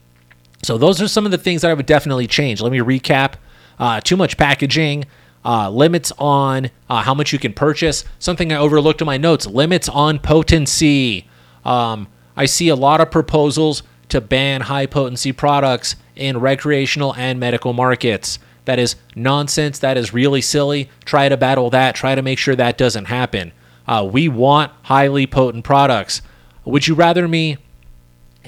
So 0.62 0.76
those 0.78 1.00
are 1.00 1.08
some 1.08 1.24
of 1.24 1.30
the 1.30 1.38
things 1.38 1.62
that 1.62 1.70
I 1.70 1.74
would 1.74 1.86
definitely 1.86 2.26
change. 2.26 2.60
Let 2.60 2.72
me 2.72 2.78
recap. 2.78 3.34
Uh, 3.78 4.00
too 4.00 4.16
much 4.16 4.36
packaging. 4.36 5.04
Uh, 5.44 5.70
limits 5.70 6.12
on 6.18 6.68
uh, 6.90 7.02
how 7.02 7.14
much 7.14 7.32
you 7.32 7.38
can 7.38 7.52
purchase. 7.52 8.04
Something 8.18 8.52
I 8.52 8.56
overlooked 8.56 9.00
in 9.00 9.06
my 9.06 9.16
notes 9.16 9.46
limits 9.46 9.88
on 9.88 10.18
potency. 10.18 11.26
Um, 11.64 12.08
I 12.36 12.46
see 12.46 12.68
a 12.68 12.74
lot 12.74 13.00
of 13.00 13.10
proposals 13.10 13.82
to 14.08 14.20
ban 14.20 14.62
high 14.62 14.86
potency 14.86 15.32
products 15.32 15.96
in 16.16 16.38
recreational 16.38 17.14
and 17.14 17.38
medical 17.38 17.72
markets. 17.72 18.38
That 18.64 18.78
is 18.78 18.96
nonsense. 19.14 19.78
That 19.78 19.96
is 19.96 20.12
really 20.12 20.40
silly. 20.40 20.90
Try 21.04 21.28
to 21.28 21.36
battle 21.36 21.70
that. 21.70 21.94
Try 21.94 22.14
to 22.14 22.22
make 22.22 22.38
sure 22.38 22.56
that 22.56 22.76
doesn't 22.76 23.06
happen. 23.06 23.52
Uh, 23.86 24.06
we 24.10 24.28
want 24.28 24.72
highly 24.82 25.26
potent 25.26 25.64
products. 25.64 26.20
Would 26.64 26.86
you 26.86 26.94
rather 26.94 27.26
me, 27.26 27.56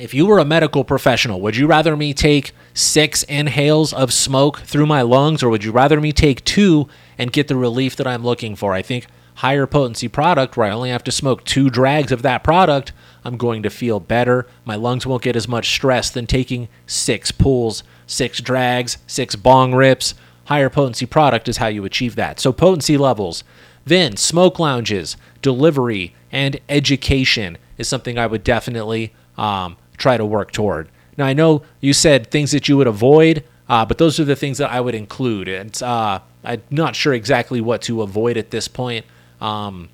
if 0.01 0.15
you 0.15 0.27
were 0.27 0.39
a 0.39 0.45
medical 0.45 0.85
professional, 0.85 1.41
would 1.41 1.57
you 1.57 1.67
rather 1.67 1.97
me 1.97 2.15
take 2.15 2.53
six 2.73 3.23
inhales 3.25 3.93
of 3.93 4.13
smoke 4.13 4.61
through 4.61 4.87
my 4.87 5.03
lungs, 5.03 5.43
or 5.43 5.51
would 5.51 5.65
you 5.65 5.73
rather 5.73 6.01
me 6.01 6.13
take 6.13 6.45
two 6.45 6.89
and 7.19 7.33
get 7.33 7.49
the 7.49 7.57
relief 7.57 7.97
that 7.97 8.07
I'm 8.07 8.25
looking 8.25 8.57
for. 8.57 8.73
I 8.73 8.81
think 8.81 9.07
higher 9.37 9.67
potency 9.67 10.09
product 10.09 10.57
where 10.57 10.67
I 10.69 10.71
only 10.71 10.89
have 10.91 11.05
to 11.05 11.13
smoke 11.13 11.45
two 11.45 11.69
drags 11.69 12.13
of 12.13 12.23
that 12.23 12.43
product, 12.43 12.93
I'm 13.25 13.37
going 13.37 13.63
to 13.63 13.71
feel 13.71 14.01
better. 14.01 14.47
My 14.65 14.75
lungs 14.75 15.07
won't 15.07 15.23
get 15.23 15.37
as 15.37 15.47
much 15.47 15.71
stress 15.71 16.09
than 16.09 16.27
taking 16.27 16.69
six 16.87 17.31
pulls, 17.31 17.83
six 18.07 18.41
drags, 18.41 18.97
six 19.07 19.37
bong 19.37 19.75
rips. 19.75 20.15
Higher 20.47 20.71
potency 20.71 21.07
product 21.07 21.49
is 21.49 21.59
how 21.59 21.67
you 21.67 21.85
achieve 21.85 22.17
that. 22.17 22.41
So, 22.41 22.53
potency 22.53 22.97
levels. 22.97 23.45
Then, 23.85 24.17
smoke 24.17 24.59
lounges, 24.59 25.17
delivery, 25.43 26.15
and 26.33 26.59
education 26.69 27.59
is 27.79 27.89
something 27.89 28.19
I 28.19 28.27
would 28.27 28.45
definitely 28.45 29.13
um, 29.37 29.77
try 30.01 30.17
to 30.17 30.25
work 30.25 30.51
toward. 30.51 30.89
Now, 31.17 31.27
I 31.27 31.35
know 31.35 31.63
you 31.81 31.93
said 31.93 32.31
things 32.31 32.51
that 32.53 32.69
you 32.69 32.77
would 32.77 32.87
avoid, 32.87 33.45
uh, 33.69 33.85
but 33.85 33.99
those 33.99 34.19
are 34.19 34.25
the 34.25 34.37
things 34.37 34.59
that 34.59 34.71
I 34.71 34.81
would 34.81 34.95
include. 34.95 35.47
And 35.47 35.81
uh, 35.83 36.21
I'm 36.43 36.63
not 36.71 36.97
sure 36.97 37.13
exactly 37.13 37.61
what 37.61 37.83
to 37.83 38.03
avoid 38.03 38.37
at 38.37 38.51
this 38.51 38.67
point. 38.67 39.07
Um, 39.41 39.91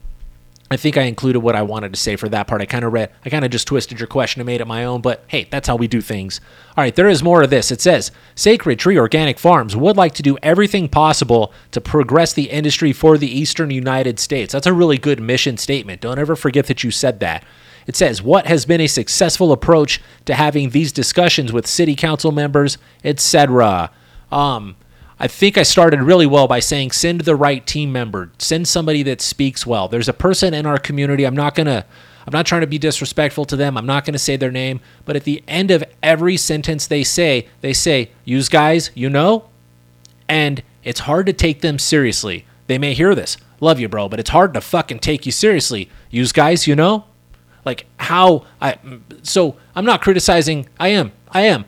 I 0.69 0.77
think 0.77 0.97
I 0.97 1.03
included 1.03 1.41
what 1.41 1.55
I 1.55 1.63
wanted 1.63 1.93
to 1.93 2.01
say 2.01 2.17
for 2.17 2.29
that 2.29 2.49
part. 2.49 2.61
I 2.61 2.67
kind 2.67 2.85
of 2.85 2.93
read, 2.93 3.13
I 3.25 3.31
kind 3.31 3.45
of 3.45 3.53
just 3.53 3.69
twisted 3.69 4.01
your 4.01 4.09
question 4.09 4.41
and 4.41 4.47
made 4.47 4.61
it 4.61 4.67
my 4.67 4.85
own, 4.85 5.01
but 5.01 5.25
hey, 5.29 5.47
that's 5.49 5.69
how 5.69 5.77
we 5.77 5.87
do 5.87 6.01
things. 6.01 6.41
All 6.77 6.83
right, 6.83 6.95
there 6.95 7.09
is 7.09 7.23
more 7.23 7.43
of 7.43 7.51
this. 7.51 7.71
It 7.71 7.81
says 7.81 8.11
Sacred 8.35 8.81
Tree 8.81 8.99
Organic 8.99 9.39
Farms 9.39 9.77
would 9.77 9.97
like 9.97 10.15
to 10.15 10.25
do 10.25 10.37
everything 10.43 10.89
possible 10.89 11.53
to 11.71 11.81
progress 11.81 12.33
the 12.33 12.51
industry 12.51 12.93
for 12.93 13.17
the 13.17 13.31
eastern 13.31 13.71
United 13.71 14.19
States. 14.19 14.53
That's 14.53 14.67
a 14.67 14.73
really 14.73 14.99
good 14.99 15.21
mission 15.21 15.57
statement. 15.57 16.01
Don't 16.01 16.19
ever 16.19 16.35
forget 16.35 16.67
that 16.67 16.83
you 16.83 16.91
said 16.91 17.21
that. 17.21 17.45
It 17.87 17.97
says, 17.97 18.23
What 18.23 18.47
has 18.47 18.67
been 18.67 18.81
a 18.81 18.87
successful 18.87 19.53
approach 19.53 20.01
to 20.25 20.35
having 20.35 20.71
these 20.71 20.93
discussions 20.93 21.53
with 21.53 21.67
city 21.67 21.95
council 21.95 22.33
members, 22.33 22.79
etc.? 23.05 23.91
Um, 24.31 24.77
I 25.19 25.29
think 25.29 25.57
I 25.57 25.63
started 25.63 26.03
really 26.03 26.27
well 26.27 26.47
by 26.47 26.61
saying 26.61 26.91
send 26.91 27.23
the 27.23 27.37
right 27.37 27.67
team 27.67 27.91
member, 27.91 28.31
send 28.39 28.69
somebody 28.69 29.03
that 29.05 29.21
speaks 29.21 29.67
well. 29.67 29.89
There's 29.89 30.09
a 30.09 30.13
person 30.13 30.53
in 30.53 30.67
our 30.67 30.79
community. 30.79 31.25
I'm 31.25 31.37
not 31.37 31.55
going 31.55 31.67
to 31.67 31.87
I'm 32.27 32.33
not 32.33 32.45
trying 32.45 32.63
to 32.63 32.67
be 32.67 32.79
disrespectful 32.79 33.45
to 33.47 33.57
them. 33.57 33.77
I'm 33.77 33.87
not 33.87 34.05
going 34.05 34.15
to 34.15 34.19
say 34.19 34.37
their 34.37 34.51
name, 34.51 34.81
but 35.05 35.15
at 35.15 35.23
the 35.23 35.45
end 35.47 35.71
of 35.71 35.85
every 36.03 36.37
sentence 36.37 36.87
they 36.87 37.05
say, 37.05 37.47
they 37.61 37.73
say, 37.73 38.11
"Use 38.25 38.49
guys, 38.49 38.91
you 38.95 39.09
know?" 39.09 39.49
And 40.29 40.63
it's 40.83 41.01
hard 41.01 41.27
to 41.27 41.33
take 41.33 41.61
them 41.61 41.79
seriously. 41.79 42.45
They 42.67 42.79
may 42.79 42.95
hear 42.95 43.15
this. 43.15 43.37
Love 43.61 43.79
you, 43.79 43.89
bro, 43.89 44.09
but 44.09 44.19
it's 44.19 44.31
hard 44.31 44.55
to 44.55 44.61
fucking 44.61 44.99
take 44.99 45.25
you 45.25 45.33
seriously. 45.33 45.89
Use 46.11 46.33
guys, 46.33 46.67
you 46.67 46.75
know? 46.75 47.05
Like 47.67 47.85
how 47.99 48.47
I 48.63 48.79
so 49.23 49.57
I'm 49.75 49.85
not 49.85 50.01
criticizing. 50.01 50.69
I 50.81 50.89
am. 50.89 51.13
I 51.31 51.43
am 51.43 51.67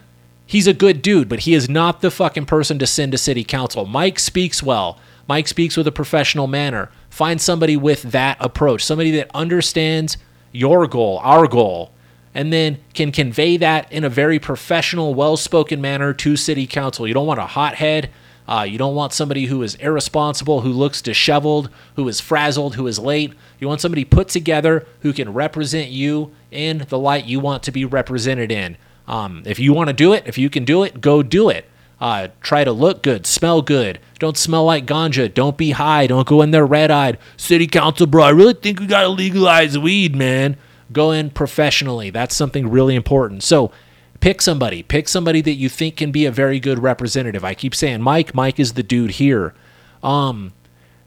he's 0.49 0.67
a 0.67 0.75
good 0.75 1.01
dude, 1.01 1.29
but 1.29 1.41
he 1.41 1.55
is 1.55 1.69
not 1.69 2.01
the 2.01 2.11
fucking 2.11 2.47
person 2.47 2.81
to 2.81 2.87
send 2.87 3.13
to 3.13 3.19
city 3.19 3.45
council. 3.45 3.87
Mike 3.87 4.19
speaks 4.19 4.61
well. 4.61 4.99
Mike 5.29 5.47
speaks 5.47 5.77
with 5.77 5.87
a 5.87 5.93
professional 5.93 6.49
manner. 6.49 6.91
Find 7.11 7.41
somebody 7.41 7.77
with 7.77 8.03
that 8.11 8.39
approach, 8.41 8.85
somebody 8.85 9.13
that 9.13 9.31
understands 9.35 10.17
your 10.51 10.89
goal, 10.89 11.21
our 11.23 11.47
goal, 11.47 11.93
and 12.35 12.51
then 12.53 12.79
can 12.95 13.13
convey 13.13 13.59
that 13.59 13.93
in 13.93 14.05
a 14.05 14.09
very 14.09 14.39
professional, 14.39 15.15
well 15.15 15.37
spoken 15.37 15.81
manner 15.81 16.15
to 16.15 16.35
city 16.35 16.67
council. 16.67 17.07
You 17.07 17.15
don't 17.15 17.27
want 17.27 17.41
a 17.41 17.47
hothead. 17.47 18.11
Uh, 18.49 18.63
you 18.63 18.79
don't 18.79 18.95
want 18.95 19.13
somebody 19.13 19.45
who 19.45 19.63
is 19.63 19.75
irresponsible, 19.75 20.63
who 20.63 20.73
looks 20.73 21.03
disheveled, 21.03 21.69
who 21.97 22.09
is 22.09 22.19
frazzled, 22.19 22.77
who 22.77 22.87
is 22.87 22.99
late. 22.99 23.35
You 23.61 23.69
want 23.69 23.83
somebody 23.83 24.07
put 24.07 24.29
together 24.29 24.87
who 25.01 25.13
can 25.13 25.35
represent 25.35 25.91
you 25.91 26.33
in 26.51 26.87
the 26.89 26.99
light 26.99 27.27
you 27.27 27.41
want 27.41 27.63
to 27.65 27.73
be 27.73 27.85
represented 27.85 28.51
in. 28.51 28.79
Um, 29.07 29.43
if 29.45 29.59
you 29.59 29.75
want 29.75 29.89
to 29.89 29.93
do 29.93 30.15
it, 30.15 30.23
if 30.27 30.39
you 30.39 30.49
can 30.49 30.65
do 30.65 30.83
it, 30.83 31.03
go 31.03 31.23
do 31.23 31.51
it. 31.51 31.67
Uh, 32.01 32.29
try 32.41 32.65
to 32.65 32.73
look 32.73 33.03
good, 33.03 33.27
smell 33.27 33.61
good. 33.61 33.99
Don't 34.19 34.37
smell 34.37 34.65
like 34.65 34.87
ganja. 34.87 35.33
Don't 35.33 35.59
be 35.59 35.73
high. 35.73 36.07
Don't 36.07 36.27
go 36.27 36.41
in 36.41 36.51
there 36.51 36.65
red 36.65 36.91
eyed. 36.91 37.19
City 37.37 37.67
council, 37.67 38.07
bro, 38.07 38.25
I 38.25 38.31
really 38.31 38.55
think 38.55 38.81
we 38.81 38.87
got 38.87 39.03
to 39.03 39.09
legalize 39.09 39.77
weed, 39.79 40.17
man. 40.17 40.57
Go 40.91 41.11
in 41.11 41.31
professionally. 41.31 42.09
That's 42.09 42.35
something 42.35 42.71
really 42.71 42.95
important. 42.95 43.43
So 43.43 43.73
pick 44.21 44.43
somebody. 44.43 44.83
Pick 44.83 45.09
somebody 45.09 45.41
that 45.43 45.55
you 45.55 45.69
think 45.69 45.97
can 45.97 46.11
be 46.11 46.27
a 46.27 46.31
very 46.31 46.61
good 46.61 46.79
representative. 46.79 47.45
I 47.45 47.55
keep 47.55 47.75
saying 47.75 48.03
Mike. 48.03 48.35
Mike 48.35 48.59
is 48.59 48.75
the 48.75 48.83
dude 48.83 49.13
here. 49.13 49.55
Um, 50.03 50.53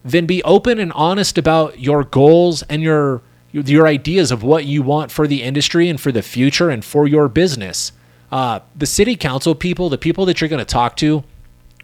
then 0.03 0.25
be 0.25 0.43
open 0.43 0.79
and 0.79 0.91
honest 0.93 1.37
about 1.37 1.79
your 1.79 2.03
goals 2.03 2.63
and 2.63 2.81
your 2.81 3.21
your 3.53 3.85
ideas 3.85 4.31
of 4.31 4.43
what 4.43 4.63
you 4.63 4.81
want 4.81 5.11
for 5.11 5.27
the 5.27 5.43
industry 5.43 5.89
and 5.89 5.99
for 5.99 6.11
the 6.11 6.21
future 6.21 6.69
and 6.69 6.85
for 6.85 7.05
your 7.05 7.27
business. 7.27 7.91
Uh, 8.31 8.61
the 8.73 8.85
city 8.85 9.17
council 9.17 9.53
people, 9.53 9.89
the 9.89 9.97
people 9.97 10.25
that 10.25 10.39
you're 10.39 10.47
going 10.49 10.57
to 10.57 10.65
talk 10.65 10.95
to, 10.95 11.25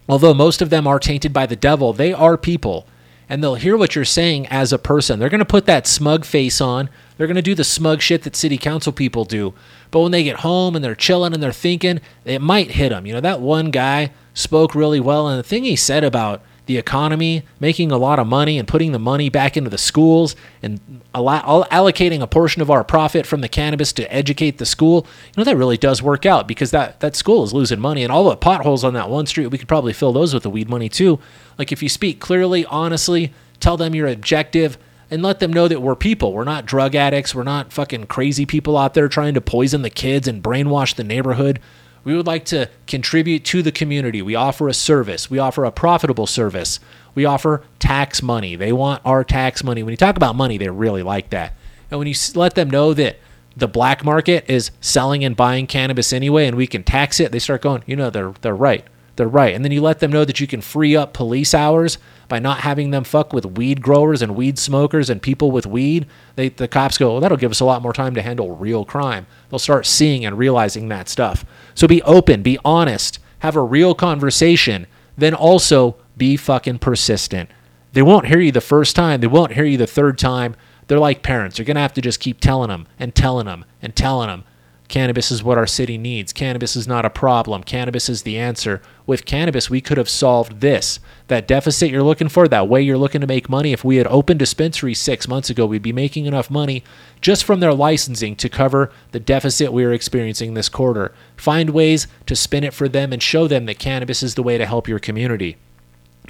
although 0.08 0.32
most 0.32 0.62
of 0.62 0.70
them 0.70 0.86
are 0.86 0.98
tainted 0.98 1.30
by 1.30 1.44
the 1.44 1.56
devil, 1.56 1.92
they 1.92 2.10
are 2.10 2.38
people 2.38 2.86
and 3.28 3.42
they'll 3.42 3.56
hear 3.56 3.76
what 3.76 3.94
you're 3.94 4.04
saying 4.04 4.46
as 4.46 4.72
a 4.72 4.78
person. 4.78 5.18
They're 5.18 5.28
going 5.28 5.38
to 5.40 5.44
put 5.44 5.66
that 5.66 5.86
smug 5.86 6.24
face 6.24 6.60
on. 6.60 6.88
They're 7.16 7.26
going 7.26 7.36
to 7.36 7.42
do 7.42 7.54
the 7.54 7.64
smug 7.64 8.00
shit 8.00 8.22
that 8.22 8.36
city 8.36 8.56
council 8.56 8.92
people 8.92 9.24
do. 9.24 9.54
But 9.90 10.00
when 10.00 10.12
they 10.12 10.24
get 10.24 10.40
home 10.40 10.74
and 10.74 10.84
they're 10.84 10.94
chilling 10.94 11.34
and 11.34 11.42
they're 11.42 11.52
thinking, 11.52 12.00
it 12.24 12.40
might 12.40 12.72
hit 12.72 12.90
them. 12.90 13.06
You 13.06 13.14
know, 13.14 13.20
that 13.20 13.40
one 13.40 13.70
guy 13.70 14.12
spoke 14.34 14.74
really 14.74 15.00
well. 15.00 15.28
And 15.28 15.38
the 15.38 15.42
thing 15.42 15.64
he 15.64 15.76
said 15.76 16.04
about 16.04 16.42
the 16.68 16.76
economy, 16.76 17.42
making 17.58 17.90
a 17.90 17.96
lot 17.96 18.18
of 18.18 18.26
money 18.26 18.58
and 18.58 18.68
putting 18.68 18.92
the 18.92 18.98
money 18.98 19.28
back 19.28 19.56
into 19.56 19.70
the 19.70 19.78
schools 19.78 20.36
and 20.62 20.78
allocating 21.14 22.20
a 22.20 22.26
portion 22.26 22.62
of 22.62 22.70
our 22.70 22.84
profit 22.84 23.26
from 23.26 23.40
the 23.40 23.48
cannabis 23.48 23.92
to 23.94 24.14
educate 24.14 24.58
the 24.58 24.66
school, 24.66 25.06
you 25.26 25.32
know, 25.38 25.44
that 25.44 25.56
really 25.56 25.78
does 25.78 26.02
work 26.02 26.26
out 26.26 26.46
because 26.46 26.70
that, 26.70 27.00
that 27.00 27.16
school 27.16 27.42
is 27.42 27.52
losing 27.52 27.80
money. 27.80 28.04
And 28.04 28.12
all 28.12 28.28
the 28.28 28.36
potholes 28.36 28.84
on 28.84 28.94
that 28.94 29.08
one 29.10 29.26
street, 29.26 29.48
we 29.48 29.58
could 29.58 29.66
probably 29.66 29.94
fill 29.94 30.12
those 30.12 30.34
with 30.34 30.42
the 30.42 30.50
weed 30.50 30.68
money 30.68 30.88
too. 30.88 31.18
Like 31.58 31.72
if 31.72 31.82
you 31.82 31.88
speak 31.88 32.20
clearly, 32.20 32.64
honestly, 32.66 33.32
tell 33.58 33.76
them 33.76 33.94
your 33.94 34.06
objective 34.06 34.78
and 35.10 35.22
let 35.22 35.40
them 35.40 35.52
know 35.52 35.68
that 35.68 35.80
we're 35.80 35.96
people. 35.96 36.34
We're 36.34 36.44
not 36.44 36.66
drug 36.66 36.94
addicts. 36.94 37.34
We're 37.34 37.42
not 37.42 37.72
fucking 37.72 38.06
crazy 38.06 38.44
people 38.44 38.76
out 38.76 38.92
there 38.92 39.08
trying 39.08 39.34
to 39.34 39.40
poison 39.40 39.82
the 39.82 39.90
kids 39.90 40.28
and 40.28 40.42
brainwash 40.42 40.94
the 40.94 41.04
neighborhood. 41.04 41.60
We 42.08 42.16
would 42.16 42.26
like 42.26 42.46
to 42.46 42.70
contribute 42.86 43.44
to 43.44 43.60
the 43.60 43.70
community. 43.70 44.22
We 44.22 44.34
offer 44.34 44.66
a 44.66 44.72
service. 44.72 45.28
We 45.30 45.38
offer 45.38 45.66
a 45.66 45.70
profitable 45.70 46.26
service. 46.26 46.80
We 47.14 47.26
offer 47.26 47.62
tax 47.80 48.22
money. 48.22 48.56
They 48.56 48.72
want 48.72 49.02
our 49.04 49.24
tax 49.24 49.62
money. 49.62 49.82
When 49.82 49.92
you 49.92 49.98
talk 49.98 50.16
about 50.16 50.34
money, 50.34 50.56
they 50.56 50.70
really 50.70 51.02
like 51.02 51.28
that. 51.30 51.52
And 51.90 51.98
when 51.98 52.08
you 52.08 52.14
let 52.34 52.54
them 52.54 52.70
know 52.70 52.94
that 52.94 53.18
the 53.54 53.68
black 53.68 54.06
market 54.06 54.48
is 54.48 54.70
selling 54.80 55.22
and 55.22 55.36
buying 55.36 55.66
cannabis 55.66 56.14
anyway 56.14 56.46
and 56.46 56.56
we 56.56 56.66
can 56.66 56.82
tax 56.82 57.20
it, 57.20 57.30
they 57.30 57.38
start 57.38 57.60
going, 57.60 57.82
you 57.84 57.94
know, 57.94 58.08
they're 58.08 58.32
they're 58.40 58.56
right. 58.56 58.86
They're 59.16 59.28
right. 59.28 59.54
And 59.54 59.62
then 59.62 59.72
you 59.72 59.82
let 59.82 59.98
them 59.98 60.10
know 60.10 60.24
that 60.24 60.40
you 60.40 60.46
can 60.46 60.62
free 60.62 60.96
up 60.96 61.12
police 61.12 61.52
hours 61.52 61.98
by 62.28 62.38
not 62.38 62.60
having 62.60 62.90
them 62.90 63.04
fuck 63.04 63.32
with 63.32 63.44
weed 63.46 63.80
growers 63.80 64.20
and 64.22 64.36
weed 64.36 64.58
smokers 64.58 65.08
and 65.08 65.22
people 65.22 65.50
with 65.50 65.66
weed. 65.66 66.06
They, 66.36 66.50
the 66.50 66.68
cops 66.68 66.98
go, 66.98 67.12
well, 67.12 67.20
that'll 67.20 67.38
give 67.38 67.50
us 67.50 67.60
a 67.60 67.64
lot 67.64 67.82
more 67.82 67.92
time 67.92 68.14
to 68.14 68.22
handle 68.22 68.54
real 68.54 68.84
crime. 68.84 69.26
They'll 69.48 69.58
start 69.58 69.86
seeing 69.86 70.24
and 70.24 70.38
realizing 70.38 70.88
that 70.88 71.08
stuff. 71.08 71.44
So 71.74 71.88
be 71.88 72.02
open, 72.02 72.42
be 72.42 72.58
honest, 72.64 73.18
have 73.40 73.56
a 73.56 73.62
real 73.62 73.94
conversation, 73.94 74.86
then 75.16 75.34
also 75.34 75.96
be 76.16 76.36
fucking 76.36 76.78
persistent. 76.78 77.50
They 77.92 78.02
won't 78.02 78.26
hear 78.26 78.40
you 78.40 78.52
the 78.52 78.60
first 78.60 78.94
time, 78.94 79.20
they 79.20 79.26
won't 79.26 79.52
hear 79.52 79.64
you 79.64 79.78
the 79.78 79.86
third 79.86 80.18
time. 80.18 80.54
They're 80.86 80.98
like 80.98 81.22
parents. 81.22 81.58
You're 81.58 81.66
going 81.66 81.74
to 81.74 81.82
have 81.82 81.92
to 81.94 82.00
just 82.00 82.18
keep 82.18 82.40
telling 82.40 82.68
them 82.68 82.86
and 82.98 83.14
telling 83.14 83.44
them 83.44 83.64
and 83.82 83.94
telling 83.94 84.28
them 84.28 84.44
Cannabis 84.88 85.30
is 85.30 85.42
what 85.42 85.58
our 85.58 85.66
city 85.66 85.98
needs. 85.98 86.32
Cannabis 86.32 86.74
is 86.74 86.88
not 86.88 87.04
a 87.04 87.10
problem. 87.10 87.62
Cannabis 87.62 88.08
is 88.08 88.22
the 88.22 88.38
answer. 88.38 88.80
With 89.04 89.26
cannabis, 89.26 89.68
we 89.68 89.82
could 89.82 89.98
have 89.98 90.08
solved 90.08 90.60
this. 90.62 90.98
That 91.26 91.46
deficit 91.46 91.90
you're 91.90 92.02
looking 92.02 92.30
for, 92.30 92.48
that 92.48 92.68
way 92.68 92.80
you're 92.80 92.96
looking 92.96 93.20
to 93.20 93.26
make 93.26 93.50
money. 93.50 93.74
If 93.74 93.84
we 93.84 93.96
had 93.96 94.06
opened 94.06 94.38
dispensaries 94.38 94.98
six 94.98 95.28
months 95.28 95.50
ago, 95.50 95.66
we'd 95.66 95.82
be 95.82 95.92
making 95.92 96.24
enough 96.24 96.50
money 96.50 96.82
just 97.20 97.44
from 97.44 97.60
their 97.60 97.74
licensing 97.74 98.34
to 98.36 98.48
cover 98.48 98.90
the 99.12 99.20
deficit 99.20 99.74
we 99.74 99.84
are 99.84 99.92
experiencing 99.92 100.54
this 100.54 100.70
quarter. 100.70 101.12
Find 101.36 101.70
ways 101.70 102.06
to 102.24 102.34
spin 102.34 102.64
it 102.64 102.72
for 102.72 102.88
them 102.88 103.12
and 103.12 103.22
show 103.22 103.46
them 103.46 103.66
that 103.66 103.78
cannabis 103.78 104.22
is 104.22 104.36
the 104.36 104.42
way 104.42 104.56
to 104.56 104.64
help 104.64 104.88
your 104.88 104.98
community. 104.98 105.58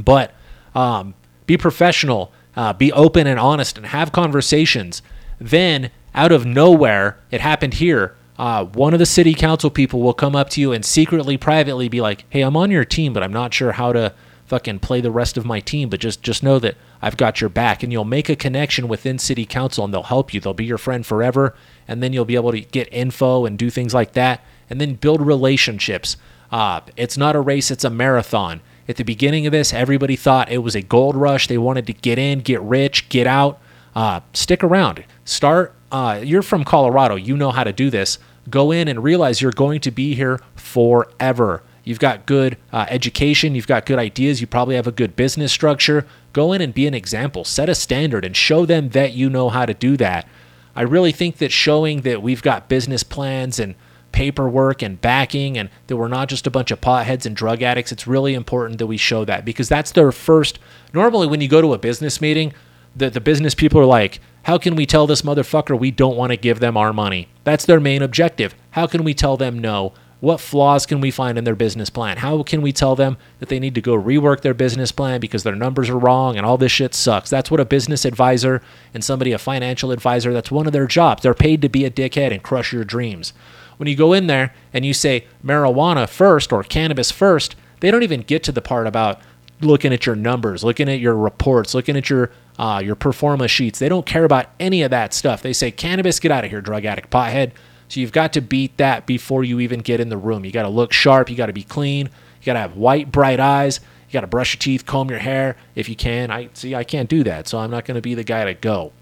But 0.02 0.34
um, 0.74 1.14
be 1.46 1.56
professional, 1.56 2.32
uh, 2.56 2.72
be 2.72 2.92
open 2.92 3.28
and 3.28 3.38
honest, 3.38 3.76
and 3.76 3.86
have 3.86 4.10
conversations. 4.10 5.00
Then, 5.40 5.92
out 6.12 6.32
of 6.32 6.44
nowhere, 6.44 7.18
it 7.30 7.40
happened 7.40 7.74
here 7.74 8.16
uh, 8.38 8.64
one 8.64 8.92
of 8.92 9.00
the 9.00 9.06
city 9.06 9.34
council 9.34 9.68
people 9.68 10.00
will 10.00 10.14
come 10.14 10.36
up 10.36 10.48
to 10.50 10.60
you 10.60 10.72
and 10.72 10.84
secretly, 10.84 11.36
privately 11.36 11.88
be 11.88 12.00
like, 12.00 12.24
"Hey, 12.30 12.42
I'm 12.42 12.56
on 12.56 12.70
your 12.70 12.84
team, 12.84 13.12
but 13.12 13.22
I'm 13.22 13.32
not 13.32 13.52
sure 13.52 13.72
how 13.72 13.92
to 13.92 14.14
fucking 14.46 14.78
play 14.78 15.00
the 15.00 15.10
rest 15.10 15.36
of 15.36 15.44
my 15.44 15.60
team. 15.60 15.88
But 15.88 16.00
just 16.00 16.22
just 16.22 16.42
know 16.42 16.58
that 16.60 16.76
I've 17.02 17.16
got 17.16 17.40
your 17.40 17.50
back." 17.50 17.82
And 17.82 17.92
you'll 17.92 18.04
make 18.04 18.28
a 18.28 18.36
connection 18.36 18.86
within 18.86 19.18
city 19.18 19.44
council, 19.44 19.84
and 19.84 19.92
they'll 19.92 20.04
help 20.04 20.32
you. 20.32 20.40
They'll 20.40 20.54
be 20.54 20.64
your 20.64 20.78
friend 20.78 21.04
forever, 21.04 21.54
and 21.88 22.00
then 22.00 22.12
you'll 22.12 22.24
be 22.24 22.36
able 22.36 22.52
to 22.52 22.60
get 22.60 22.88
info 22.92 23.44
and 23.44 23.58
do 23.58 23.70
things 23.70 23.92
like 23.92 24.12
that, 24.12 24.44
and 24.70 24.80
then 24.80 24.94
build 24.94 25.20
relationships. 25.20 26.16
Uh, 26.52 26.80
it's 26.96 27.18
not 27.18 27.34
a 27.34 27.40
race; 27.40 27.72
it's 27.72 27.84
a 27.84 27.90
marathon. 27.90 28.60
At 28.88 28.96
the 28.96 29.04
beginning 29.04 29.46
of 29.46 29.52
this, 29.52 29.74
everybody 29.74 30.14
thought 30.14 30.50
it 30.50 30.58
was 30.58 30.76
a 30.76 30.80
gold 30.80 31.16
rush. 31.16 31.48
They 31.48 31.58
wanted 31.58 31.88
to 31.88 31.92
get 31.92 32.18
in, 32.18 32.38
get 32.38 32.62
rich, 32.62 33.08
get 33.08 33.26
out. 33.26 33.60
Uh, 33.96 34.20
stick 34.32 34.62
around. 34.62 35.04
Start. 35.24 35.74
Uh, 35.90 36.20
you're 36.22 36.42
from 36.42 36.64
Colorado. 36.64 37.16
You 37.16 37.36
know 37.36 37.50
how 37.50 37.64
to 37.64 37.72
do 37.72 37.90
this 37.90 38.18
go 38.50 38.70
in 38.70 38.88
and 38.88 39.02
realize 39.02 39.40
you're 39.40 39.52
going 39.52 39.80
to 39.80 39.90
be 39.90 40.14
here 40.14 40.40
forever. 40.54 41.62
You've 41.84 41.98
got 41.98 42.26
good 42.26 42.58
uh, 42.70 42.84
education, 42.90 43.54
you've 43.54 43.66
got 43.66 43.86
good 43.86 43.98
ideas, 43.98 44.40
you 44.40 44.46
probably 44.46 44.76
have 44.76 44.86
a 44.86 44.92
good 44.92 45.16
business 45.16 45.52
structure. 45.52 46.06
Go 46.34 46.52
in 46.52 46.60
and 46.60 46.74
be 46.74 46.86
an 46.86 46.92
example, 46.92 47.44
set 47.44 47.70
a 47.70 47.74
standard, 47.74 48.26
and 48.26 48.36
show 48.36 48.66
them 48.66 48.90
that 48.90 49.14
you 49.14 49.30
know 49.30 49.48
how 49.48 49.64
to 49.64 49.72
do 49.72 49.96
that. 49.96 50.28
I 50.76 50.82
really 50.82 51.12
think 51.12 51.38
that 51.38 51.50
showing 51.50 52.02
that 52.02 52.22
we've 52.22 52.42
got 52.42 52.68
business 52.68 53.02
plans 53.02 53.58
and 53.58 53.74
paperwork 54.12 54.82
and 54.82 55.00
backing 55.00 55.56
and 55.56 55.70
that 55.86 55.96
we're 55.96 56.08
not 56.08 56.28
just 56.28 56.46
a 56.46 56.50
bunch 56.50 56.70
of 56.70 56.80
potheads 56.80 57.24
and 57.24 57.34
drug 57.34 57.62
addicts, 57.62 57.90
it's 57.90 58.06
really 58.06 58.34
important 58.34 58.78
that 58.78 58.86
we 58.86 58.96
show 58.96 59.24
that 59.24 59.44
because 59.44 59.68
that's 59.68 59.92
their 59.92 60.12
first. 60.12 60.58
Normally, 60.92 61.26
when 61.26 61.40
you 61.40 61.48
go 61.48 61.62
to 61.62 61.72
a 61.72 61.78
business 61.78 62.20
meeting, 62.20 62.52
the, 62.98 63.10
the 63.10 63.20
business 63.20 63.54
people 63.54 63.80
are 63.80 63.86
like, 63.86 64.20
how 64.42 64.58
can 64.58 64.76
we 64.76 64.86
tell 64.86 65.06
this 65.06 65.22
motherfucker 65.22 65.78
we 65.78 65.90
don't 65.90 66.16
want 66.16 66.32
to 66.32 66.36
give 66.36 66.60
them 66.60 66.76
our 66.76 66.92
money? 66.92 67.28
That's 67.44 67.64
their 67.64 67.80
main 67.80 68.02
objective. 68.02 68.54
How 68.70 68.86
can 68.86 69.04
we 69.04 69.14
tell 69.14 69.36
them 69.36 69.58
no? 69.58 69.94
What 70.20 70.40
flaws 70.40 70.84
can 70.84 71.00
we 71.00 71.12
find 71.12 71.38
in 71.38 71.44
their 71.44 71.54
business 71.54 71.90
plan? 71.90 72.16
How 72.16 72.42
can 72.42 72.60
we 72.60 72.72
tell 72.72 72.96
them 72.96 73.18
that 73.38 73.48
they 73.48 73.60
need 73.60 73.76
to 73.76 73.80
go 73.80 73.94
rework 73.94 74.40
their 74.40 74.54
business 74.54 74.90
plan 74.90 75.20
because 75.20 75.44
their 75.44 75.54
numbers 75.54 75.88
are 75.88 75.98
wrong 75.98 76.36
and 76.36 76.44
all 76.44 76.58
this 76.58 76.72
shit 76.72 76.92
sucks? 76.92 77.30
That's 77.30 77.52
what 77.52 77.60
a 77.60 77.64
business 77.64 78.04
advisor 78.04 78.60
and 78.92 79.04
somebody, 79.04 79.30
a 79.30 79.38
financial 79.38 79.92
advisor, 79.92 80.32
that's 80.32 80.50
one 80.50 80.66
of 80.66 80.72
their 80.72 80.88
jobs. 80.88 81.22
They're 81.22 81.34
paid 81.34 81.62
to 81.62 81.68
be 81.68 81.84
a 81.84 81.90
dickhead 81.90 82.32
and 82.32 82.42
crush 82.42 82.72
your 82.72 82.82
dreams. 82.82 83.32
When 83.76 83.88
you 83.88 83.94
go 83.94 84.12
in 84.12 84.26
there 84.26 84.52
and 84.72 84.84
you 84.84 84.92
say 84.92 85.24
marijuana 85.44 86.08
first 86.08 86.52
or 86.52 86.64
cannabis 86.64 87.12
first, 87.12 87.54
they 87.78 87.92
don't 87.92 88.02
even 88.02 88.22
get 88.22 88.42
to 88.44 88.52
the 88.52 88.60
part 88.60 88.88
about 88.88 89.20
looking 89.60 89.92
at 89.92 90.06
your 90.06 90.16
numbers, 90.16 90.62
looking 90.62 90.88
at 90.88 91.00
your 91.00 91.14
reports, 91.14 91.74
looking 91.74 91.96
at 91.96 92.08
your 92.08 92.30
uh, 92.58 92.80
your 92.84 92.94
performance 92.94 93.50
sheets. 93.50 93.78
They 93.78 93.88
don't 93.88 94.06
care 94.06 94.24
about 94.24 94.46
any 94.58 94.82
of 94.82 94.90
that 94.90 95.14
stuff. 95.14 95.42
They 95.42 95.52
say 95.52 95.70
cannabis, 95.70 96.18
get 96.18 96.32
out 96.32 96.44
of 96.44 96.50
here, 96.50 96.60
drug 96.60 96.84
addict, 96.84 97.10
pothead. 97.10 97.52
So 97.88 98.00
you've 98.00 98.12
got 98.12 98.32
to 98.34 98.40
beat 98.40 98.76
that 98.76 99.06
before 99.06 99.44
you 99.44 99.60
even 99.60 99.80
get 99.80 100.00
in 100.00 100.08
the 100.08 100.16
room. 100.16 100.44
You 100.44 100.52
got 100.52 100.64
to 100.64 100.68
look 100.68 100.92
sharp. 100.92 101.30
You 101.30 101.36
got 101.36 101.46
to 101.46 101.52
be 101.52 101.62
clean. 101.62 102.06
You 102.40 102.46
got 102.46 102.54
to 102.54 102.58
have 102.58 102.76
white, 102.76 103.10
bright 103.10 103.40
eyes. 103.40 103.80
You 104.08 104.12
got 104.12 104.22
to 104.22 104.26
brush 104.26 104.54
your 104.54 104.58
teeth, 104.58 104.86
comb 104.86 105.10
your 105.10 105.18
hair 105.18 105.56
if 105.74 105.88
you 105.88 105.96
can. 105.96 106.30
I 106.30 106.48
see. 106.54 106.74
I 106.74 106.84
can't 106.84 107.08
do 107.08 107.22
that, 107.24 107.46
so 107.46 107.58
I'm 107.58 107.70
not 107.70 107.84
going 107.84 107.94
to 107.96 108.02
be 108.02 108.14
the 108.14 108.24
guy 108.24 108.44
to 108.44 108.54
go. 108.54 108.92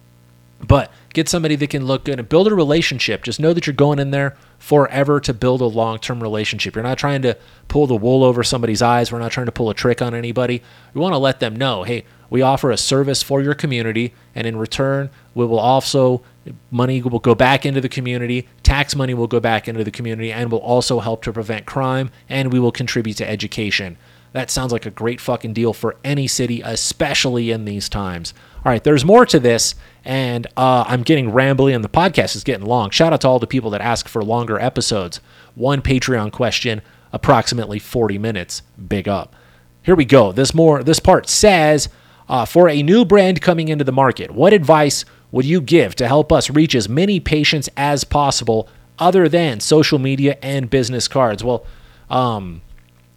But 0.60 0.90
get 1.12 1.28
somebody 1.28 1.54
that 1.56 1.70
can 1.70 1.84
look 1.84 2.04
good 2.04 2.18
and 2.18 2.28
build 2.28 2.48
a 2.48 2.54
relationship. 2.54 3.22
Just 3.24 3.38
know 3.38 3.52
that 3.52 3.66
you're 3.66 3.74
going 3.74 3.98
in 3.98 4.10
there 4.10 4.36
forever 4.58 5.20
to 5.20 5.34
build 5.34 5.60
a 5.60 5.66
long 5.66 5.98
term 5.98 6.22
relationship. 6.22 6.74
You're 6.74 6.82
not 6.82 6.98
trying 6.98 7.22
to 7.22 7.36
pull 7.68 7.86
the 7.86 7.96
wool 7.96 8.24
over 8.24 8.42
somebody's 8.42 8.80
eyes. 8.80 9.12
We're 9.12 9.18
not 9.18 9.32
trying 9.32 9.46
to 9.46 9.52
pull 9.52 9.68
a 9.68 9.74
trick 9.74 10.00
on 10.00 10.14
anybody. 10.14 10.62
We 10.94 11.00
want 11.00 11.12
to 11.12 11.18
let 11.18 11.40
them 11.40 11.56
know 11.56 11.82
hey, 11.82 12.04
we 12.30 12.42
offer 12.42 12.70
a 12.70 12.76
service 12.76 13.22
for 13.22 13.40
your 13.40 13.54
community, 13.54 14.12
and 14.34 14.46
in 14.46 14.56
return, 14.56 15.10
we 15.34 15.46
will 15.46 15.58
also 15.58 16.22
money 16.70 17.02
will 17.02 17.18
go 17.18 17.34
back 17.34 17.66
into 17.66 17.80
the 17.80 17.88
community, 17.88 18.48
tax 18.62 18.94
money 18.94 19.14
will 19.14 19.26
go 19.26 19.40
back 19.40 19.68
into 19.68 19.84
the 19.84 19.90
community, 19.90 20.32
and 20.32 20.50
will 20.50 20.58
also 20.58 21.00
help 21.00 21.22
to 21.22 21.32
prevent 21.32 21.66
crime, 21.66 22.10
and 22.28 22.52
we 22.52 22.58
will 22.58 22.72
contribute 22.72 23.16
to 23.16 23.28
education. 23.28 23.96
That 24.36 24.50
sounds 24.50 24.70
like 24.70 24.84
a 24.84 24.90
great 24.90 25.18
fucking 25.18 25.54
deal 25.54 25.72
for 25.72 25.96
any 26.04 26.26
city, 26.26 26.60
especially 26.60 27.50
in 27.50 27.64
these 27.64 27.88
times. 27.88 28.34
All 28.56 28.70
right, 28.70 28.84
there's 28.84 29.02
more 29.02 29.24
to 29.24 29.40
this, 29.40 29.74
and 30.04 30.46
uh, 30.58 30.84
I'm 30.86 31.04
getting 31.04 31.30
rambly, 31.32 31.74
and 31.74 31.82
the 31.82 31.88
podcast 31.88 32.36
is 32.36 32.44
getting 32.44 32.66
long. 32.66 32.90
Shout 32.90 33.14
out 33.14 33.22
to 33.22 33.28
all 33.28 33.38
the 33.38 33.46
people 33.46 33.70
that 33.70 33.80
ask 33.80 34.08
for 34.08 34.22
longer 34.22 34.60
episodes. 34.60 35.20
One 35.54 35.80
Patreon 35.80 36.32
question, 36.32 36.82
approximately 37.14 37.78
40 37.78 38.18
minutes. 38.18 38.60
Big 38.86 39.08
up. 39.08 39.34
Here 39.82 39.96
we 39.96 40.04
go. 40.04 40.32
This 40.32 40.52
more. 40.52 40.82
This 40.82 41.00
part 41.00 41.30
says, 41.30 41.88
uh, 42.28 42.44
for 42.44 42.68
a 42.68 42.82
new 42.82 43.06
brand 43.06 43.40
coming 43.40 43.68
into 43.68 43.84
the 43.84 43.90
market, 43.90 44.32
what 44.32 44.52
advice 44.52 45.06
would 45.32 45.46
you 45.46 45.62
give 45.62 45.94
to 45.96 46.06
help 46.06 46.30
us 46.30 46.50
reach 46.50 46.74
as 46.74 46.90
many 46.90 47.20
patients 47.20 47.70
as 47.74 48.04
possible, 48.04 48.68
other 48.98 49.30
than 49.30 49.60
social 49.60 49.98
media 49.98 50.36
and 50.42 50.68
business 50.68 51.08
cards? 51.08 51.42
Well, 51.42 51.64
um, 52.10 52.60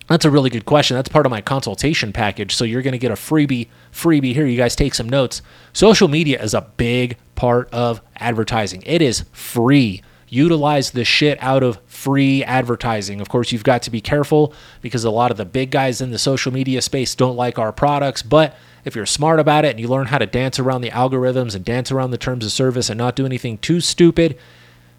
that's 0.10 0.26
a 0.26 0.32
really 0.32 0.50
good 0.50 0.66
question. 0.66 0.96
That's 0.96 1.08
part 1.08 1.26
of 1.26 1.30
my 1.30 1.40
consultation 1.40 2.12
package. 2.12 2.56
So 2.56 2.66
you're 2.66 2.82
going 2.82 2.94
to 2.94 2.98
get 2.98 3.12
a 3.12 3.16
freebie 3.16 3.70
freebie 3.94 4.34
here. 4.34 4.46
You 4.46 4.58
guys 4.58 4.76
take 4.76 4.96
some 4.96 5.08
notes. 5.08 5.42
Social 5.72 6.08
media 6.08 6.42
is 6.44 6.54
a 6.54 6.62
big 6.62 7.18
part 7.36 7.70
of 7.72 8.02
advertising. 8.18 8.84
It 8.86 9.02
is 9.02 9.24
free. 9.32 10.02
Utilize 10.28 10.92
the 10.92 11.06
shit 11.06 11.42
out 11.42 11.64
of 11.64 11.80
free 11.86 12.44
advertising. 12.44 13.22
Of 13.22 13.30
course, 13.30 13.52
you've 13.52 13.64
got 13.64 13.84
to 13.84 13.92
be 13.92 14.02
careful 14.02 14.54
because 14.82 15.04
a 15.04 15.12
lot 15.12 15.32
of 15.32 15.38
the 15.38 15.46
big 15.46 15.72
guys 15.72 16.02
in 16.02 16.12
the 16.12 16.20
social 16.20 16.52
media 16.52 16.82
space 16.82 17.16
don't 17.16 17.36
like 17.36 17.58
our 17.58 17.72
products, 17.72 18.22
but 18.22 18.56
if 18.86 18.96
you're 18.96 19.06
smart 19.06 19.40
about 19.40 19.66
it 19.66 19.72
and 19.72 19.80
you 19.80 19.88
learn 19.88 20.08
how 20.08 20.18
to 20.18 20.26
dance 20.26 20.60
around 20.60 20.82
the 20.82 20.92
algorithms 20.92 21.56
and 21.56 21.66
dance 21.66 21.92
around 21.92 22.12
the 22.12 22.18
terms 22.18 22.46
of 22.46 22.52
service 22.52 22.90
and 22.90 22.98
not 22.98 23.16
do 23.16 23.26
anything 23.26 23.58
too 23.58 23.80
stupid, 23.82 24.38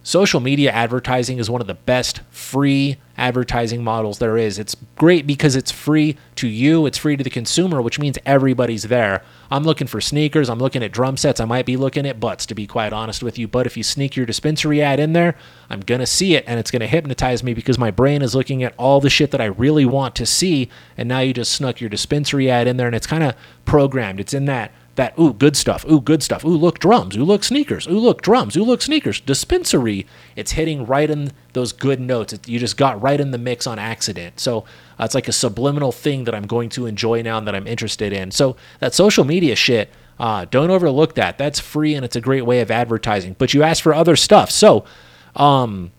Social 0.02 0.40
media 0.40 0.70
advertising 0.70 1.38
is 1.38 1.50
one 1.50 1.60
of 1.60 1.66
the 1.66 1.74
best 1.74 2.22
free 2.30 2.96
advertising 3.18 3.84
models 3.84 4.18
there 4.18 4.38
is. 4.38 4.58
It's 4.58 4.74
great 4.96 5.26
because 5.26 5.54
it's 5.54 5.70
free 5.70 6.16
to 6.36 6.48
you, 6.48 6.86
it's 6.86 6.96
free 6.96 7.18
to 7.18 7.22
the 7.22 7.28
consumer, 7.28 7.82
which 7.82 7.98
means 7.98 8.16
everybody's 8.24 8.84
there. 8.84 9.22
I'm 9.50 9.62
looking 9.62 9.86
for 9.86 10.00
sneakers, 10.00 10.48
I'm 10.48 10.58
looking 10.58 10.82
at 10.82 10.90
drum 10.90 11.18
sets, 11.18 11.38
I 11.38 11.44
might 11.44 11.66
be 11.66 11.76
looking 11.76 12.06
at 12.06 12.18
butts 12.18 12.46
to 12.46 12.54
be 12.54 12.66
quite 12.66 12.94
honest 12.94 13.22
with 13.22 13.38
you. 13.38 13.46
But 13.46 13.66
if 13.66 13.76
you 13.76 13.82
sneak 13.82 14.16
your 14.16 14.24
dispensary 14.24 14.80
ad 14.80 15.00
in 15.00 15.12
there, 15.12 15.36
I'm 15.68 15.80
going 15.80 16.00
to 16.00 16.06
see 16.06 16.34
it 16.34 16.44
and 16.46 16.58
it's 16.58 16.70
going 16.70 16.80
to 16.80 16.86
hypnotize 16.86 17.42
me 17.42 17.52
because 17.52 17.78
my 17.78 17.90
brain 17.90 18.22
is 18.22 18.34
looking 18.34 18.62
at 18.62 18.74
all 18.78 19.00
the 19.00 19.10
shit 19.10 19.32
that 19.32 19.40
I 19.42 19.46
really 19.46 19.84
want 19.84 20.14
to 20.14 20.24
see. 20.24 20.70
And 20.96 21.10
now 21.10 21.20
you 21.20 21.34
just 21.34 21.52
snuck 21.52 21.78
your 21.78 21.90
dispensary 21.90 22.50
ad 22.50 22.66
in 22.66 22.78
there 22.78 22.86
and 22.86 22.96
it's 22.96 23.06
kind 23.06 23.22
of 23.22 23.34
programmed. 23.66 24.18
It's 24.18 24.32
in 24.32 24.46
that 24.46 24.72
that 25.00 25.18
ooh 25.18 25.32
good 25.32 25.56
stuff 25.56 25.82
ooh 25.90 25.98
good 25.98 26.22
stuff 26.22 26.44
ooh 26.44 26.48
look 26.48 26.78
drums 26.78 27.16
ooh 27.16 27.24
look 27.24 27.42
sneakers 27.42 27.86
ooh 27.86 27.98
look 27.98 28.20
drums 28.20 28.54
ooh 28.54 28.62
look 28.62 28.82
sneakers. 28.82 29.18
Dispensary 29.18 30.06
it's 30.36 30.52
hitting 30.52 30.84
right 30.84 31.08
in 31.08 31.32
those 31.54 31.72
good 31.72 31.98
notes. 31.98 32.34
It, 32.34 32.46
you 32.46 32.58
just 32.58 32.76
got 32.76 33.00
right 33.00 33.18
in 33.18 33.30
the 33.30 33.38
mix 33.38 33.66
on 33.66 33.78
accident. 33.78 34.38
So 34.38 34.66
uh, 34.98 35.04
it's 35.04 35.14
like 35.14 35.26
a 35.26 35.32
subliminal 35.32 35.90
thing 35.90 36.24
that 36.24 36.34
i'm 36.34 36.46
going 36.46 36.68
to 36.70 36.84
enjoy 36.84 37.22
now 37.22 37.38
and 37.38 37.46
that 37.46 37.54
i'm 37.54 37.66
interested 37.66 38.12
in. 38.12 38.30
So 38.30 38.56
that 38.80 38.92
social 38.92 39.24
media 39.24 39.56
shit 39.56 39.90
uh, 40.18 40.44
don't 40.50 40.68
overlook 40.68 41.14
that. 41.14 41.38
That's 41.38 41.58
free 41.58 41.94
and 41.94 42.04
it's 42.04 42.16
a 42.16 42.20
great 42.20 42.44
way 42.44 42.60
of 42.60 42.70
advertising. 42.70 43.36
But 43.38 43.54
you 43.54 43.62
ask 43.62 43.82
for 43.82 43.94
other 43.94 44.16
stuff. 44.16 44.50
So 44.50 44.84
um, 45.34 45.92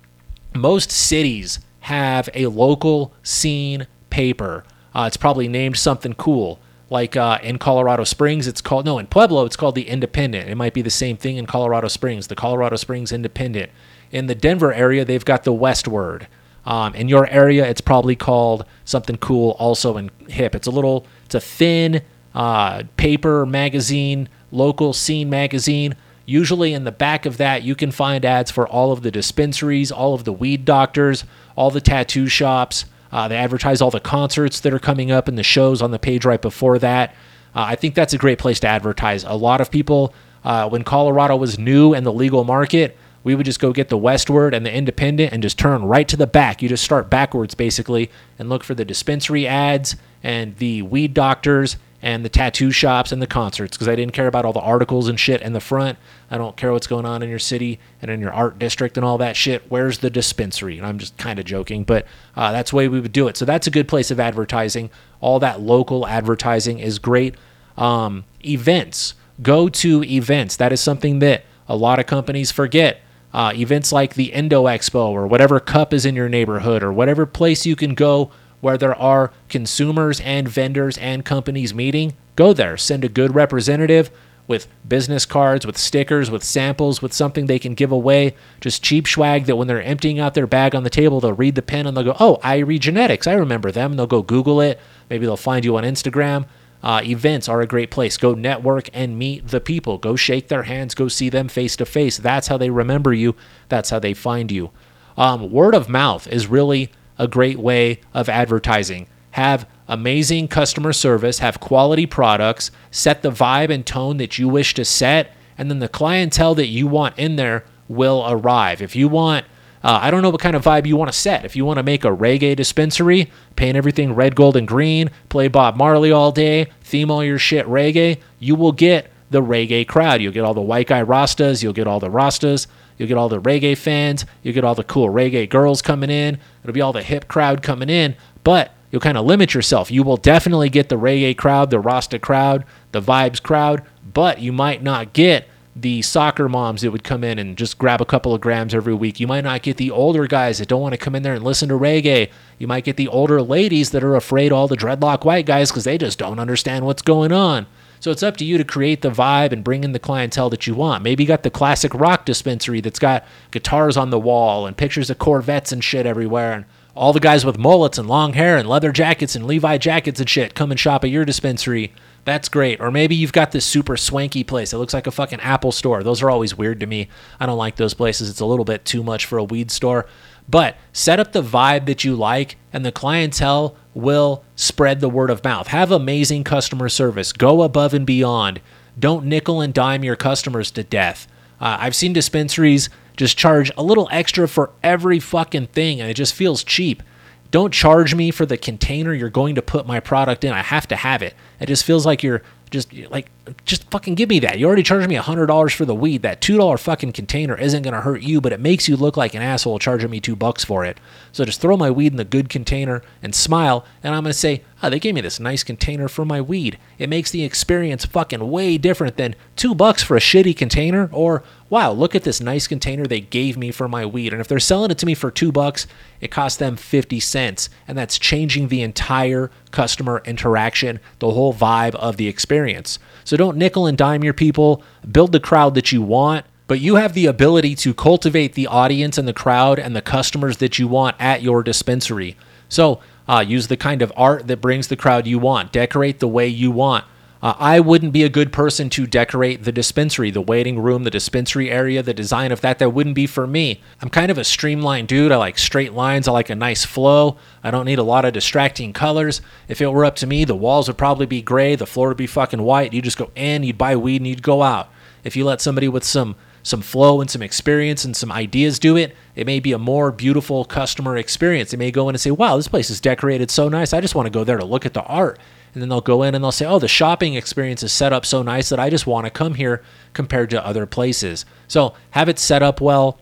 most 0.53 0.91
cities 0.91 1.59
have 1.79 2.29
a 2.35 2.45
local 2.45 3.15
scene 3.23 3.87
paper. 4.11 4.63
Uh, 4.93 5.05
it's 5.07 5.17
probably 5.17 5.47
named 5.47 5.77
something 5.77 6.13
cool 6.13 6.59
like 6.91 7.15
uh, 7.15 7.39
in 7.41 7.57
Colorado 7.57 8.03
Springs, 8.03 8.47
it's 8.47 8.59
called 8.59 8.85
no 8.85 8.99
in 8.99 9.07
Pueblo, 9.07 9.45
it's 9.45 9.55
called 9.55 9.75
the 9.75 9.87
Independent. 9.87 10.49
It 10.49 10.55
might 10.55 10.73
be 10.73 10.81
the 10.81 10.89
same 10.89 11.15
thing 11.15 11.37
in 11.37 11.45
Colorado 11.45 11.87
Springs, 11.87 12.27
the 12.27 12.35
Colorado 12.35 12.75
Springs 12.75 13.13
Independent. 13.13 13.71
In 14.11 14.27
the 14.27 14.35
Denver 14.35 14.73
area, 14.73 15.05
they've 15.05 15.23
got 15.23 15.45
the 15.45 15.53
Westword. 15.53 16.27
Um, 16.65 16.93
in 16.93 17.07
your 17.07 17.27
area, 17.27 17.65
it's 17.65 17.79
probably 17.79 18.17
called 18.17 18.65
something 18.83 19.17
cool, 19.17 19.51
also 19.51 19.95
in 19.95 20.11
hip. 20.27 20.53
It's 20.53 20.67
a 20.67 20.71
little, 20.71 21.07
it's 21.23 21.33
a 21.33 21.39
thin 21.39 22.01
uh, 22.35 22.83
paper 22.97 23.45
magazine, 23.45 24.27
local 24.51 24.91
scene 24.91 25.29
magazine. 25.29 25.95
Usually, 26.25 26.73
in 26.73 26.83
the 26.83 26.91
back 26.91 27.25
of 27.25 27.37
that, 27.37 27.63
you 27.63 27.73
can 27.73 27.91
find 27.91 28.25
ads 28.25 28.51
for 28.51 28.67
all 28.67 28.91
of 28.91 29.01
the 29.01 29.11
dispensaries, 29.11 29.93
all 29.93 30.13
of 30.13 30.25
the 30.25 30.33
weed 30.33 30.65
doctors, 30.65 31.23
all 31.55 31.71
the 31.71 31.81
tattoo 31.81 32.27
shops, 32.27 32.83
uh, 33.12 33.28
they 33.28 33.38
advertise 33.38 33.82
all 33.82 33.91
the 33.91 33.99
concerts 33.99 34.59
that 34.62 34.74
are 34.74 34.80
coming 34.80 35.12
up 35.12 35.28
and 35.28 35.38
the 35.38 35.43
shows 35.43 35.82
on 35.82 35.91
the 35.91 35.99
page 35.99 36.26
right 36.26 36.41
before 36.41 36.80
that. 36.80 37.12
Uh, 37.53 37.66
I 37.68 37.76
think 37.76 37.95
that's 37.95 38.14
a 38.14 38.18
great 38.18 38.39
place 38.39 38.59
to 38.62 38.68
advertise. 38.68 39.24
A 39.24 39.34
lot 39.34 39.62
of 39.62 39.70
people, 39.70 40.14
uh, 40.43 40.70
when 40.70 40.84
Colorado 40.84 41.36
was 41.36 41.59
new 41.59 41.93
and 41.93 42.05
the 42.05 42.14
legal 42.14 42.43
market, 42.43 42.97
we 43.24 43.36
would 43.36 43.45
just 43.45 43.59
go 43.59 43.72
get 43.72 43.89
the 43.89 43.97
Westword 43.97 44.53
and 44.53 44.66
the 44.66 44.74
Independent 44.74 45.32
and 45.34 45.43
just 45.43 45.59
turn 45.59 45.84
right 45.84 46.07
to 46.07 46.18
the 46.18 46.26
back. 46.26 46.62
You 46.62 46.70
just 46.70 46.84
start 46.84 47.09
backwards 47.09 47.53
basically 47.53 48.09
and 48.39 48.49
look 48.49 48.64
for 48.64 48.74
the 48.74 48.86
dispensary 48.86 49.45
ads 49.45 49.95
and 50.24 50.57
the 50.57 50.82
weed 50.82 51.14
doctors 51.14 51.78
and 52.01 52.25
the 52.25 52.29
tattoo 52.29 52.71
shops 52.71 53.11
and 53.11 53.21
the 53.21 53.27
concerts 53.27 53.77
because 53.77 53.87
I 53.87 53.95
didn't 53.95 54.13
care 54.13 54.27
about 54.27 54.43
all 54.43 54.53
the 54.53 54.59
articles 54.59 55.07
and 55.07 55.19
shit 55.19 55.41
in 55.41 55.53
the 55.53 55.59
front. 55.59 55.99
I 56.31 56.37
don't 56.37 56.57
care 56.57 56.71
what's 56.71 56.87
going 56.87 57.05
on 57.05 57.21
in 57.21 57.29
your 57.29 57.39
city 57.39 57.79
and 58.01 58.09
in 58.09 58.19
your 58.19 58.33
art 58.33 58.57
district 58.57 58.97
and 58.97 59.05
all 59.05 59.17
that 59.19 59.35
shit. 59.35 59.63
Where's 59.69 59.99
the 59.99 60.09
dispensary? 60.09 60.77
And 60.77 60.87
I'm 60.87 60.97
just 60.97 61.17
kind 61.17 61.37
of 61.37 61.45
joking, 61.45 61.83
but 61.83 62.07
uh, 62.35 62.51
that's 62.51 62.71
the 62.71 62.77
way 62.77 62.87
we 62.87 62.99
would 62.99 63.13
do 63.13 63.27
it. 63.27 63.37
So 63.37 63.45
that's 63.45 63.67
a 63.67 63.71
good 63.71 63.87
place 63.87 64.09
of 64.09 64.19
advertising. 64.19 64.89
All 65.19 65.39
that 65.39 65.61
local 65.61 66.07
advertising 66.07 66.79
is 66.79 66.97
great. 66.97 67.35
Um, 67.77 68.25
events, 68.43 69.13
go 69.41 69.69
to 69.69 70.03
events. 70.03 70.55
That 70.55 70.73
is 70.73 70.81
something 70.81 71.19
that 71.19 71.45
a 71.67 71.75
lot 71.75 71.99
of 71.99 72.07
companies 72.07 72.51
forget. 72.51 73.01
Uh, 73.33 73.53
events 73.55 73.93
like 73.93 74.15
the 74.15 74.33
Indo 74.33 74.65
Expo 74.65 75.07
or 75.07 75.25
whatever 75.25 75.59
cup 75.59 75.93
is 75.93 76.05
in 76.05 76.15
your 76.15 76.27
neighborhood 76.27 76.83
or 76.83 76.91
whatever 76.91 77.25
place 77.25 77.65
you 77.65 77.77
can 77.77 77.93
go 77.93 78.31
where 78.62 78.78
there 78.78 78.95
are 78.95 79.32
consumers 79.49 80.22
and 80.22 80.47
vendors 80.47 80.97
and 80.97 81.26
companies 81.26 81.74
meeting, 81.74 82.14
go 82.36 82.53
there. 82.53 82.78
Send 82.78 83.03
a 83.03 83.09
good 83.09 83.36
representative 83.36 84.09
with 84.47 84.68
business 84.88 85.26
cards, 85.26 85.66
with 85.66 85.78
stickers, 85.78 86.30
with 86.30 86.43
samples, 86.43 87.01
with 87.01 87.14
something 87.14 87.45
they 87.45 87.59
can 87.59 87.74
give 87.74 87.91
away. 87.91 88.36
Just 88.59 88.84
cheap 88.84 89.07
swag 89.07 89.45
that 89.45 89.55
when 89.55 89.68
they're 89.68 89.82
emptying 89.82 90.20
out 90.20 90.34
their 90.34 90.47
bag 90.47 90.76
on 90.76 90.84
the 90.84 90.89
table, 90.89 91.20
they'll 91.20 91.34
read 91.34 91.55
the 91.55 91.62
pin 91.62 91.88
and 91.88 91.95
they'll 91.95 92.03
go, 92.03 92.18
Oh, 92.20 92.38
Irie 92.43 92.80
Genetics. 92.80 93.28
I 93.28 93.34
remember 93.34 93.72
them. 93.72 93.91
And 93.91 93.99
they'll 93.99 94.07
go 94.07 94.22
Google 94.22 94.62
it. 94.62 94.80
Maybe 95.09 95.26
they'll 95.26 95.38
find 95.38 95.64
you 95.66 95.78
on 95.78 95.84
Instagram. 95.84 96.45
Uh, 96.84 97.01
events 97.03 97.47
are 97.47 97.62
a 97.62 97.68
great 97.68 97.91
place. 97.91 98.18
Go 98.18 98.34
network 98.34 98.89
and 98.93 99.18
meet 99.18 99.49
the 99.49 99.62
people. 99.62 99.97
Go 99.97 100.16
shake 100.16 100.47
their 100.47 100.64
hands. 100.64 100.95
Go 100.95 101.07
see 101.07 101.30
them 101.30 101.47
face 101.47 101.76
to 101.76 101.86
face. 101.86 102.18
That's 102.18 102.47
how 102.47 102.57
they 102.57 102.70
remember 102.70 103.14
you. 103.14 103.36
That's 103.70 103.91
how 103.91 103.99
they 103.99 104.14
find 104.14 104.51
you. 104.51 104.72
Um, 105.16 105.51
word 105.51 105.76
of 105.76 105.89
mouth 105.89 106.28
is 106.28 106.47
really 106.47 106.91
a 107.22 107.28
great 107.28 107.59
way 107.59 108.01
of 108.15 108.28
advertising. 108.28 109.07
Have 109.32 109.69
amazing 109.88 110.47
customer 110.47 110.91
service, 110.91 111.38
have 111.39 111.59
quality 111.59 112.07
products, 112.07 112.72
set 112.89 113.22
the 113.22 113.30
vibe 113.30 113.69
and 113.69 113.86
tone 113.86 114.17
that 114.17 114.39
you 114.39 114.49
wish 114.49 114.74
to 114.74 114.84
set, 114.84 115.32
and 115.55 115.69
then 115.69 115.78
the 115.78 115.88
clientele 115.88 116.55
that 116.55 116.65
you 116.65 116.88
want 116.88 117.17
in 117.19 117.36
there 117.36 117.63
will 117.88 118.26
arrive. 118.28 118.82
If 118.82 118.95
you 118.95 119.07
want 119.07 119.45
uh, 119.84 119.99
I 120.01 120.11
don't 120.11 120.22
know 120.22 120.30
what 120.30 120.41
kind 120.41 120.55
of 120.55 120.63
vibe 120.63 120.86
you 120.86 120.95
want 120.95 121.11
to 121.11 121.17
set. 121.17 121.43
If 121.43 121.55
you 121.55 121.65
want 121.65 121.78
to 121.78 121.84
make 121.84 122.05
a 122.05 122.09
reggae 122.09 122.55
dispensary, 122.55 123.32
paint 123.55 123.76
everything 123.76 124.13
red, 124.13 124.36
gold, 124.36 124.55
and 124.55 124.67
green, 124.67 125.09
play 125.30 125.47
Bob 125.47 125.76
Marley 125.76 126.11
all 126.11 126.32
day, 126.32 126.67
theme 126.82 127.09
all 127.09 127.24
your 127.24 127.39
shit 127.39 127.65
reggae, 127.65 128.19
you 128.38 128.55
will 128.55 128.74
get 128.74 129.11
the 129.32 129.41
reggae 129.41 129.88
crowd. 129.88 130.22
You'll 130.22 130.34
get 130.34 130.43
all 130.43 130.53
the 130.53 130.61
white 130.61 130.86
guy 130.88 131.01
Rastas, 131.01 131.63
you'll 131.63 131.74
get 131.74 131.88
all 131.88 131.99
the 131.99 132.11
Rastas, 132.11 132.67
you'll 133.01 133.07
get 133.09 133.17
all 133.17 133.29
the 133.29 133.41
reggae 133.41 133.77
fans, 133.77 134.25
you'll 134.43 134.53
get 134.53 134.63
all 134.63 134.75
the 134.75 134.83
cool 134.83 135.09
reggae 135.09 135.49
girls 135.49 135.81
coming 135.81 136.09
in, 136.09 136.37
it'll 136.63 136.73
be 136.73 136.81
all 136.81 136.93
the 136.93 137.03
hip 137.03 137.27
crowd 137.27 137.61
coming 137.61 137.89
in, 137.89 138.15
but 138.43 138.71
you'll 138.91 139.01
kind 139.01 139.17
of 139.17 139.25
limit 139.25 139.53
yourself. 139.53 139.89
You 139.89 140.03
will 140.03 140.17
definitely 140.17 140.69
get 140.69 140.89
the 140.89 140.97
reggae 140.97 141.35
crowd, 141.35 141.71
the 141.71 141.79
Rasta 141.79 142.19
crowd, 142.19 142.63
the 142.91 143.01
vibes 143.01 143.41
crowd, 143.41 143.83
but 144.13 144.39
you 144.39 144.53
might 144.53 144.83
not 144.83 145.13
get 145.13 145.47
the 145.75 146.01
soccer 146.01 146.49
moms 146.49 146.81
that 146.81 146.91
would 146.91 147.03
come 147.03 147.23
in 147.23 147.39
and 147.39 147.57
just 147.57 147.77
grab 147.77 148.01
a 148.01 148.05
couple 148.05 148.33
of 148.33 148.41
grams 148.41 148.75
every 148.75 148.93
week. 148.93 149.19
You 149.19 149.27
might 149.27 149.43
not 149.43 149.61
get 149.61 149.77
the 149.77 149.89
older 149.89 150.27
guys 150.27 150.59
that 150.59 150.67
don't 150.67 150.81
want 150.81 150.93
to 150.93 150.97
come 150.97 151.15
in 151.15 151.23
there 151.23 151.33
and 151.33 151.43
listen 151.43 151.69
to 151.69 151.75
reggae. 151.75 152.29
You 152.59 152.67
might 152.67 152.83
get 152.83 152.97
the 152.97 153.07
older 153.07 153.41
ladies 153.41 153.91
that 153.91 154.03
are 154.03 154.15
afraid 154.15 154.51
all 154.51 154.67
the 154.67 154.75
dreadlock 154.75 155.23
white 155.23 155.45
guys 155.45 155.71
because 155.71 155.85
they 155.85 155.97
just 155.97 156.19
don't 156.19 156.39
understand 156.39 156.85
what's 156.85 157.01
going 157.01 157.31
on. 157.31 157.67
So 158.01 158.09
it's 158.09 158.23
up 158.23 158.35
to 158.37 158.45
you 158.45 158.57
to 158.57 158.63
create 158.63 159.03
the 159.03 159.11
vibe 159.11 159.51
and 159.51 159.63
bring 159.63 159.83
in 159.83 159.91
the 159.91 159.99
clientele 159.99 160.49
that 160.49 160.65
you 160.65 160.73
want. 160.73 161.03
Maybe 161.03 161.23
you 161.23 161.27
got 161.27 161.43
the 161.43 161.51
classic 161.51 161.93
rock 161.93 162.25
dispensary 162.25 162.81
that's 162.81 162.97
got 162.97 163.23
guitars 163.51 163.95
on 163.95 164.09
the 164.09 164.19
wall 164.19 164.65
and 164.65 164.75
pictures 164.75 165.11
of 165.11 165.19
Corvettes 165.19 165.71
and 165.71 165.83
shit 165.83 166.07
everywhere 166.07 166.51
and 166.51 166.65
all 166.95 167.13
the 167.13 167.19
guys 167.19 167.45
with 167.45 167.59
mullets 167.59 167.99
and 167.99 168.09
long 168.09 168.33
hair 168.33 168.57
and 168.57 168.67
leather 168.67 168.91
jackets 168.91 169.35
and 169.35 169.45
Levi 169.45 169.77
jackets 169.77 170.19
and 170.19 170.27
shit 170.27 170.55
come 170.55 170.71
and 170.71 170.79
shop 170.79 171.03
at 171.03 171.11
your 171.11 171.25
dispensary. 171.25 171.93
That's 172.25 172.49
great. 172.49 172.81
Or 172.81 172.89
maybe 172.89 173.15
you've 173.15 173.33
got 173.33 173.51
this 173.51 173.65
super 173.65 173.95
swanky 173.95 174.43
place. 174.43 174.73
It 174.73 174.77
looks 174.77 174.95
like 174.95 175.05
a 175.05 175.11
fucking 175.11 175.39
Apple 175.39 175.71
store. 175.71 176.01
Those 176.01 176.23
are 176.23 176.31
always 176.31 176.57
weird 176.57 176.79
to 176.79 176.87
me. 176.87 177.07
I 177.39 177.45
don't 177.45 177.57
like 177.57 177.75
those 177.75 177.93
places. 177.93 178.31
It's 178.31 178.39
a 178.39 178.45
little 178.47 178.65
bit 178.65 178.83
too 178.83 179.03
much 179.03 179.25
for 179.25 179.37
a 179.37 179.43
weed 179.43 179.69
store. 179.69 180.07
But 180.51 180.75
set 180.91 181.19
up 181.19 181.31
the 181.31 181.41
vibe 181.41 181.85
that 181.85 182.03
you 182.03 182.13
like, 182.15 182.57
and 182.73 182.85
the 182.85 182.91
clientele 182.91 183.75
will 183.93 184.43
spread 184.55 184.99
the 184.99 185.09
word 185.09 185.29
of 185.29 185.43
mouth. 185.43 185.67
Have 185.67 185.91
amazing 185.91 186.43
customer 186.43 186.89
service. 186.89 187.31
Go 187.31 187.61
above 187.63 187.93
and 187.93 188.05
beyond. 188.05 188.59
Don't 188.99 189.25
nickel 189.25 189.61
and 189.61 189.73
dime 189.73 190.03
your 190.03 190.17
customers 190.17 190.69
to 190.71 190.83
death. 190.83 191.25
Uh, 191.59 191.77
I've 191.79 191.95
seen 191.95 192.11
dispensaries 192.11 192.89
just 193.15 193.37
charge 193.37 193.71
a 193.77 193.83
little 193.83 194.09
extra 194.11 194.47
for 194.47 194.71
every 194.83 195.19
fucking 195.19 195.67
thing, 195.67 196.01
and 196.01 196.09
it 196.09 196.15
just 196.15 196.33
feels 196.33 196.65
cheap. 196.65 197.01
Don't 197.49 197.73
charge 197.73 198.13
me 198.13 198.31
for 198.31 198.45
the 198.45 198.57
container 198.57 199.13
you're 199.13 199.29
going 199.29 199.55
to 199.55 199.61
put 199.61 199.87
my 199.87 199.99
product 199.99 200.43
in. 200.43 200.51
I 200.51 200.61
have 200.61 200.87
to 200.89 200.95
have 200.95 201.21
it. 201.21 201.33
It 201.59 201.67
just 201.67 201.85
feels 201.85 202.05
like 202.05 202.23
you're 202.23 202.41
just 202.72 202.91
like 203.11 203.30
just 203.65 203.89
fucking 203.91 204.15
give 204.15 204.30
me 204.30 204.39
that. 204.39 204.57
You 204.57 204.65
already 204.65 204.82
charged 204.82 205.07
me 205.07 205.15
hundred 205.15 205.47
dollars 205.47 205.74
for 205.74 205.86
the 205.86 205.93
weed. 205.93 206.24
That 206.24 206.41
two 206.41 206.57
dollar 206.57 206.78
fucking 206.78 207.11
container 207.11 207.55
isn't 207.55 207.84
gonna 207.84 208.01
hurt 208.01 208.22
you, 208.22 208.41
but 208.41 208.53
it 208.53 208.59
makes 208.59 208.88
you 208.88 208.97
look 208.97 209.17
like 209.17 209.36
an 209.36 209.41
asshole 209.41 209.78
charging 209.78 210.09
me 210.09 210.19
two 210.19 210.36
bucks 210.36 210.63
for 210.63 210.84
it. 210.86 210.99
So 211.32 211.45
just 211.45 211.61
throw 211.61 211.78
my 211.78 211.91
weed 211.91 212.13
in 212.13 212.17
the 212.17 212.24
good 212.24 212.49
container 212.49 213.03
and 213.22 213.36
smile, 213.36 213.86
and 214.01 214.15
I'm 214.15 214.24
gonna 214.24 214.34
say, 214.34 214.63
oh, 214.84 214.89
they 214.89 214.99
gave 214.99 215.15
me 215.15 215.21
this 215.21 215.39
nice 215.39 215.63
container 215.63 216.07
for 216.07 216.25
my 216.25 216.41
weed. 216.41 216.77
It 216.97 217.09
makes 217.09 217.32
the 217.32 217.43
experience 217.43 218.05
fucking 218.05 218.49
way 218.49 218.77
different 218.77 219.17
than 219.17 219.36
two 219.55 219.75
bucks 219.75 220.03
for 220.03 220.17
a 220.17 220.19
shitty 220.19 220.55
container, 220.55 221.09
or 221.11 221.43
wow, 221.69 221.91
look 221.91 222.15
at 222.15 222.23
this 222.23 222.41
nice 222.41 222.67
container 222.67 223.05
they 223.05 223.21
gave 223.21 223.57
me 223.57 223.71
for 223.71 223.88
my 223.88 224.05
weed. 224.05 224.34
And 224.34 224.41
if 224.41 224.47
they're 224.47 224.59
selling 224.59 224.91
it 224.91 224.97
to 224.99 225.05
me 225.05 225.13
for 225.13 225.32
two 225.32 225.51
bucks, 225.51 225.88
it 226.19 226.32
costs 226.32 226.57
them 226.57 226.75
50 226.75 227.19
cents. 227.19 227.69
And 227.88 227.97
that's 227.97 228.19
changing 228.19 228.67
the 228.67 228.82
entire 228.82 229.51
customer 229.71 230.21
interaction, 230.25 230.99
the 231.19 231.32
whole 231.32 231.53
vibe 231.53 231.95
of 231.95 232.17
the 232.17 232.27
experience. 232.27 232.99
So 233.23 233.38
don't 233.38 233.57
nickel 233.57 233.88
and 233.88 233.97
dime 233.97 234.23
your 234.23 234.34
people, 234.34 234.84
build 235.09 235.32
the 235.32 235.39
crowd 235.39 235.75
that 235.75 235.91
you 235.91 236.01
want. 236.01 236.45
But 236.67 236.79
you 236.79 236.95
have 236.95 237.13
the 237.13 237.25
ability 237.25 237.75
to 237.75 237.93
cultivate 237.93 238.53
the 238.53 238.67
audience 238.67 239.17
and 239.17 239.27
the 239.27 239.34
crowd 239.34 239.77
and 239.77 239.93
the 239.93 240.01
customers 240.01 240.57
that 240.57 240.79
you 240.79 240.88
want 240.88 241.17
at 241.19 241.41
your 241.41 241.63
dispensary. 241.63 242.38
So 242.69 243.01
uh, 243.32 243.39
use 243.39 243.67
the 243.67 243.77
kind 243.77 244.01
of 244.01 244.11
art 244.17 244.47
that 244.47 244.57
brings 244.57 244.89
the 244.89 244.97
crowd 244.97 245.25
you 245.25 245.39
want. 245.39 245.71
Decorate 245.71 246.19
the 246.19 246.27
way 246.27 246.47
you 246.47 246.69
want. 246.69 247.05
Uh, 247.41 247.55
I 247.57 247.79
wouldn't 247.79 248.11
be 248.11 248.23
a 248.23 248.29
good 248.29 248.51
person 248.51 248.89
to 248.91 249.07
decorate 249.07 249.63
the 249.63 249.71
dispensary, 249.71 250.29
the 250.29 250.41
waiting 250.41 250.77
room, 250.79 251.05
the 251.05 251.09
dispensary 251.09 251.71
area, 251.71 252.03
the 252.03 252.13
design 252.13 252.51
of 252.51 252.61
that. 252.61 252.77
That 252.77 252.91
wouldn't 252.91 253.15
be 253.15 253.25
for 253.25 253.47
me. 253.47 253.82
I'm 254.01 254.09
kind 254.09 254.29
of 254.29 254.38
a 254.38 254.43
streamlined 254.43 255.07
dude. 255.07 255.32
I 255.32 255.38
like 255.38 255.57
straight 255.57 255.93
lines. 255.93 256.27
I 256.27 256.34
like 256.34 256.49
a 256.49 256.55
nice 256.55 256.86
flow. 256.86 257.38
I 257.63 257.71
don't 257.71 257.86
need 257.86 257.97
a 257.97 258.03
lot 258.03 258.25
of 258.25 258.34
distracting 258.34 258.93
colors. 258.93 259.41
If 259.67 259.82
it 259.82 259.88
were 259.88 260.05
up 260.05 260.17
to 260.17 260.27
me, 260.27 260.43
the 260.43 260.53
walls 260.55 260.88
would 260.88 260.97
probably 260.97 261.25
be 261.25 261.41
gray, 261.41 261.75
the 261.75 261.88
floor 261.88 262.09
would 262.09 262.17
be 262.17 262.27
fucking 262.27 262.61
white. 262.61 262.93
You 262.93 263.01
just 263.01 263.17
go 263.17 263.32
in, 263.36 263.63
you'd 263.63 263.77
buy 263.77 263.95
weed, 263.95 264.17
and 264.17 264.27
you'd 264.27 264.43
go 264.43 264.61
out. 264.61 264.89
If 265.23 265.36
you 265.36 265.45
let 265.45 265.61
somebody 265.61 265.88
with 265.88 266.03
some 266.03 266.36
some 266.64 266.82
flow 266.82 267.22
and 267.22 267.30
some 267.30 267.41
experience 267.41 268.05
and 268.05 268.16
some 268.16 268.32
ideas 268.32 268.80
do 268.80 268.95
it, 268.95 269.16
it 269.36 269.45
may 269.45 269.59
be 269.59 269.72
a 269.72 269.80
more 269.80 270.12
beautiful 270.12 270.66
customer 270.66 271.18
experience. 271.18 271.72
They 271.72 271.78
may 271.78 271.91
go 271.91 272.09
in 272.09 272.16
and 272.16 272.22
say, 272.22 272.32
"Wow, 272.32 272.57
this 272.57 272.68
place 272.68 272.89
is 272.89 273.01
decorated 273.01 273.49
so 273.49 273.70
nice. 273.70 273.93
I 273.93 274.01
just 274.01 274.16
want 274.16 274.28
to 274.28 274.32
go 274.32 274.43
there 274.43 274.57
to 274.57 274.66
look 274.66 274.86
at 274.86 274.93
the 274.93 275.03
art." 275.03 275.39
and 275.74 275.82
then 275.82 275.89
they'll 275.89 276.01
go 276.01 276.24
in 276.24 276.36
and 276.36 276.43
they'll 276.43 276.51
say, 276.51 276.66
"Oh, 276.66 276.80
the 276.80 276.88
shopping 276.88 277.36
experience 277.36 277.84
is 277.84 277.91
set 277.91 278.14
up 278.14 278.26
so 278.26 278.41
nice 278.41 278.70
that 278.70 278.80
I 278.80 278.89
just 278.89 279.07
want 279.07 279.26
to 279.26 279.30
come 279.30 279.55
here 279.55 279.82
compared 280.14 280.49
to 280.51 280.66
other 280.66 280.86
places." 280.86 281.45
So 281.68 281.93
have 282.12 282.30
it 282.30 282.39
set 282.39 282.62
up 282.62 282.82
well. 282.82 283.18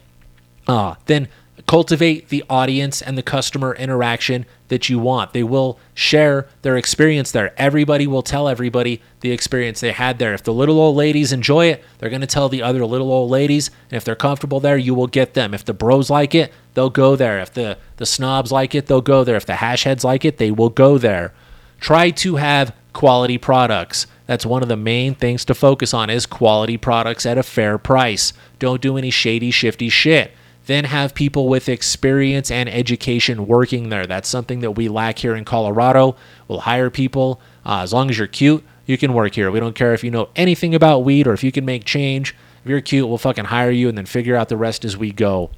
Uh, 0.68 0.96
then 1.06 1.28
cultivate 1.68 2.30
the 2.30 2.44
audience 2.50 3.02
and 3.02 3.18
the 3.18 3.24
customer 3.24 3.74
interaction 3.76 4.46
that 4.70 4.90
you 4.90 5.00
want. 5.00 5.34
They 5.34 5.44
will 5.44 5.80
share 5.94 6.48
their 6.62 6.78
experience 6.78 7.32
there. 7.32 7.54
Everybody 7.58 8.08
will 8.08 8.22
tell 8.22 8.48
everybody 8.48 9.02
the 9.22 9.32
experience 9.32 9.80
they 9.80 9.92
had 9.92 10.20
there. 10.20 10.34
If 10.34 10.44
the 10.44 10.54
little 10.54 10.80
old 10.80 10.96
ladies 10.96 11.32
enjoy 11.32 11.68
it, 11.68 11.84
they're 11.98 12.10
going 12.10 12.22
to 12.22 12.28
tell 12.28 12.50
the 12.50 12.62
other 12.62 12.86
little 12.86 13.12
old 13.12 13.30
ladies. 13.30 13.70
And 13.90 13.98
if 13.98 14.04
they're 14.04 14.16
comfortable 14.16 14.60
there, 14.60 14.78
you 14.78 14.94
will 14.94 15.08
get 15.08 15.34
them. 15.34 15.54
If 15.54 15.66
the 15.66 15.74
bros 15.74 16.10
like 16.10 16.36
it, 16.36 16.54
they'll 16.76 16.90
go 16.90 17.16
there. 17.16 17.40
If 17.40 17.54
the, 17.54 17.78
the 17.98 18.06
snobs 18.06 18.52
like 18.52 18.76
it, 18.76 18.86
they'll 18.88 19.02
go 19.02 19.24
there. 19.24 19.36
If 19.36 19.46
the 19.46 19.56
hash 19.56 19.84
heads 19.84 20.04
like 20.04 20.26
it, 20.26 20.38
they 20.38 20.52
will 20.52 20.70
go 20.70 20.98
there 20.98 21.34
try 21.80 22.10
to 22.12 22.36
have 22.36 22.76
quality 22.94 23.38
products. 23.38 24.08
That's 24.26 24.46
one 24.46 24.62
of 24.62 24.70
the 24.70 24.78
main 24.78 25.16
things 25.16 25.46
to 25.46 25.56
focus 25.56 25.94
on 25.94 26.10
is 26.10 26.26
quality 26.26 26.78
products 26.78 27.26
at 27.26 27.38
a 27.38 27.44
fair 27.44 27.78
price. 27.78 28.34
Don't 28.60 28.82
do 28.82 28.98
any 28.98 29.10
shady, 29.10 29.52
shifty 29.52 29.90
shit. 29.90 30.32
Then 30.70 30.86
have 30.86 31.16
people 31.16 31.50
with 31.50 31.68
experience 31.68 32.52
and 32.52 32.70
education 32.70 33.48
working 33.48 33.90
there. 33.90 34.06
That's 34.06 34.30
something 34.30 34.60
that 34.60 34.74
we 34.74 34.88
lack 34.88 35.18
here 35.18 35.36
in 35.36 35.44
Colorado. 35.44 36.16
We'll 36.48 36.60
hire 36.60 36.92
people. 36.92 37.42
Uh, 37.66 37.80
as 37.80 37.92
long 37.92 38.12
as 38.12 38.20
you're 38.20 38.28
cute, 38.28 38.64
you 38.86 38.96
can 38.96 39.16
work 39.16 39.34
here. 39.34 39.50
We 39.50 39.60
don't 39.60 39.74
care 39.74 39.96
if 39.96 40.04
you 40.04 40.12
know 40.12 40.30
anything 40.36 40.76
about 40.76 41.00
weed 41.00 41.26
or 41.26 41.34
if 41.34 41.44
you 41.44 41.52
can 41.52 41.66
make 41.66 41.86
change. 41.86 42.36
If 42.64 42.70
you're 42.70 42.82
cute, 42.82 43.10
we'll 43.10 43.18
fucking 43.18 43.46
hire 43.46 43.72
you 43.72 43.90
and 43.90 43.98
then 43.98 44.06
figure 44.06 44.36
out 44.36 44.50
the 44.50 44.58
rest 44.58 44.86
as 44.86 44.96
we 44.96 45.12
go. 45.12 45.50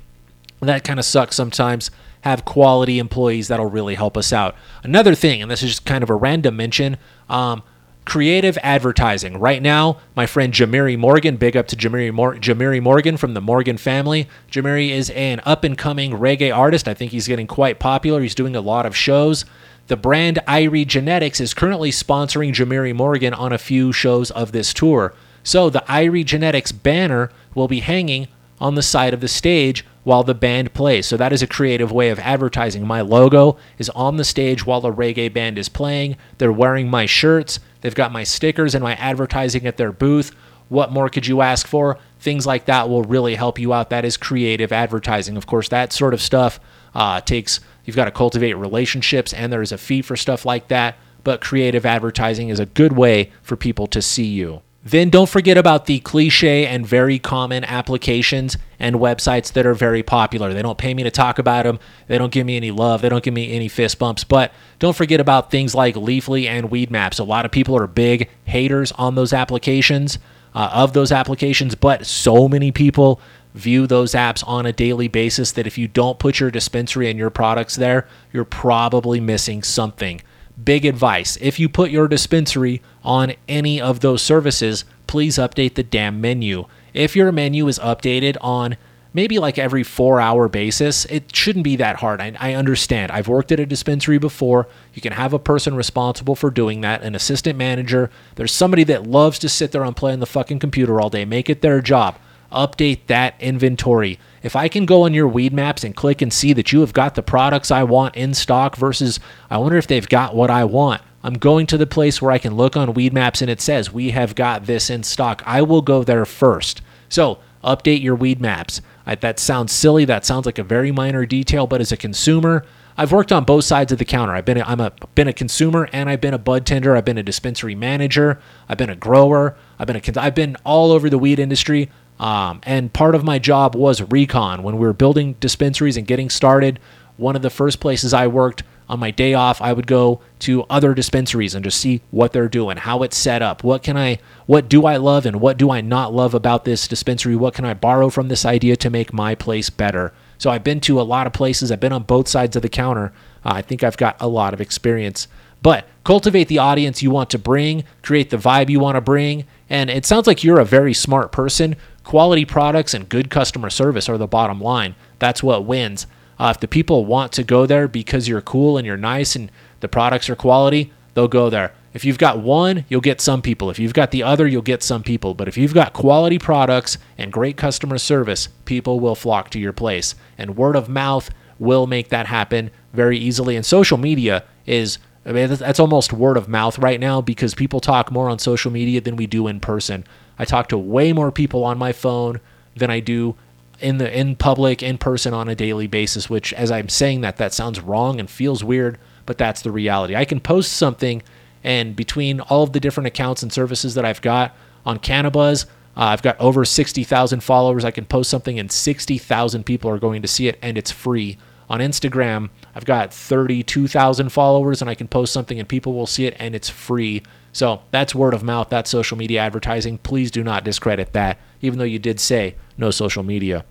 That 0.61 0.85
kind 0.85 0.97
of 0.97 1.03
sucks 1.03 1.35
sometimes 1.35 1.91
have 2.21 2.45
quality 2.45 2.97
employees 2.97 3.49
that'll 3.49 3.69
really 3.69 3.95
help 3.95 4.15
us 4.15 4.31
out. 4.31 4.55
Another 4.81 5.13
thing, 5.13 5.41
and 5.41 5.51
this 5.51 5.61
is 5.61 5.71
just 5.71 5.85
kind 5.85 6.05
of 6.05 6.09
a 6.09 6.15
random 6.15 6.55
mention, 6.55 6.95
um, 7.27 7.63
creative 8.05 8.57
advertising. 8.63 9.37
Right 9.37 9.61
now, 9.61 9.99
my 10.15 10.25
friend 10.25 10.53
Jemere 10.53 10.97
Morgan, 10.97 11.37
big 11.37 11.55
up 11.55 11.67
to 11.67 11.75
Jemere, 11.75 12.11
Mor- 12.11 12.35
Jemere 12.35 12.81
Morgan 12.81 13.17
from 13.17 13.33
the 13.33 13.41
Morgan 13.41 13.77
family. 13.77 14.27
Jemere 14.49 14.89
is 14.89 15.09
an 15.11 15.41
up 15.45 15.63
and 15.63 15.77
coming 15.77 16.11
reggae 16.11 16.55
artist. 16.55 16.87
I 16.87 16.93
think 16.93 17.11
he's 17.11 17.27
getting 17.27 17.47
quite 17.47 17.79
popular. 17.79 18.21
He's 18.21 18.35
doing 18.35 18.55
a 18.55 18.61
lot 18.61 18.85
of 18.85 18.95
shows. 18.95 19.45
The 19.87 19.97
brand 19.97 20.39
Irie 20.47 20.87
Genetics 20.87 21.39
is 21.39 21.53
currently 21.53 21.91
sponsoring 21.91 22.53
Jemere 22.53 22.95
Morgan 22.95 23.33
on 23.33 23.51
a 23.51 23.57
few 23.57 23.91
shows 23.91 24.31
of 24.31 24.51
this 24.51 24.73
tour. 24.73 25.13
So 25.43 25.69
the 25.69 25.83
Irie 25.87 26.25
Genetics 26.25 26.71
banner 26.71 27.31
will 27.55 27.67
be 27.67 27.79
hanging 27.79 28.27
on 28.61 28.75
the 28.75 28.81
side 28.83 29.13
of 29.13 29.19
the 29.19 29.27
stage 29.27 29.85
while 30.03 30.23
the 30.23 30.35
band 30.35 30.73
plays. 30.73 31.07
So 31.07 31.17
that 31.17 31.33
is 31.33 31.41
a 31.41 31.47
creative 31.47 31.91
way 31.91 32.09
of 32.09 32.19
advertising. 32.19 32.85
My 32.85 33.01
logo 33.01 33.57
is 33.77 33.89
on 33.89 34.17
the 34.17 34.23
stage 34.23 34.65
while 34.65 34.81
the 34.81 34.93
reggae 34.93 35.33
band 35.33 35.57
is 35.57 35.67
playing. 35.67 36.15
They're 36.37 36.51
wearing 36.53 36.89
my 36.89 37.05
shirts. 37.05 37.59
They've 37.81 37.93
got 37.93 38.11
my 38.11 38.23
stickers 38.23 38.75
and 38.75 38.83
my 38.83 38.93
advertising 38.95 39.65
at 39.65 39.77
their 39.77 39.91
booth. 39.91 40.31
What 40.69 40.91
more 40.91 41.09
could 41.09 41.27
you 41.27 41.41
ask 41.41 41.67
for? 41.67 41.97
Things 42.19 42.45
like 42.45 42.65
that 42.65 42.87
will 42.87 43.03
really 43.03 43.35
help 43.35 43.59
you 43.59 43.73
out. 43.73 43.89
That 43.89 44.05
is 44.05 44.15
creative 44.15 44.71
advertising. 44.71 45.35
Of 45.35 45.47
course, 45.47 45.67
that 45.69 45.91
sort 45.91 46.13
of 46.13 46.21
stuff 46.21 46.59
uh, 46.93 47.19
takes, 47.19 47.59
you've 47.83 47.95
got 47.95 48.05
to 48.05 48.11
cultivate 48.11 48.53
relationships, 48.53 49.33
and 49.33 49.51
there 49.51 49.61
is 49.61 49.71
a 49.71 49.77
fee 49.77 50.01
for 50.01 50.15
stuff 50.15 50.45
like 50.45 50.67
that. 50.69 50.95
But 51.23 51.41
creative 51.41 51.85
advertising 51.85 52.49
is 52.49 52.59
a 52.59 52.65
good 52.65 52.93
way 52.93 53.31
for 53.41 53.55
people 53.55 53.87
to 53.87 54.01
see 54.01 54.25
you. 54.25 54.61
Then 54.83 55.11
don't 55.11 55.29
forget 55.29 55.57
about 55.57 55.85
the 55.85 55.99
cliche 55.99 56.65
and 56.65 56.85
very 56.85 57.19
common 57.19 57.63
applications 57.63 58.57
and 58.79 58.95
websites 58.95 59.53
that 59.53 59.67
are 59.67 59.75
very 59.75 60.01
popular. 60.01 60.53
They 60.53 60.63
don't 60.63 60.77
pay 60.77 60.95
me 60.95 61.03
to 61.03 61.11
talk 61.11 61.37
about 61.37 61.65
them. 61.65 61.79
They 62.07 62.17
don't 62.17 62.31
give 62.31 62.47
me 62.47 62.57
any 62.57 62.71
love. 62.71 63.01
They 63.01 63.09
don't 63.09 63.23
give 63.23 63.33
me 63.33 63.53
any 63.53 63.67
fist 63.67 63.99
bumps. 63.99 64.23
But 64.23 64.51
don't 64.79 64.95
forget 64.95 65.19
about 65.19 65.51
things 65.51 65.75
like 65.75 65.93
Leafly 65.93 66.47
and 66.47 66.71
Weedmaps. 66.71 67.19
A 67.19 67.23
lot 67.23 67.45
of 67.45 67.51
people 67.51 67.77
are 67.77 67.85
big 67.85 68.27
haters 68.45 68.91
on 68.93 69.13
those 69.13 69.33
applications, 69.33 70.17
uh, 70.55 70.71
of 70.73 70.93
those 70.93 71.11
applications, 71.11 71.75
but 71.75 72.05
so 72.07 72.47
many 72.47 72.71
people 72.71 73.21
view 73.53 73.85
those 73.85 74.13
apps 74.13 74.43
on 74.47 74.65
a 74.65 74.73
daily 74.73 75.07
basis 75.07 75.51
that 75.51 75.67
if 75.67 75.77
you 75.77 75.87
don't 75.87 76.17
put 76.17 76.39
your 76.39 76.49
dispensary 76.49 77.09
and 77.09 77.19
your 77.19 77.29
products 77.29 77.75
there, 77.75 78.07
you're 78.33 78.45
probably 78.45 79.19
missing 79.19 79.61
something 79.61 80.21
big 80.63 80.85
advice. 80.85 81.37
If 81.41 81.59
you 81.59 81.69
put 81.69 81.91
your 81.91 82.07
dispensary 82.07 82.81
on 83.03 83.33
any 83.47 83.79
of 83.81 83.99
those 83.99 84.21
services, 84.21 84.85
please 85.07 85.37
update 85.37 85.75
the 85.75 85.83
damn 85.83 86.21
menu. 86.21 86.65
If 86.93 87.15
your 87.15 87.31
menu 87.31 87.67
is 87.67 87.79
updated 87.79 88.37
on 88.41 88.77
maybe 89.13 89.39
like 89.39 89.57
every 89.57 89.83
four 89.83 90.19
hour 90.21 90.47
basis, 90.47 91.05
it 91.05 91.35
shouldn't 91.35 91.63
be 91.63 91.75
that 91.77 91.97
hard. 91.97 92.21
I, 92.21 92.33
I, 92.39 92.53
understand. 92.53 93.11
I've 93.11 93.27
worked 93.27 93.51
at 93.51 93.59
a 93.59 93.65
dispensary 93.65 94.17
before. 94.17 94.67
You 94.93 95.01
can 95.01 95.13
have 95.13 95.33
a 95.33 95.39
person 95.39 95.75
responsible 95.75 96.35
for 96.35 96.49
doing 96.49 96.81
that, 96.81 97.03
an 97.03 97.15
assistant 97.15 97.57
manager. 97.57 98.09
There's 98.35 98.53
somebody 98.53 98.83
that 98.85 99.07
loves 99.07 99.39
to 99.39 99.49
sit 99.49 99.71
there 99.71 99.83
and 99.83 99.95
play 99.95 100.13
on 100.13 100.19
the 100.19 100.25
fucking 100.25 100.59
computer 100.59 101.01
all 101.01 101.09
day, 101.09 101.25
make 101.25 101.49
it 101.49 101.61
their 101.61 101.81
job. 101.81 102.17
Update 102.51 103.07
that 103.07 103.35
inventory. 103.39 104.19
If 104.43 104.55
I 104.55 104.67
can 104.67 104.85
go 104.85 105.03
on 105.03 105.13
your 105.13 105.29
Weedmaps 105.29 105.83
and 105.83 105.95
click 105.95 106.21
and 106.21 106.33
see 106.33 106.53
that 106.53 106.71
you 106.71 106.81
have 106.81 106.93
got 106.93 107.15
the 107.15 107.23
products 107.23 107.71
I 107.71 107.83
want 107.83 108.15
in 108.15 108.33
stock 108.33 108.75
versus 108.75 109.19
I 109.49 109.57
wonder 109.57 109.77
if 109.77 109.87
they've 109.87 110.07
got 110.07 110.35
what 110.35 110.49
I 110.49 110.63
want. 110.63 111.01
I'm 111.23 111.35
going 111.35 111.67
to 111.67 111.77
the 111.77 111.85
place 111.85 112.21
where 112.21 112.31
I 112.31 112.39
can 112.39 112.55
look 112.55 112.75
on 112.75 112.93
Weedmaps 112.93 113.41
and 113.41 113.49
it 113.51 113.61
says 113.61 113.93
we 113.93 114.11
have 114.11 114.33
got 114.33 114.65
this 114.65 114.89
in 114.89 115.03
stock. 115.03 115.43
I 115.45 115.61
will 115.61 115.83
go 115.83 116.03
there 116.03 116.25
first. 116.25 116.81
So 117.09 117.39
update 117.63 118.01
your 118.01 118.17
Weedmaps. 118.17 118.81
I, 119.05 119.15
that 119.15 119.39
sounds 119.39 119.71
silly. 119.71 120.05
That 120.05 120.25
sounds 120.25 120.45
like 120.45 120.57
a 120.57 120.63
very 120.63 120.91
minor 120.91 121.25
detail, 121.25 121.67
but 121.67 121.81
as 121.81 121.91
a 121.91 121.97
consumer, 121.97 122.65
I've 122.97 123.11
worked 123.11 123.31
on 123.31 123.45
both 123.45 123.63
sides 123.63 123.91
of 123.91 123.99
the 123.99 124.05
counter. 124.05 124.33
I've 124.33 124.45
been 124.45 124.57
a, 124.57 124.63
I'm 124.63 124.79
a 124.79 124.91
been 125.15 125.27
a 125.27 125.33
consumer 125.33 125.87
and 125.93 126.09
I've 126.09 126.21
been 126.21 126.33
a 126.33 126.39
bud 126.39 126.65
tender. 126.65 126.95
I've 126.95 127.05
been 127.05 127.17
a 127.17 127.23
dispensary 127.23 127.75
manager. 127.75 128.39
I've 128.67 128.77
been 128.77 128.89
a 128.89 128.95
grower. 128.95 129.55
I've 129.79 129.87
been 129.87 129.95
a 129.95 130.21
I've 130.21 130.35
been 130.35 130.57
all 130.65 130.91
over 130.91 131.09
the 131.09 131.17
weed 131.17 131.39
industry. 131.39 131.89
Um, 132.21 132.61
and 132.63 132.93
part 132.93 133.15
of 133.15 133.23
my 133.23 133.39
job 133.39 133.75
was 133.75 133.99
recon 134.03 134.61
when 134.61 134.77
we 134.77 134.85
were 134.85 134.93
building 134.93 135.35
dispensaries 135.39 135.97
and 135.97 136.05
getting 136.05 136.29
started. 136.29 136.79
One 137.17 137.35
of 137.35 137.41
the 137.41 137.49
first 137.49 137.79
places 137.79 138.13
I 138.13 138.27
worked 138.27 138.61
on 138.87 138.99
my 138.99 139.09
day 139.09 139.33
off, 139.33 139.59
I 139.59 139.73
would 139.73 139.87
go 139.87 140.21
to 140.39 140.63
other 140.69 140.93
dispensaries 140.93 141.55
and 141.55 141.63
just 141.63 141.79
see 141.79 142.01
what 142.11 142.31
they're 142.31 142.47
doing, 142.47 142.77
how 142.77 143.01
it's 143.01 143.17
set 143.17 143.41
up, 143.41 143.63
what 143.63 143.81
can 143.81 143.97
I, 143.97 144.19
what 144.45 144.69
do 144.69 144.85
I 144.85 144.97
love 144.97 145.25
and 145.25 145.41
what 145.41 145.57
do 145.57 145.71
I 145.71 145.81
not 145.81 146.13
love 146.13 146.35
about 146.35 146.63
this 146.63 146.87
dispensary? 146.87 147.35
What 147.35 147.55
can 147.55 147.65
I 147.65 147.73
borrow 147.73 148.09
from 148.09 148.27
this 148.27 148.45
idea 148.45 148.75
to 148.75 148.89
make 148.91 149.13
my 149.13 149.33
place 149.33 149.71
better? 149.71 150.13
So 150.37 150.51
I've 150.51 150.63
been 150.63 150.81
to 150.81 151.01
a 151.01 151.03
lot 151.03 151.25
of 151.25 151.33
places. 151.33 151.71
I've 151.71 151.79
been 151.79 151.93
on 151.93 152.03
both 152.03 152.27
sides 152.27 152.55
of 152.55 152.61
the 152.61 152.69
counter. 152.69 153.13
Uh, 153.43 153.53
I 153.55 153.61
think 153.63 153.83
I've 153.83 153.97
got 153.97 154.17
a 154.19 154.27
lot 154.27 154.53
of 154.53 154.61
experience. 154.61 155.27
But 155.61 155.87
cultivate 156.03 156.47
the 156.47 156.59
audience 156.59 157.01
you 157.01 157.11
want 157.11 157.29
to 157.31 157.39
bring, 157.39 157.83
create 158.01 158.29
the 158.29 158.37
vibe 158.37 158.69
you 158.69 158.79
want 158.79 158.95
to 158.95 159.01
bring. 159.01 159.45
And 159.69 159.89
it 159.89 160.05
sounds 160.05 160.27
like 160.27 160.43
you're 160.43 160.59
a 160.59 160.65
very 160.65 160.93
smart 160.93 161.31
person. 161.31 161.75
Quality 162.11 162.43
products 162.43 162.93
and 162.93 163.07
good 163.07 163.29
customer 163.29 163.69
service 163.69 164.09
are 164.09 164.17
the 164.17 164.27
bottom 164.27 164.59
line. 164.59 164.95
That's 165.19 165.41
what 165.41 165.63
wins. 165.63 166.07
Uh, 166.37 166.51
if 166.53 166.59
the 166.59 166.67
people 166.67 167.05
want 167.05 167.31
to 167.31 167.41
go 167.41 167.65
there 167.65 167.87
because 167.87 168.27
you're 168.27 168.41
cool 168.41 168.77
and 168.77 168.85
you're 168.85 168.97
nice 168.97 169.33
and 169.33 169.49
the 169.79 169.87
products 169.87 170.29
are 170.29 170.35
quality, 170.35 170.91
they'll 171.13 171.29
go 171.29 171.49
there. 171.49 171.73
If 171.93 172.03
you've 172.03 172.17
got 172.17 172.39
one, 172.39 172.83
you'll 172.89 172.99
get 172.99 173.21
some 173.21 173.41
people. 173.41 173.69
If 173.69 173.79
you've 173.79 173.93
got 173.93 174.11
the 174.11 174.23
other, 174.23 174.45
you'll 174.45 174.61
get 174.61 174.83
some 174.83 175.03
people. 175.03 175.33
But 175.33 175.47
if 175.47 175.55
you've 175.55 175.73
got 175.73 175.93
quality 175.93 176.37
products 176.37 176.97
and 177.17 177.31
great 177.31 177.55
customer 177.55 177.97
service, 177.97 178.49
people 178.65 178.99
will 178.99 179.15
flock 179.15 179.49
to 179.51 179.59
your 179.59 179.71
place. 179.71 180.13
And 180.37 180.57
word 180.57 180.75
of 180.75 180.89
mouth 180.89 181.29
will 181.59 181.87
make 181.87 182.09
that 182.09 182.25
happen 182.25 182.71
very 182.91 183.17
easily. 183.17 183.55
And 183.55 183.65
social 183.65 183.97
media 183.97 184.43
is, 184.65 184.97
I 185.25 185.31
mean, 185.31 185.47
that's 185.47 185.79
almost 185.79 186.11
word 186.11 186.35
of 186.35 186.49
mouth 186.49 186.77
right 186.77 186.99
now 186.99 187.21
because 187.21 187.55
people 187.55 187.79
talk 187.79 188.11
more 188.11 188.29
on 188.29 188.37
social 188.37 188.69
media 188.69 188.99
than 188.99 189.15
we 189.15 189.27
do 189.27 189.47
in 189.47 189.61
person. 189.61 190.03
I 190.41 190.45
talk 190.45 190.69
to 190.69 190.77
way 190.77 191.13
more 191.13 191.31
people 191.31 191.63
on 191.63 191.77
my 191.77 191.91
phone 191.91 192.41
than 192.75 192.89
I 192.89 192.99
do 192.99 193.35
in 193.79 193.99
the 193.99 194.19
in 194.19 194.35
public 194.35 194.81
in 194.81 194.97
person 194.97 195.33
on 195.33 195.47
a 195.47 195.55
daily 195.55 195.87
basis 195.87 196.29
which 196.29 196.53
as 196.53 196.71
i'm 196.71 196.87
saying 196.87 197.21
that 197.21 197.37
that 197.37 197.51
sounds 197.51 197.79
wrong 197.79 198.19
and 198.19 198.29
feels 198.29 198.63
weird 198.63 198.97
but 199.25 199.37
that's 199.37 199.61
the 199.61 199.71
reality. 199.71 200.15
I 200.15 200.25
can 200.25 200.39
post 200.39 200.73
something 200.73 201.21
and 201.63 201.95
between 201.95 202.39
all 202.41 202.63
of 202.63 202.73
the 202.73 202.79
different 202.79 203.07
accounts 203.07 203.43
and 203.43 203.51
services 203.51 203.95
that 203.95 204.05
i've 204.05 204.21
got 204.21 204.55
on 204.85 204.99
cannabis 204.99 205.65
uh, 205.97 206.05
i've 206.05 206.21
got 206.21 206.39
over 206.39 206.63
60000 206.63 207.43
followers. 207.43 207.83
I 207.83 207.91
can 207.91 208.05
post 208.05 208.29
something 208.29 208.59
and 208.59 208.71
60000 208.71 209.65
people 209.65 209.89
are 209.89 209.99
going 209.99 210.21
to 210.21 210.27
see 210.27 210.47
it 210.47 210.57
and 210.61 210.77
it's 210.77 210.91
free. 210.91 211.37
On 211.69 211.79
instagram 211.79 212.49
i've 212.75 212.85
got 212.85 213.13
32000 213.13 214.29
followers 214.29 214.81
and 214.81 214.89
i 214.89 214.95
can 214.95 215.07
post 215.07 215.31
something 215.33 215.59
and 215.59 215.69
people 215.69 215.93
will 215.93 216.07
see 216.07 216.25
it 216.25 216.35
and 216.37 216.53
it's 216.53 216.69
free 216.69 217.23
so 217.51 217.81
that's 217.91 218.15
word 218.15 218.33
of 218.33 218.43
mouth 218.43 218.69
that's 218.69 218.89
social 218.89 219.17
media 219.17 219.39
advertising 219.39 219.97
please 219.97 220.31
do 220.31 220.43
not 220.43 220.63
discredit 220.63 221.13
that 221.13 221.37
even 221.61 221.77
though 221.79 221.85
you 221.85 221.99
did 221.99 222.19
say 222.19 222.55
no 222.77 222.91
social 222.91 223.23
media 223.23 223.63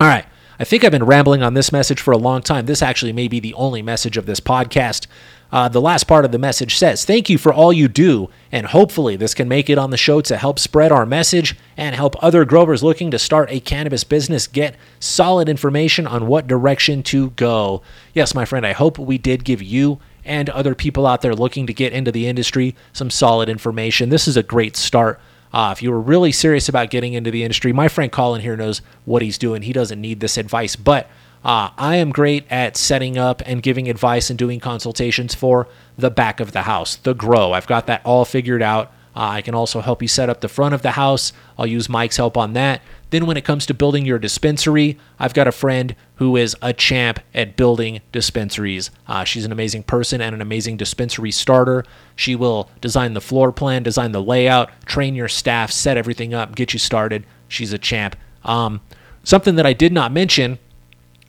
all 0.00 0.08
right. 0.08 0.24
I 0.58 0.64
think 0.64 0.82
I've 0.82 0.92
been 0.92 1.04
rambling 1.04 1.42
on 1.42 1.52
this 1.52 1.72
message 1.72 2.00
for 2.00 2.12
a 2.12 2.18
long 2.18 2.40
time. 2.40 2.64
This 2.64 2.80
actually 2.80 3.12
may 3.12 3.28
be 3.28 3.38
the 3.38 3.52
only 3.52 3.82
message 3.82 4.16
of 4.16 4.24
this 4.24 4.40
podcast. 4.40 5.06
Uh, 5.52 5.68
the 5.68 5.80
last 5.80 6.04
part 6.04 6.24
of 6.24 6.32
the 6.32 6.38
message 6.38 6.76
says, 6.76 7.04
Thank 7.04 7.28
you 7.28 7.36
for 7.36 7.52
all 7.52 7.70
you 7.70 7.86
do, 7.86 8.30
and 8.50 8.66
hopefully 8.66 9.16
this 9.16 9.34
can 9.34 9.46
make 9.46 9.68
it 9.68 9.76
on 9.76 9.90
the 9.90 9.98
show 9.98 10.22
to 10.22 10.38
help 10.38 10.58
spread 10.58 10.90
our 10.90 11.04
message 11.04 11.54
and 11.76 11.94
help 11.94 12.14
other 12.22 12.46
growers 12.46 12.82
looking 12.82 13.10
to 13.10 13.18
start 13.18 13.50
a 13.50 13.60
cannabis 13.60 14.04
business 14.04 14.46
get 14.46 14.74
solid 15.00 15.50
information 15.50 16.06
on 16.06 16.26
what 16.26 16.46
direction 16.46 17.02
to 17.02 17.30
go. 17.30 17.82
Yes, 18.14 18.34
my 18.34 18.46
friend, 18.46 18.66
I 18.66 18.72
hope 18.72 18.98
we 18.98 19.18
did 19.18 19.44
give 19.44 19.60
you 19.62 19.98
and 20.30 20.48
other 20.48 20.74
people 20.74 21.06
out 21.06 21.20
there 21.20 21.34
looking 21.34 21.66
to 21.66 21.74
get 21.74 21.92
into 21.92 22.10
the 22.10 22.26
industry 22.26 22.74
some 22.94 23.10
solid 23.10 23.50
information. 23.50 24.08
This 24.08 24.26
is 24.26 24.38
a 24.38 24.42
great 24.42 24.76
start 24.76 25.20
uh, 25.52 25.70
if 25.76 25.82
you 25.82 25.90
were 25.90 26.00
really 26.00 26.32
serious 26.32 26.68
about 26.68 26.90
getting 26.90 27.14
into 27.14 27.30
the 27.30 27.42
industry, 27.42 27.72
my 27.72 27.88
friend 27.88 28.10
Colin 28.12 28.40
here 28.40 28.56
knows 28.56 28.82
what 29.04 29.22
he's 29.22 29.38
doing. 29.38 29.62
He 29.62 29.72
doesn't 29.72 30.00
need 30.00 30.20
this 30.20 30.38
advice, 30.38 30.76
but 30.76 31.08
uh, 31.44 31.70
I 31.76 31.96
am 31.96 32.10
great 32.10 32.44
at 32.50 32.76
setting 32.76 33.18
up 33.18 33.42
and 33.46 33.62
giving 33.62 33.88
advice 33.88 34.30
and 34.30 34.38
doing 34.38 34.60
consultations 34.60 35.34
for 35.34 35.66
the 35.98 36.10
back 36.10 36.38
of 36.38 36.52
the 36.52 36.62
house, 36.62 36.96
the 36.96 37.14
grow. 37.14 37.52
I've 37.52 37.66
got 37.66 37.86
that 37.86 38.02
all 38.04 38.24
figured 38.24 38.62
out. 38.62 38.92
Uh, 39.16 39.26
I 39.30 39.42
can 39.42 39.54
also 39.54 39.80
help 39.80 40.02
you 40.02 40.08
set 40.08 40.30
up 40.30 40.40
the 40.40 40.48
front 40.48 40.74
of 40.74 40.82
the 40.82 40.92
house. 40.92 41.32
I'll 41.58 41.66
use 41.66 41.88
Mike's 41.88 42.16
help 42.16 42.36
on 42.36 42.52
that. 42.52 42.80
Then, 43.10 43.26
when 43.26 43.36
it 43.36 43.44
comes 43.44 43.66
to 43.66 43.74
building 43.74 44.06
your 44.06 44.18
dispensary, 44.18 44.98
I've 45.18 45.34
got 45.34 45.48
a 45.48 45.52
friend 45.52 45.94
who 46.16 46.36
is 46.36 46.56
a 46.62 46.72
champ 46.72 47.20
at 47.34 47.56
building 47.56 48.00
dispensaries. 48.12 48.90
Uh, 49.06 49.24
she's 49.24 49.44
an 49.44 49.52
amazing 49.52 49.82
person 49.82 50.20
and 50.20 50.34
an 50.34 50.40
amazing 50.40 50.76
dispensary 50.76 51.30
starter. 51.30 51.84
She 52.14 52.36
will 52.36 52.70
design 52.80 53.14
the 53.14 53.20
floor 53.20 53.52
plan, 53.52 53.82
design 53.82 54.12
the 54.12 54.22
layout, 54.22 54.70
train 54.86 55.14
your 55.14 55.28
staff, 55.28 55.70
set 55.70 55.96
everything 55.96 56.34
up, 56.34 56.54
get 56.54 56.72
you 56.72 56.78
started. 56.78 57.26
She's 57.48 57.72
a 57.72 57.78
champ. 57.78 58.16
Um, 58.44 58.80
something 59.24 59.56
that 59.56 59.66
I 59.66 59.72
did 59.72 59.92
not 59.92 60.12
mention 60.12 60.58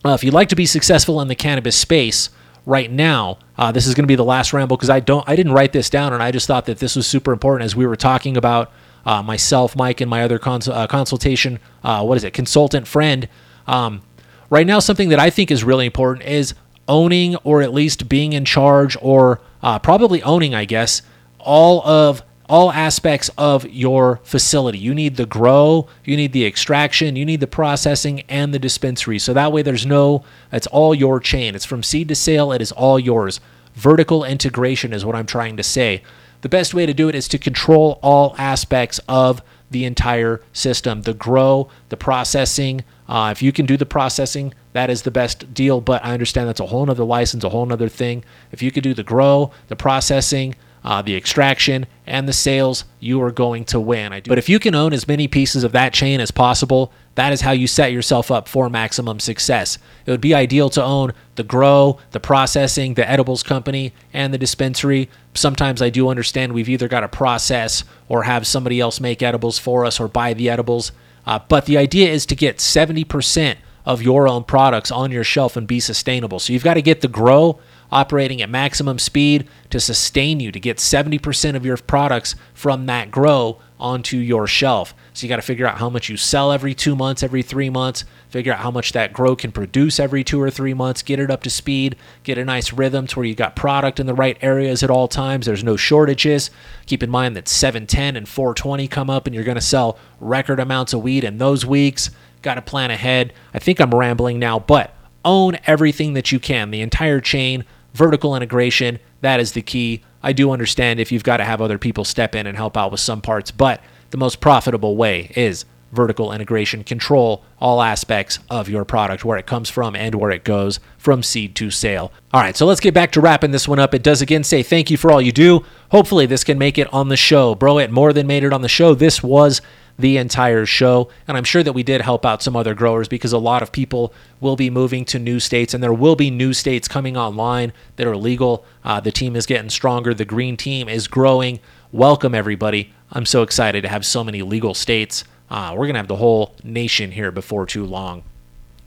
uh, 0.03 0.13
if 0.13 0.23
you'd 0.23 0.33
like 0.33 0.49
to 0.49 0.55
be 0.55 0.65
successful 0.65 1.21
in 1.21 1.27
the 1.27 1.35
cannabis 1.35 1.75
space, 1.75 2.29
right 2.65 2.91
now. 2.91 3.37
Uh, 3.57 3.71
this 3.71 3.87
is 3.87 3.93
going 3.93 4.03
to 4.03 4.07
be 4.07 4.15
the 4.15 4.23
last 4.23 4.53
ramble 4.53 4.77
because 4.77 4.89
I 4.89 4.99
don't, 4.99 5.27
I 5.27 5.35
didn't 5.35 5.53
write 5.53 5.73
this 5.73 5.89
down, 5.89 6.13
and 6.13 6.21
I 6.21 6.31
just 6.31 6.47
thought 6.47 6.65
that 6.65 6.79
this 6.79 6.95
was 6.95 7.07
super 7.07 7.31
important 7.31 7.65
as 7.65 7.75
we 7.75 7.85
were 7.85 7.95
talking 7.95 8.37
about 8.37 8.71
uh, 9.05 9.21
myself, 9.23 9.75
Mike, 9.75 10.01
and 10.01 10.09
my 10.09 10.23
other 10.23 10.39
cons- 10.39 10.67
uh, 10.67 10.87
consultation. 10.87 11.59
Uh, 11.83 12.03
what 12.03 12.17
is 12.17 12.23
it? 12.23 12.33
Consultant 12.33 12.87
friend. 12.87 13.27
Um, 13.67 14.01
right 14.49 14.67
now, 14.67 14.79
something 14.79 15.09
that 15.09 15.19
I 15.19 15.29
think 15.29 15.51
is 15.51 15.63
really 15.63 15.85
important 15.85 16.25
is 16.27 16.53
owning, 16.87 17.35
or 17.37 17.61
at 17.61 17.73
least 17.73 18.09
being 18.09 18.33
in 18.33 18.45
charge, 18.45 18.97
or 19.01 19.41
uh, 19.61 19.79
probably 19.79 20.21
owning, 20.23 20.53
I 20.53 20.65
guess, 20.65 21.01
all 21.39 21.85
of 21.87 22.23
all 22.51 22.69
aspects 22.73 23.29
of 23.37 23.65
your 23.69 24.19
facility. 24.23 24.77
You 24.77 24.93
need 24.93 25.15
the 25.15 25.25
grow, 25.25 25.87
you 26.03 26.17
need 26.17 26.33
the 26.33 26.45
extraction, 26.45 27.15
you 27.15 27.23
need 27.23 27.39
the 27.39 27.47
processing, 27.47 28.21
and 28.27 28.53
the 28.53 28.59
dispensary. 28.59 29.19
So 29.19 29.33
that 29.33 29.53
way, 29.53 29.61
there's 29.61 29.85
no, 29.85 30.25
it's 30.51 30.67
all 30.67 30.93
your 30.93 31.21
chain. 31.21 31.55
It's 31.55 31.63
from 31.63 31.81
seed 31.81 32.09
to 32.09 32.15
sale, 32.15 32.51
it 32.51 32.61
is 32.61 32.73
all 32.73 32.99
yours. 32.99 33.39
Vertical 33.73 34.25
integration 34.25 34.91
is 34.91 35.05
what 35.05 35.15
I'm 35.15 35.25
trying 35.25 35.55
to 35.55 35.63
say. 35.63 36.03
The 36.41 36.49
best 36.49 36.73
way 36.73 36.85
to 36.85 36.93
do 36.93 37.07
it 37.07 37.15
is 37.15 37.27
to 37.29 37.37
control 37.37 37.99
all 38.01 38.35
aspects 38.37 38.99
of 39.07 39.41
the 39.69 39.85
entire 39.85 40.41
system 40.51 41.03
the 41.03 41.13
grow, 41.13 41.69
the 41.89 41.97
processing. 41.97 42.83
Uh, 43.07 43.29
if 43.31 43.41
you 43.41 43.51
can 43.51 43.65
do 43.65 43.77
the 43.77 43.85
processing, 43.85 44.53
that 44.73 44.89
is 44.89 45.03
the 45.03 45.11
best 45.11 45.53
deal. 45.53 45.81
But 45.81 46.03
I 46.03 46.13
understand 46.13 46.49
that's 46.49 46.59
a 46.59 46.67
whole 46.67 46.85
nother 46.85 47.03
license, 47.03 47.43
a 47.43 47.49
whole 47.49 47.65
nother 47.65 47.89
thing. 47.89 48.23
If 48.51 48.61
you 48.61 48.71
could 48.71 48.83
do 48.83 48.93
the 48.93 49.03
grow, 49.03 49.51
the 49.67 49.75
processing, 49.75 50.55
uh, 50.83 51.01
the 51.01 51.15
extraction, 51.15 51.85
and 52.07 52.27
the 52.27 52.33
sales, 52.33 52.85
you 52.99 53.21
are 53.21 53.31
going 53.31 53.65
to 53.65 53.79
win. 53.79 54.21
But 54.27 54.37
if 54.37 54.49
you 54.49 54.59
can 54.59 54.75
own 54.75 54.93
as 54.93 55.07
many 55.07 55.27
pieces 55.27 55.63
of 55.63 55.71
that 55.73 55.93
chain 55.93 56.19
as 56.19 56.31
possible, 56.31 56.91
that 57.15 57.33
is 57.33 57.41
how 57.41 57.51
you 57.51 57.67
set 57.67 57.91
yourself 57.91 58.31
up 58.31 58.47
for 58.47 58.69
maximum 58.69 59.19
success. 59.19 59.77
It 60.05 60.11
would 60.11 60.21
be 60.21 60.33
ideal 60.33 60.69
to 60.71 60.83
own 60.83 61.13
the 61.35 61.43
grow, 61.43 61.99
the 62.11 62.19
processing, 62.19 62.95
the 62.95 63.09
edibles 63.09 63.43
company, 63.43 63.93
and 64.13 64.33
the 64.33 64.37
dispensary. 64.37 65.09
Sometimes 65.33 65.81
I 65.81 65.89
do 65.89 66.09
understand 66.09 66.53
we've 66.53 66.69
either 66.69 66.87
got 66.87 67.01
to 67.01 67.07
process 67.07 67.83
or 68.09 68.23
have 68.23 68.47
somebody 68.47 68.79
else 68.79 68.99
make 68.99 69.21
edibles 69.21 69.59
for 69.59 69.85
us 69.85 69.99
or 69.99 70.07
buy 70.07 70.33
the 70.33 70.49
edibles. 70.49 70.91
Uh, 71.25 71.39
but 71.47 71.65
the 71.65 71.77
idea 71.77 72.09
is 72.09 72.25
to 72.25 72.35
get 72.35 72.57
70% 72.57 73.57
of 73.85 74.01
your 74.01 74.27
own 74.27 74.43
products 74.43 74.91
on 74.91 75.11
your 75.11 75.23
shelf 75.23 75.57
and 75.57 75.67
be 75.67 75.79
sustainable. 75.79 76.39
So 76.39 76.53
you've 76.53 76.63
got 76.63 76.75
to 76.75 76.81
get 76.81 77.01
the 77.01 77.07
grow 77.07 77.59
operating 77.91 78.41
at 78.41 78.49
maximum 78.49 78.97
speed 78.97 79.47
to 79.69 79.79
sustain 79.79 80.39
you 80.39 80.51
to 80.51 80.59
get 80.59 80.77
70% 80.77 81.55
of 81.55 81.65
your 81.65 81.77
products 81.77 82.35
from 82.53 82.85
that 82.85 83.11
grow 83.11 83.59
onto 83.79 84.17
your 84.17 84.47
shelf. 84.47 84.93
So 85.13 85.25
you 85.25 85.29
got 85.29 85.37
to 85.37 85.41
figure 85.41 85.67
out 85.67 85.79
how 85.79 85.89
much 85.89 86.07
you 86.07 86.15
sell 86.15 86.51
every 86.51 86.73
two 86.73 86.95
months, 86.95 87.23
every 87.23 87.41
three 87.41 87.69
months, 87.69 88.05
figure 88.29 88.53
out 88.53 88.59
how 88.59 88.71
much 88.71 88.93
that 88.93 89.11
grow 89.11 89.35
can 89.35 89.51
produce 89.51 89.99
every 89.99 90.23
two 90.23 90.39
or 90.39 90.49
three 90.49 90.73
months, 90.73 91.01
get 91.01 91.19
it 91.19 91.31
up 91.31 91.43
to 91.43 91.49
speed, 91.49 91.95
get 92.23 92.37
a 92.37 92.45
nice 92.45 92.71
rhythm 92.71 93.07
to 93.07 93.19
where 93.19 93.25
you 93.25 93.35
got 93.35 93.55
product 93.55 93.99
in 93.99 94.05
the 94.05 94.13
right 94.13 94.37
areas 94.41 94.83
at 94.83 94.91
all 94.91 95.07
times. 95.07 95.45
There's 95.45 95.63
no 95.63 95.75
shortages. 95.75 96.51
Keep 96.85 97.03
in 97.03 97.09
mind 97.09 97.35
that 97.35 97.47
710 97.47 98.15
and 98.15 98.29
420 98.29 98.87
come 98.87 99.09
up 99.09 99.25
and 99.25 99.35
you're 99.35 99.43
going 99.43 99.55
to 99.55 99.61
sell 99.61 99.97
record 100.19 100.59
amounts 100.59 100.93
of 100.93 101.01
weed 101.01 101.23
in 101.23 101.39
those 101.39 101.65
weeks. 101.65 102.11
Got 102.43 102.55
to 102.55 102.61
plan 102.61 102.91
ahead. 102.91 103.33
I 103.53 103.59
think 103.59 103.81
I'm 103.81 103.93
rambling 103.93 104.39
now, 104.39 104.59
but 104.59 104.95
own 105.25 105.57
everything 105.65 106.13
that 106.13 106.31
you 106.31 106.39
can, 106.39 106.71
the 106.71 106.81
entire 106.81 107.19
chain, 107.19 107.65
vertical 107.93 108.35
integration. 108.35 108.99
That 109.21 109.39
is 109.39 109.51
the 109.51 109.61
key. 109.61 110.03
I 110.23 110.33
do 110.33 110.51
understand 110.51 110.99
if 110.99 111.11
you've 111.11 111.23
got 111.23 111.37
to 111.37 111.43
have 111.43 111.61
other 111.61 111.77
people 111.77 112.05
step 112.05 112.35
in 112.35 112.47
and 112.47 112.55
help 112.55 112.77
out 112.77 112.91
with 112.91 112.99
some 112.99 113.21
parts, 113.21 113.51
but 113.51 113.81
the 114.11 114.17
most 114.17 114.39
profitable 114.39 114.95
way 114.95 115.31
is 115.35 115.65
vertical 115.91 116.31
integration, 116.31 116.83
control 116.83 117.43
all 117.59 117.81
aspects 117.81 118.39
of 118.49 118.69
your 118.69 118.85
product, 118.85 119.25
where 119.25 119.37
it 119.37 119.45
comes 119.45 119.69
from 119.69 119.95
and 119.95 120.15
where 120.15 120.31
it 120.31 120.43
goes 120.43 120.79
from 120.97 121.21
seed 121.21 121.55
to 121.55 121.69
sale. 121.69 122.11
All 122.33 122.41
right, 122.41 122.55
so 122.55 122.65
let's 122.65 122.79
get 122.79 122.93
back 122.93 123.11
to 123.13 123.21
wrapping 123.21 123.51
this 123.51 123.67
one 123.67 123.79
up. 123.79 123.93
It 123.93 124.03
does 124.03 124.21
again 124.21 124.43
say 124.43 124.63
thank 124.63 124.89
you 124.89 124.97
for 124.97 125.11
all 125.11 125.21
you 125.21 125.31
do. 125.31 125.65
Hopefully, 125.89 126.25
this 126.25 126.43
can 126.43 126.57
make 126.57 126.77
it 126.77 126.91
on 126.93 127.09
the 127.09 127.17
show. 127.17 127.55
Bro, 127.55 127.79
it 127.79 127.91
more 127.91 128.13
than 128.13 128.27
made 128.27 128.43
it 128.43 128.53
on 128.53 128.61
the 128.61 128.69
show. 128.69 128.93
This 128.93 129.21
was 129.21 129.61
the 130.01 130.17
entire 130.17 130.65
show. 130.65 131.09
And 131.27 131.37
I'm 131.37 131.43
sure 131.43 131.63
that 131.63 131.73
we 131.73 131.83
did 131.83 132.01
help 132.01 132.25
out 132.25 132.41
some 132.43 132.55
other 132.55 132.73
growers 132.73 133.07
because 133.07 133.31
a 133.31 133.37
lot 133.37 133.61
of 133.61 133.71
people 133.71 134.13
will 134.39 134.55
be 134.55 134.69
moving 134.69 135.05
to 135.05 135.19
new 135.19 135.39
states 135.39 135.73
and 135.73 135.81
there 135.81 135.93
will 135.93 136.15
be 136.15 136.29
new 136.29 136.53
states 136.53 136.87
coming 136.87 137.15
online 137.15 137.71
that 137.95 138.07
are 138.07 138.17
legal. 138.17 138.65
Uh, 138.83 138.99
the 138.99 139.11
team 139.11 139.35
is 139.35 139.45
getting 139.45 139.69
stronger, 139.69 140.13
the 140.13 140.25
green 140.25 140.57
team 140.57 140.89
is 140.89 141.07
growing. 141.07 141.59
Welcome, 141.91 142.35
everybody. 142.35 142.93
I'm 143.11 143.25
so 143.25 143.41
excited 143.41 143.81
to 143.81 143.89
have 143.89 144.05
so 144.05 144.23
many 144.23 144.41
legal 144.41 144.73
states. 144.73 145.23
Uh, 145.49 145.71
we're 145.73 145.85
going 145.85 145.95
to 145.95 145.99
have 145.99 146.07
the 146.07 146.15
whole 146.15 146.55
nation 146.63 147.11
here 147.11 147.31
before 147.31 147.65
too 147.65 147.85
long. 147.85 148.23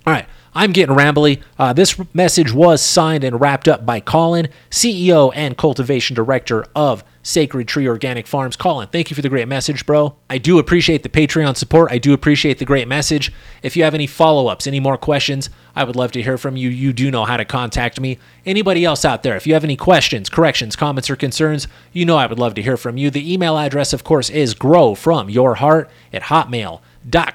All 0.06 0.12
right, 0.12 0.26
I'm 0.54 0.72
getting 0.72 0.94
rambly. 0.94 1.42
Uh, 1.58 1.72
this 1.72 1.98
message 2.14 2.52
was 2.52 2.80
signed 2.80 3.24
and 3.24 3.40
wrapped 3.40 3.66
up 3.66 3.84
by 3.84 3.98
Colin, 3.98 4.48
CEO 4.70 5.32
and 5.34 5.56
Cultivation 5.56 6.14
Director 6.14 6.64
of 6.76 7.02
Sacred 7.24 7.66
Tree 7.66 7.88
Organic 7.88 8.26
Farms. 8.26 8.54
Colin, 8.54 8.86
thank 8.88 9.10
you 9.10 9.16
for 9.16 9.22
the 9.22 9.28
great 9.28 9.48
message, 9.48 9.84
bro. 9.84 10.14
I 10.30 10.38
do 10.38 10.58
appreciate 10.58 11.02
the 11.02 11.08
Patreon 11.08 11.56
support. 11.56 11.90
I 11.90 11.98
do 11.98 12.12
appreciate 12.12 12.58
the 12.58 12.64
great 12.64 12.86
message. 12.86 13.32
If 13.62 13.76
you 13.76 13.82
have 13.82 13.94
any 13.94 14.06
follow 14.06 14.46
ups, 14.46 14.66
any 14.66 14.78
more 14.78 14.98
questions, 14.98 15.50
I 15.74 15.84
would 15.84 15.96
love 15.96 16.12
to 16.12 16.22
hear 16.22 16.38
from 16.38 16.56
you. 16.56 16.68
You 16.68 16.92
do 16.92 17.10
know 17.10 17.24
how 17.24 17.38
to 17.38 17.44
contact 17.44 17.98
me. 17.98 18.18
Anybody 18.46 18.84
else 18.84 19.04
out 19.04 19.22
there, 19.22 19.36
if 19.36 19.46
you 19.46 19.54
have 19.54 19.64
any 19.64 19.76
questions, 19.76 20.28
corrections, 20.28 20.76
comments, 20.76 21.10
or 21.10 21.16
concerns, 21.16 21.66
you 21.92 22.04
know 22.04 22.16
I 22.16 22.26
would 22.26 22.38
love 22.38 22.54
to 22.54 22.62
hear 22.62 22.76
from 22.76 22.96
you. 22.96 23.10
The 23.10 23.32
email 23.32 23.58
address, 23.58 23.92
of 23.92 24.04
course, 24.04 24.30
is 24.30 24.54
grow 24.54 24.94
from 24.94 25.30
your 25.30 25.56
heart 25.56 25.90
at 26.12 26.24
hotmail.com 26.24 26.80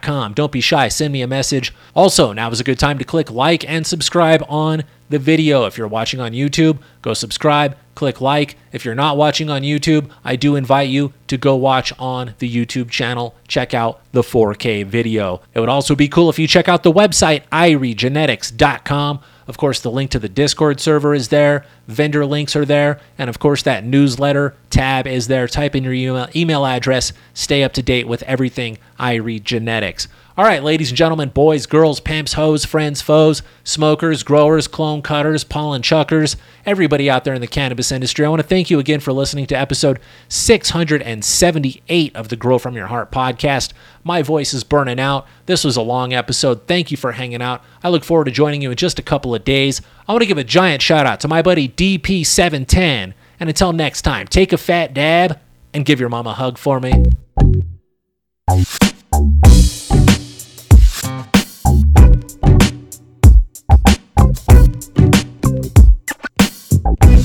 com. 0.02 0.34
Don't 0.34 0.52
be 0.52 0.62
shy, 0.62 0.88
send 0.88 1.14
me 1.14 1.22
a 1.22 1.28
message. 1.28 1.74
Also, 1.94 2.34
now 2.34 2.50
is 2.50 2.60
a 2.60 2.64
good 2.64 2.80
time 2.80 2.98
to 2.98 3.04
click 3.04 3.32
like 3.32 3.68
and 3.70 3.86
subscribe 3.86 4.44
on 4.50 4.84
the 5.10 5.20
video. 5.20 5.66
If 5.66 5.78
you're 5.78 5.88
watching 5.88 6.20
on 6.20 6.32
YouTube, 6.32 6.80
go 7.02 7.14
subscribe, 7.14 7.76
click 7.96 8.22
like. 8.22 8.58
If 8.72 8.86
you're 8.86 8.96
not 8.96 9.18
watching 9.18 9.50
on 9.50 9.64
YouTube, 9.64 10.10
I 10.24 10.36
do 10.36 10.56
invite 10.56 10.90
you 10.90 11.14
to 11.28 11.38
go 11.38 11.56
watch 11.56 11.92
on 12.00 12.36
the 12.40 12.50
YouTube 12.50 12.90
channel. 12.90 13.36
Check 13.48 13.74
out 13.74 14.02
the 14.12 14.22
4K 14.22 14.86
video. 14.86 15.42
It 15.54 15.60
would 15.60 15.70
also 15.70 15.96
be 15.96 16.08
cool 16.08 16.30
if 16.30 16.40
you 16.40 16.48
check 16.48 16.70
out 16.70 16.84
the 16.84 16.94
website, 16.94 17.44
iriegenetics.com. 17.52 19.20
Of 19.50 19.58
course, 19.58 19.80
the 19.80 19.90
link 19.90 20.12
to 20.12 20.20
the 20.20 20.30
Discord 20.30 20.80
server 20.80 21.16
is 21.16 21.30
there, 21.30 21.66
vendor 21.88 22.24
links 22.24 22.56
are 22.56 22.66
there, 22.66 23.00
and 23.18 23.32
of 23.32 23.40
course, 23.40 23.64
that 23.64 23.84
newsletter 23.84 24.54
tab 24.70 25.08
is 25.08 25.28
there. 25.28 25.48
Type 25.48 25.76
in 25.76 25.84
your 25.84 26.28
email, 26.36 26.68
address, 26.68 27.14
stay 27.34 27.64
up 27.64 27.74
to 27.74 27.82
date 27.82 28.08
with 28.08 28.22
everything 28.24 28.78
Irie 29.00 29.44
Genetics. 29.44 30.08
All 30.40 30.46
right, 30.46 30.64
ladies 30.64 30.90
and 30.90 30.96
gentlemen, 30.98 31.28
boys, 31.28 31.66
girls, 31.66 32.00
pimps, 32.00 32.32
hoes, 32.32 32.64
friends, 32.64 33.02
foes, 33.02 33.44
smokers, 33.66 34.24
growers, 34.24 34.70
clone 34.70 35.02
cutters, 35.02 35.44
pollen 35.44 35.82
chuckers, 35.82 36.38
everybody 36.66 37.10
out 37.10 37.26
there 37.26 37.34
in 37.34 37.42
the 37.42 37.46
cannabis 37.48 37.92
industry, 37.92 38.26
I 38.26 38.30
want 38.30 38.42
to 38.42 38.48
thank 38.48 38.70
you 38.70 38.80
again 38.80 39.02
for 39.02 39.12
listening 39.12 39.48
to 39.48 39.60
episode 39.60 40.00
678 40.30 42.16
of 42.16 42.30
the 42.30 42.38
Grow 42.38 42.58
From 42.58 42.74
Your 42.74 42.88
Heart 42.88 43.12
podcast. 43.12 43.74
My 44.06 44.22
voice 44.22 44.54
is 44.54 44.64
burning 44.64 44.98
out. 44.98 45.28
This 45.46 45.66
was 45.66 45.76
a 45.76 45.82
long 45.82 46.14
episode. 46.14 46.68
Thank 46.68 46.90
you 46.90 46.96
for 46.96 47.12
hanging 47.12 47.42
out. 47.42 47.62
I 47.84 47.90
look 47.90 48.06
forward 48.06 48.24
to 48.28 48.32
joining 48.32 48.62
you 48.62 48.72
in 48.72 48.78
just 48.78 48.98
a 48.98 49.04
couple 49.04 49.36
of 49.36 49.44
days. 49.44 49.82
I 50.08 50.14
want 50.14 50.22
to 50.22 50.26
give 50.26 50.38
a 50.38 50.46
giant 50.46 50.82
shout 50.82 51.06
out 51.06 51.20
to 51.20 51.28
my 51.28 51.42
buddy 51.42 51.68
DP710. 51.68 53.14
And 53.42 53.50
until 53.50 53.74
next 53.74 54.04
time, 54.04 54.26
take 54.26 54.54
a 54.54 54.58
fat 54.58 54.94
dab 54.94 55.38
and 55.74 55.84
give 55.84 56.00
your 56.00 56.08
mom 56.08 56.28
a 56.28 56.34
hug 56.34 56.58
for 56.58 56.80
me. 56.80 57.08
Thank 66.82 67.18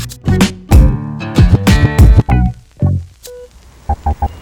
you. 4.22 4.34